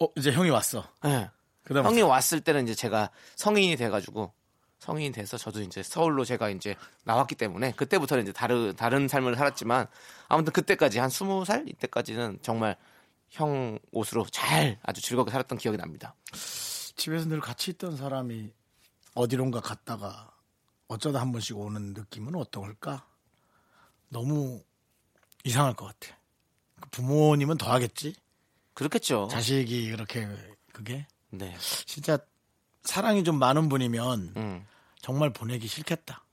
어, 0.01 0.07
이제 0.17 0.31
형이 0.33 0.51
왔어. 0.51 0.85
예. 1.07 1.31
그다음 1.65 1.87
형이 1.87 2.03
왔을 2.03 2.41
때는 2.41 2.65
이제 2.65 2.75
제가 2.75 3.11
성인이 3.37 3.77
돼가지고 3.77 4.33
성인이 4.79 5.13
돼서 5.13 5.37
저도 5.39 5.61
이제 5.63 5.83
서울로 5.83 6.25
제가 6.25 6.49
이제 6.51 6.75
나왔기 7.05 7.35
때문에 7.35 7.73
그때부터는 7.73 8.25
이제 8.25 8.33
다른 8.33 8.75
다른 8.77 9.09
삶을 9.09 9.37
살았지만 9.37 9.87
아무튼 10.29 10.53
그때까지 10.53 10.99
한 10.99 11.09
스무 11.11 11.45
살 11.45 11.67
이때까지는 11.69 12.39
정말 12.43 12.77
형 13.31 13.79
옷으로 13.93 14.27
잘 14.31 14.79
아주 14.83 15.01
즐겁게 15.01 15.31
살았던 15.31 15.59
기억이 15.59 15.79
납니다. 15.79 16.15
집에서 16.97 17.27
늘 17.27 17.41
같이 17.41 17.71
있던 17.73 17.97
사람이 17.97 18.53
어디론가 19.15 19.61
갔다가 19.61 20.31
어쩌다 20.89 21.21
한 21.21 21.33
번씩 21.33 21.57
오는 21.57 21.95
느낌은 21.95 22.35
어떨까? 22.35 23.07
너무 24.09 24.63
이상할 25.45 25.75
것 25.75 25.87
같아. 25.87 26.19
그 26.81 26.89
부모님은 26.91 27.57
더 27.57 27.71
하겠지? 27.73 28.15
그렇겠죠. 28.75 29.29
자식이 29.31 29.91
그렇게 29.91 30.27
그게 30.73 31.07
네. 31.31 31.57
진짜 31.87 32.19
사랑이 32.83 33.23
좀 33.25 33.39
많은 33.39 33.69
분이면 33.69 34.33
음. 34.37 34.67
정말 35.01 35.33
보내기 35.33 35.69
싫겠다. 35.69 36.25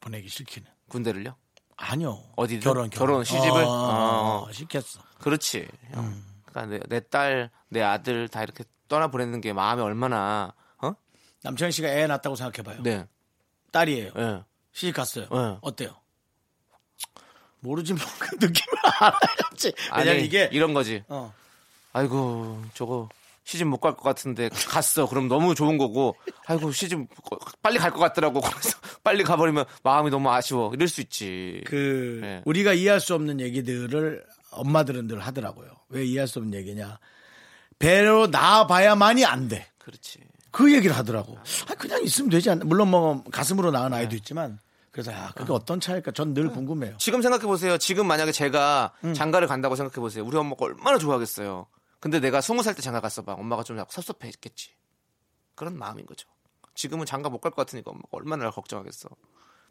보내기 0.00 0.28
싫기는. 0.28 0.70
군대를요? 0.88 1.34
아니요. 1.76 2.22
어디든? 2.36 2.60
결혼, 2.60 2.90
결혼, 2.90 3.24
시집을? 3.24 3.64
어, 3.64 4.44
어. 4.46 4.52
싫겠어. 4.52 5.00
그렇지. 5.18 5.66
형. 5.92 6.04
음. 6.04 6.33
그러니까 6.62 6.86
내 6.88 7.00
딸, 7.00 7.50
내 7.68 7.82
아들 7.82 8.28
다 8.28 8.42
이렇게 8.42 8.64
떠나 8.88 9.08
보내는 9.08 9.40
게 9.40 9.52
마음이 9.52 9.82
얼마나 9.82 10.54
어? 10.80 10.92
남창희 11.42 11.72
씨가 11.72 11.88
애 11.88 12.06
낳았다고 12.06 12.36
생각해봐요. 12.36 12.82
네. 12.82 13.06
딸이에요. 13.72 14.12
예. 14.16 14.42
시집 14.72 14.94
갔어요. 14.94 15.26
네. 15.30 15.58
어때요? 15.62 15.96
모르지만 17.60 18.04
그 18.18 18.34
느낌을 18.34 18.78
알아야지. 19.00 19.72
왜냐면 19.96 20.16
아니, 20.16 20.24
이게 20.24 20.48
이런 20.52 20.74
거지. 20.74 21.02
어. 21.08 21.32
아이고 21.92 22.62
저거 22.74 23.08
시집 23.44 23.66
못 23.68 23.78
갈 23.78 23.92
것 23.94 24.02
같은데 24.02 24.48
갔어. 24.68 25.06
그럼 25.08 25.28
너무 25.28 25.54
좋은 25.54 25.78
거고. 25.78 26.16
아이고 26.46 26.72
시집 26.72 26.98
빨리 27.62 27.78
갈 27.78 27.90
것 27.90 27.98
같더라고. 28.00 28.40
그래서 28.40 28.78
빨리 29.02 29.22
가버리면 29.24 29.64
마음이 29.82 30.10
너무 30.10 30.30
아쉬워. 30.30 30.72
이럴 30.74 30.88
수 30.88 31.00
있지. 31.00 31.62
그 31.66 32.18
네. 32.20 32.42
우리가 32.44 32.74
이해할 32.74 33.00
수 33.00 33.14
없는 33.14 33.40
얘기들을 33.40 34.24
엄마들은 34.54 35.06
늘 35.06 35.20
하더라고요. 35.20 35.70
왜 35.88 36.04
이해할 36.04 36.28
수 36.28 36.38
없는 36.38 36.58
얘기냐? 36.58 36.98
배로 37.78 38.26
낳아봐야만이 38.26 39.24
안 39.24 39.48
돼. 39.48 39.66
그렇지. 39.78 40.20
그 40.50 40.72
얘기를 40.72 40.96
하더라고. 40.96 41.36
아, 41.68 41.74
그냥 41.74 42.02
있으면 42.04 42.30
되지 42.30 42.50
않나? 42.50 42.64
물론 42.64 42.88
뭐 42.88 43.22
가슴으로 43.30 43.70
낳은 43.72 43.92
아이도 43.92 44.14
있지만 44.16 44.58
그래서 44.92 45.10
아, 45.12 45.32
그게 45.34 45.52
어 45.52 45.58
떤 45.58 45.80
차일까? 45.80 46.12
전 46.12 46.32
늘 46.34 46.48
궁금해요. 46.50 46.96
지금 46.98 47.20
생각해 47.22 47.44
보세요. 47.46 47.76
지금 47.78 48.06
만약에 48.06 48.30
제가 48.30 48.92
음. 49.04 49.14
장가를 49.14 49.48
간다고 49.48 49.74
생각해 49.74 49.96
보세요. 50.00 50.24
우리 50.24 50.36
엄마가 50.36 50.64
얼마나 50.64 50.98
좋아하겠어요. 50.98 51.66
근데 51.98 52.20
내가 52.20 52.40
스무 52.40 52.62
살 52.62 52.74
때 52.74 52.82
장가 52.82 53.00
갔어 53.00 53.22
봐. 53.22 53.32
엄마가 53.32 53.64
좀 53.64 53.82
섭섭했겠지. 53.88 54.70
그런 55.56 55.76
마음인 55.76 56.06
거죠. 56.06 56.28
지금은 56.74 57.06
장가 57.06 57.28
못 57.30 57.40
갈 57.40 57.50
것 57.52 57.56
같으니까 57.66 57.90
엄마가 57.90 58.08
얼마나 58.12 58.44
날 58.44 58.52
걱정하겠어. 58.52 59.08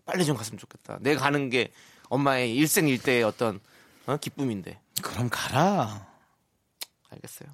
빨리 0.06 0.26
좀 0.26 0.36
갔으면 0.36 0.58
좋겠다. 0.60 0.98
내가 1.00 1.22
가는 1.22 1.50
게 1.50 1.72
엄마의 2.10 2.54
일생일대의 2.58 3.24
어떤 3.24 3.62
어? 4.06 4.18
기쁨인데. 4.18 4.80
그럼 5.02 5.30
가라. 5.32 6.06
알겠어요. 7.12 7.50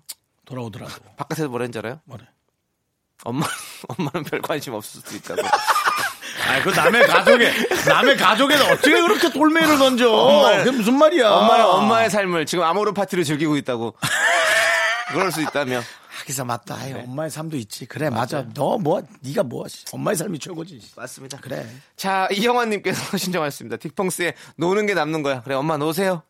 돌아오더라도. 0.45 0.93
바깥에서 1.17 1.47
뭐라는지 1.49 1.77
알아요? 1.79 1.99
뭐래? 2.05 2.23
엄마, 3.23 3.45
엄마는 3.89 4.23
별 4.23 4.41
관심 4.41 4.73
없을 4.73 5.01
수도 5.01 5.15
있다고. 5.15 5.41
아, 6.47 6.63
그 6.63 6.69
남의 6.69 7.05
가족에 7.05 7.51
남의 7.87 8.17
가족에는 8.17 8.65
어떻게 8.71 9.01
그렇게 9.01 9.29
돌멩이를 9.31 9.77
던져? 9.77 10.09
엄마는- 10.09 10.63
그게 10.63 10.71
무슨 10.77 10.97
말이야? 10.97 11.29
엄마는 11.29 11.65
엄마의 11.65 12.09
삶을 12.09 12.45
지금 12.45 12.63
아모르 12.63 12.93
파티를 12.93 13.23
즐기고 13.25 13.57
있다고. 13.57 13.95
그럴 15.09 15.31
수 15.31 15.41
있다며. 15.41 15.81
하기사 16.19 16.43
맞다. 16.45 16.75
아이, 16.75 16.93
엄마의 16.93 17.29
삶도 17.29 17.55
있지. 17.57 17.85
그래, 17.85 18.09
맞아. 18.09 18.45
너 18.53 18.77
뭐, 18.77 19.01
네가 19.21 19.43
뭐, 19.43 19.65
엄마의 19.91 20.15
삶이 20.17 20.39
최고지. 20.39 20.81
맞습니다. 20.95 21.37
그래. 21.39 21.65
자, 21.95 22.27
이영환님께서 22.31 23.17
신청하셨습니다. 23.17 23.77
딕펑스의 23.77 24.33
노는 24.57 24.85
게 24.85 24.93
남는 24.93 25.23
거야. 25.23 25.41
그래, 25.41 25.55
엄마 25.55 25.77
노세요. 25.77 26.23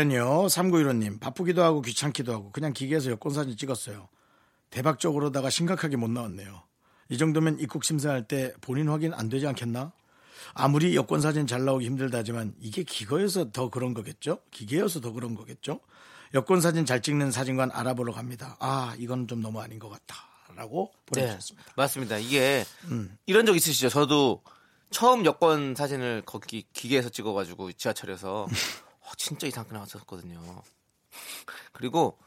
사연이요. 0.00 0.46
3915님. 0.46 1.20
바쁘기도 1.20 1.62
하고 1.62 1.82
귀찮기도 1.82 2.32
하고 2.32 2.50
그냥 2.52 2.72
기계에서 2.72 3.10
여권 3.10 3.34
사진 3.34 3.56
찍었어요. 3.56 4.08
대박적으로다가 4.70 5.50
심각하게 5.50 5.96
못 5.96 6.08
나왔네요. 6.10 6.62
이 7.10 7.18
정도면 7.18 7.58
입국 7.60 7.84
심사할 7.84 8.26
때 8.26 8.54
본인 8.60 8.88
확인 8.88 9.12
안 9.12 9.28
되지 9.28 9.46
않겠나? 9.46 9.92
아무리 10.54 10.96
여권 10.96 11.20
사진 11.20 11.46
잘 11.46 11.64
나오기 11.64 11.84
힘들다지만 11.84 12.54
이게 12.60 12.82
기거여서 12.82 13.52
더 13.52 13.68
그런 13.68 13.92
거겠죠? 13.92 14.38
기계여서 14.50 15.00
더 15.00 15.12
그런 15.12 15.34
거겠죠? 15.34 15.80
여권 16.32 16.60
사진 16.60 16.86
잘 16.86 17.02
찍는 17.02 17.30
사진관 17.30 17.70
알아보러 17.72 18.12
갑니다. 18.12 18.56
아, 18.60 18.94
이건 18.98 19.28
좀 19.28 19.42
너무 19.42 19.60
아닌 19.60 19.78
것 19.78 19.90
같다. 19.90 20.16
라고 20.56 20.92
보내주셨습니다. 21.06 21.66
네, 21.66 21.72
맞습니다. 21.76 22.18
이게 22.18 22.64
음. 22.84 23.16
이런 23.26 23.44
적 23.44 23.54
있으시죠? 23.54 23.88
저도 23.88 24.42
처음 24.90 25.24
여권 25.24 25.74
사진을 25.74 26.22
거기 26.26 26.64
기계에서 26.72 27.08
찍어가지고 27.08 27.72
지하철에서 27.72 28.42
어, 28.44 28.48
진짜 29.16 29.46
이상하게 29.46 29.74
나왔었거든요. 29.74 30.62
그리고 31.72 32.18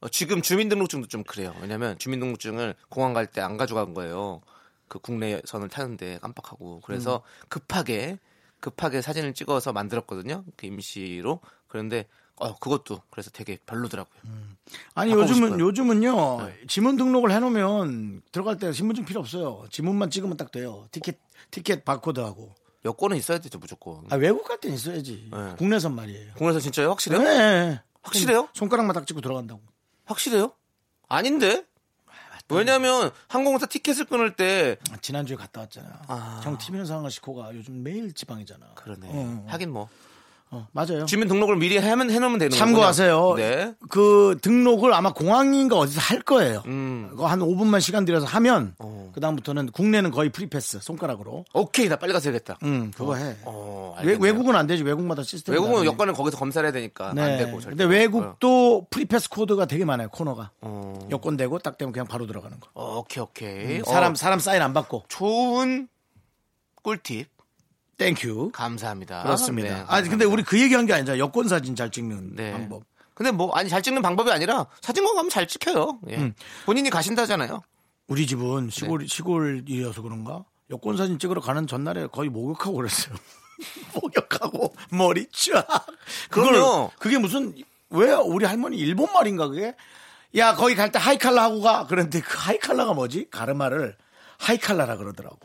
어, 0.00 0.08
지금 0.08 0.42
주민등록증도 0.42 1.08
좀 1.08 1.24
그래요. 1.24 1.54
왜냐면 1.60 1.98
주민등록증을 1.98 2.74
공항 2.88 3.12
갈 3.14 3.26
때 3.26 3.40
안 3.40 3.56
가져간 3.56 3.94
거예요. 3.94 4.40
그 4.86 4.98
국내선을 4.98 5.68
타는데 5.68 6.18
깜빡하고 6.20 6.80
그래서 6.84 7.16
음. 7.16 7.44
급하게 7.48 8.18
급하게 8.60 9.02
사진을 9.02 9.34
찍어서 9.34 9.72
만들었거든요. 9.72 10.44
그 10.56 10.66
임시로 10.66 11.40
그런데 11.68 12.06
어 12.36 12.54
그것도 12.56 13.02
그래서 13.10 13.30
되게 13.30 13.58
별로더라고요. 13.66 14.20
아니 14.94 15.10
바꾸고 15.10 15.22
요즘은 15.28 15.48
싶어요. 15.50 15.60
요즘은요 15.66 16.52
지문 16.68 16.96
등록을 16.96 17.32
해놓으면 17.32 18.22
들어갈 18.32 18.58
때 18.58 18.72
신분증 18.72 19.04
필요 19.04 19.20
없어요. 19.20 19.64
지문만 19.70 20.10
찍으면 20.10 20.36
딱 20.36 20.50
돼요. 20.52 20.86
티켓 20.92 21.18
티켓 21.50 21.84
바코드하고. 21.84 22.54
여권은 22.84 23.16
있어야 23.16 23.38
되죠 23.38 23.58
무조건. 23.58 24.04
아 24.10 24.16
외국 24.16 24.44
갈 24.46 24.58
땐 24.60 24.72
있어야지. 24.72 25.28
네. 25.32 25.54
국내선 25.58 25.94
말이에요. 25.94 26.34
국내선 26.34 26.60
진짜요? 26.60 26.90
확실해요? 26.90 27.22
네. 27.22 27.80
확실해요? 28.02 28.48
손가락만 28.54 28.94
딱 28.94 29.06
찍고 29.06 29.20
들어간다고. 29.20 29.60
확실해요? 30.06 30.52
아닌데? 31.08 31.64
왜냐면 32.50 33.10
항공사 33.28 33.66
티켓을 33.66 34.06
끊을 34.06 34.34
때 34.34 34.78
아, 34.90 34.96
지난주에 35.02 35.36
갔다 35.36 35.60
왔잖아. 35.60 36.00
아. 36.08 36.40
형 36.44 36.56
TV는 36.56 36.86
상하 36.86 37.10
식호가 37.10 37.54
요즘 37.54 37.82
매일 37.82 38.14
지방이잖아. 38.14 38.72
그러네. 38.74 39.06
어. 39.12 39.44
하긴 39.48 39.70
뭐 39.70 39.88
어, 40.50 40.66
맞아요. 40.72 41.04
주민 41.06 41.28
등록을 41.28 41.56
미리 41.56 41.76
하면 41.76 42.10
해놓으면 42.10 42.38
되는 42.38 42.50
거예요. 42.50 42.58
참고하세요. 42.58 43.34
네. 43.36 43.74
그 43.90 44.38
등록을 44.40 44.94
아마 44.94 45.12
공항인가 45.12 45.76
어디서 45.76 46.00
할 46.00 46.22
거예요. 46.22 46.62
음. 46.66 47.08
그거 47.10 47.26
한 47.26 47.40
5분만 47.40 47.80
시간 47.80 48.04
들여서 48.04 48.26
하면 48.26 48.74
어. 48.78 49.10
그 49.14 49.20
다음부터는 49.20 49.72
국내는 49.72 50.10
거의 50.10 50.30
프리패스 50.30 50.80
손가락으로. 50.80 51.44
오케이 51.52 51.88
나 51.88 51.96
빨리 51.96 52.12
가서 52.12 52.30
해야겠다. 52.30 52.58
음, 52.62 52.90
그거 52.96 53.16
해. 53.16 53.36
어, 53.44 53.94
외, 53.96 54.00
알겠네요. 54.12 54.22
외국은 54.24 54.56
안 54.56 54.66
되지. 54.66 54.82
외국마다 54.84 55.22
시스템. 55.22 55.54
외국은 55.54 55.84
여권을 55.84 56.14
거기서 56.14 56.38
검사를 56.38 56.64
해야 56.66 56.72
되니까 56.72 57.12
네. 57.14 57.22
안 57.22 57.38
되고 57.38 57.60
절대. 57.60 57.76
근데 57.76 57.84
외국도 57.84 58.86
프리패스 58.90 59.28
코드가 59.28 59.66
되게 59.66 59.84
많아요. 59.84 60.08
코너가. 60.08 60.50
어. 60.62 60.98
여권 61.10 61.36
되고 61.36 61.58
딱 61.58 61.76
되면 61.76 61.92
그냥 61.92 62.06
바로 62.06 62.26
들어가는 62.26 62.58
거. 62.58 62.68
어, 62.74 62.98
오케이 63.00 63.22
오케이. 63.22 63.78
음, 63.78 63.84
사람 63.84 64.12
어, 64.12 64.14
사람 64.14 64.38
사인 64.38 64.62
안 64.62 64.72
받고. 64.72 65.04
좋은 65.08 65.88
꿀팁 66.82 67.28
thank 67.98 68.27
you. 68.27 68.50
감사합니다. 68.52 69.22
그렇습니다. 69.24 69.68
네, 69.68 69.74
아 69.74 69.84
근데 70.00 70.00
감사합니다. 70.24 70.28
우리 70.28 70.42
그 70.42 70.60
얘기한 70.60 70.86
게 70.86 70.94
아니잖아. 70.94 71.18
여권 71.18 71.48
사진 71.48 71.76
잘 71.76 71.90
찍는 71.90 72.36
네. 72.36 72.52
방법. 72.52 72.84
근데 73.14 73.32
뭐 73.32 73.52
아니 73.54 73.68
잘 73.68 73.82
찍는 73.82 74.00
방법이 74.00 74.30
아니라 74.30 74.66
사진관 74.80 75.16
가면 75.16 75.30
잘 75.30 75.46
찍혀요. 75.48 75.98
예. 76.10 76.16
음. 76.16 76.34
본인이 76.64 76.88
가신다잖아요. 76.88 77.60
우리 78.06 78.26
집은 78.26 78.66
네. 78.66 78.70
시골 78.70 79.06
시골이어서 79.08 80.02
그런가 80.02 80.44
여권 80.70 80.96
사진 80.96 81.18
찍으러 81.18 81.40
가는 81.40 81.66
전날에 81.66 82.06
거의 82.06 82.28
목욕하고 82.30 82.76
그랬어요. 82.76 83.14
목욕하고 84.00 84.72
머리 84.90 85.26
쫙. 85.32 85.66
그걸 86.30 86.52
그럼요. 86.52 86.90
그게 86.98 87.18
무슨 87.18 87.54
왜 87.90 88.12
우리 88.12 88.44
할머니 88.44 88.76
일본 88.76 89.12
말인가 89.12 89.48
그게? 89.48 89.74
야 90.36 90.54
거기 90.54 90.74
갈 90.76 90.92
때 90.92 90.98
하이칼라 90.98 91.42
하고 91.42 91.60
가. 91.60 91.86
그런데 91.88 92.20
그 92.20 92.36
하이칼라가 92.38 92.94
뭐지? 92.94 93.28
가르마를 93.30 93.96
하이칼라라 94.38 94.96
그러더라고. 94.96 95.38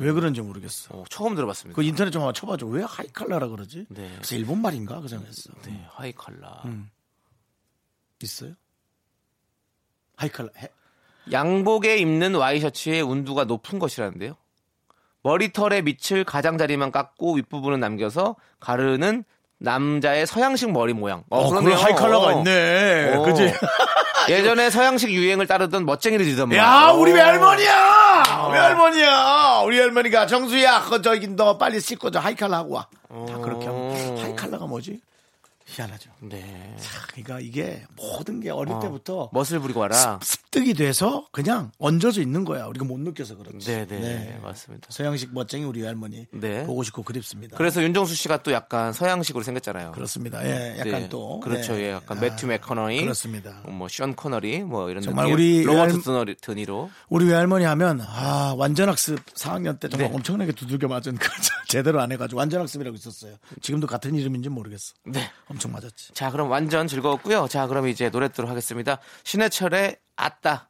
왜 0.00 0.12
그런지 0.12 0.40
모르겠어. 0.40 0.94
어, 0.94 1.04
처음 1.10 1.34
들어봤습니다. 1.34 1.76
그 1.76 1.82
인터넷 1.82 2.10
좀 2.10 2.22
한번 2.22 2.34
쳐봐줘. 2.34 2.66
왜 2.66 2.82
하이칼라라 2.82 3.48
그러지? 3.48 3.86
네. 3.90 4.10
그래서 4.16 4.34
일본 4.34 4.60
말인가 4.62 5.00
그 5.00 5.08
생각했어. 5.08 5.52
네, 5.66 5.84
하이칼라. 5.90 6.62
음. 6.64 6.90
있어요? 8.22 8.54
하이칼라. 10.16 10.48
해- 10.56 10.68
양복에 11.32 11.96
입는 11.98 12.34
와이셔츠의 12.34 13.02
운두가 13.02 13.44
높은 13.44 13.78
것이라는데요. 13.78 14.36
머리털의 15.22 15.82
밑을 15.82 16.24
가장자리만 16.24 16.92
깎고 16.92 17.34
윗부분은 17.36 17.80
남겨서 17.80 18.36
가르는 18.60 19.24
남자의 19.58 20.26
서양식 20.26 20.70
머리 20.72 20.92
모양. 20.92 21.22
어, 21.30 21.48
그러네요. 21.48 21.76
그런 21.76 21.84
하이칼라가 21.84 22.32
있네. 22.34 23.14
어. 23.16 23.22
그지? 23.22 23.52
예전에 24.28 24.70
서양식 24.70 25.10
유행을 25.10 25.46
따르던 25.46 25.84
멋쟁이들이더만. 25.84 26.56
야, 26.56 26.90
우리 26.94 27.12
오. 27.12 27.14
외할머니야! 27.14 28.22
어. 28.38 28.50
외할머니야! 28.52 29.62
우리 29.64 29.78
할머니가 29.78 30.26
정수야, 30.26 30.80
그거 30.82 31.02
저기 31.02 31.28
너 31.28 31.58
빨리 31.58 31.78
씻고 31.80 32.10
저 32.10 32.20
하이칼라 32.20 32.58
하고 32.58 32.74
와. 32.74 32.86
다 33.08 33.38
그렇게 33.38 33.66
어. 33.68 33.94
하면. 33.94 34.18
하이칼라가 34.24 34.66
뭐지? 34.66 35.00
희한하죠. 35.66 36.10
네. 36.20 36.76
그러니까 37.08 37.40
이게 37.40 37.84
모든 37.96 38.40
게 38.40 38.50
어릴 38.50 38.74
어, 38.74 38.80
때부터 38.80 39.30
멋을 39.32 39.60
부리고 39.60 39.80
와라. 39.80 40.18
습 40.22 40.50
득이 40.50 40.74
돼서 40.74 41.26
그냥 41.32 41.72
얹어져 41.78 42.20
있는 42.20 42.44
거야. 42.44 42.66
우리가 42.66 42.84
못 42.84 43.00
느껴서 43.00 43.36
그렇지. 43.36 43.66
네, 43.66 43.86
네, 43.86 44.38
맞습니다. 44.42 44.86
서양식 44.90 45.32
멋쟁이 45.34 45.64
우리 45.64 45.82
할머니 45.84 46.26
네. 46.32 46.64
보고 46.64 46.82
싶고 46.84 47.02
그립습니다. 47.02 47.56
그래서 47.56 47.82
윤정수 47.82 48.14
씨가 48.14 48.42
또 48.42 48.52
약간 48.52 48.92
서양식으로 48.92 49.42
생겼잖아요. 49.42 49.92
그렇습니다. 49.92 50.44
예, 50.46 50.74
약간 50.78 50.92
네. 50.92 51.08
또 51.08 51.40
그렇죠. 51.40 51.72
네. 51.74 51.80
예, 51.86 51.90
약간 51.92 52.18
아, 52.18 52.20
매튜 52.20 52.46
맥커너이, 52.46 53.00
그렇습니다. 53.02 53.62
뭐션 53.68 54.14
코너리, 54.14 54.62
뭐 54.62 54.90
이런 54.90 55.02
정말. 55.02 55.26
우리 55.32 55.64
로버트 55.64 55.92
할- 55.94 56.02
드너리, 56.02 56.36
드니로. 56.36 56.90
우리 57.08 57.24
외할머니 57.26 57.64
하면 57.64 58.00
아 58.02 58.54
완전학습 58.56 59.24
4학년 59.34 59.80
때 59.80 59.88
정말 59.88 60.10
네. 60.10 60.14
엄청나게 60.14 60.52
두들겨 60.52 60.86
맞은 60.86 61.16
그 61.16 61.28
제대로 61.68 62.00
안 62.00 62.12
해가지고 62.12 62.38
완전학습이라고 62.38 62.94
있었어요. 62.96 63.34
지금도 63.60 63.88
같은 63.88 64.14
이름인지 64.14 64.50
모르겠어. 64.50 64.94
네. 65.06 65.28
엄청 65.54 65.72
맞았지. 65.72 66.14
자, 66.14 66.30
그럼 66.30 66.50
완전 66.50 66.86
즐거웠고요. 66.86 67.46
자, 67.48 67.66
그럼 67.66 67.88
이제 67.88 68.10
노래 68.10 68.28
듣도록 68.28 68.50
하겠습니다. 68.50 68.98
신해철의 69.22 69.96
아따. 70.16 70.68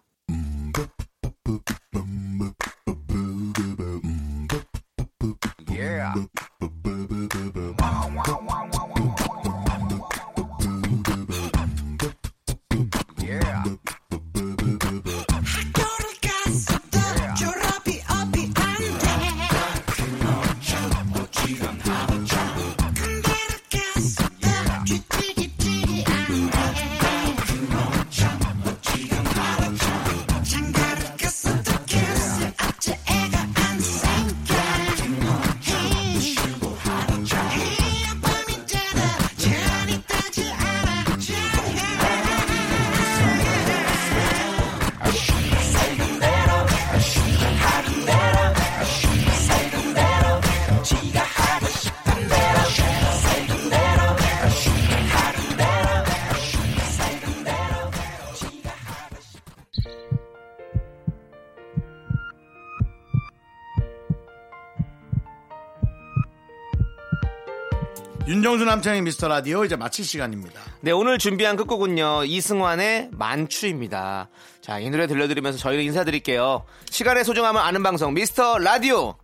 윤정수 68.44 68.66
남창의 68.66 69.00
미스터 69.00 69.26
라디오 69.26 69.64
이제 69.64 69.74
마칠 69.74 70.04
시간입니다. 70.04 70.60
네, 70.82 70.90
오늘 70.90 71.16
준비한 71.16 71.56
끝곡은요. 71.56 72.24
이승환의 72.26 73.08
만추입니다. 73.12 74.28
자, 74.60 74.78
이 74.78 74.90
노래 74.90 75.06
들려드리면서 75.06 75.56
저희는 75.56 75.82
인사드릴게요. 75.84 76.66
시간의 76.90 77.24
소중함을 77.24 77.58
아는 77.58 77.82
방송 77.82 78.12
미스터 78.12 78.58
라디오. 78.58 79.14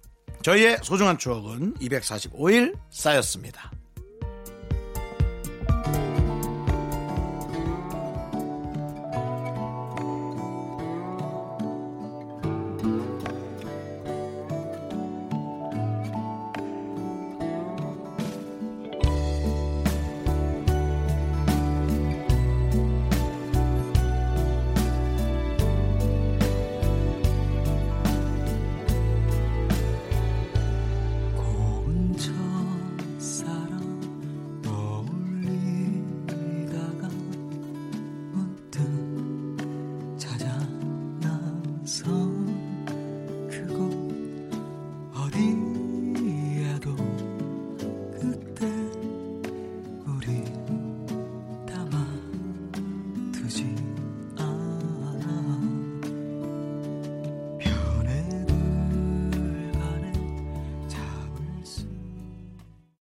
저희의 0.40 0.78
소중한 0.82 1.18
추억은 1.18 1.74
245일 1.74 2.78
쌓였습니다. 2.90 3.70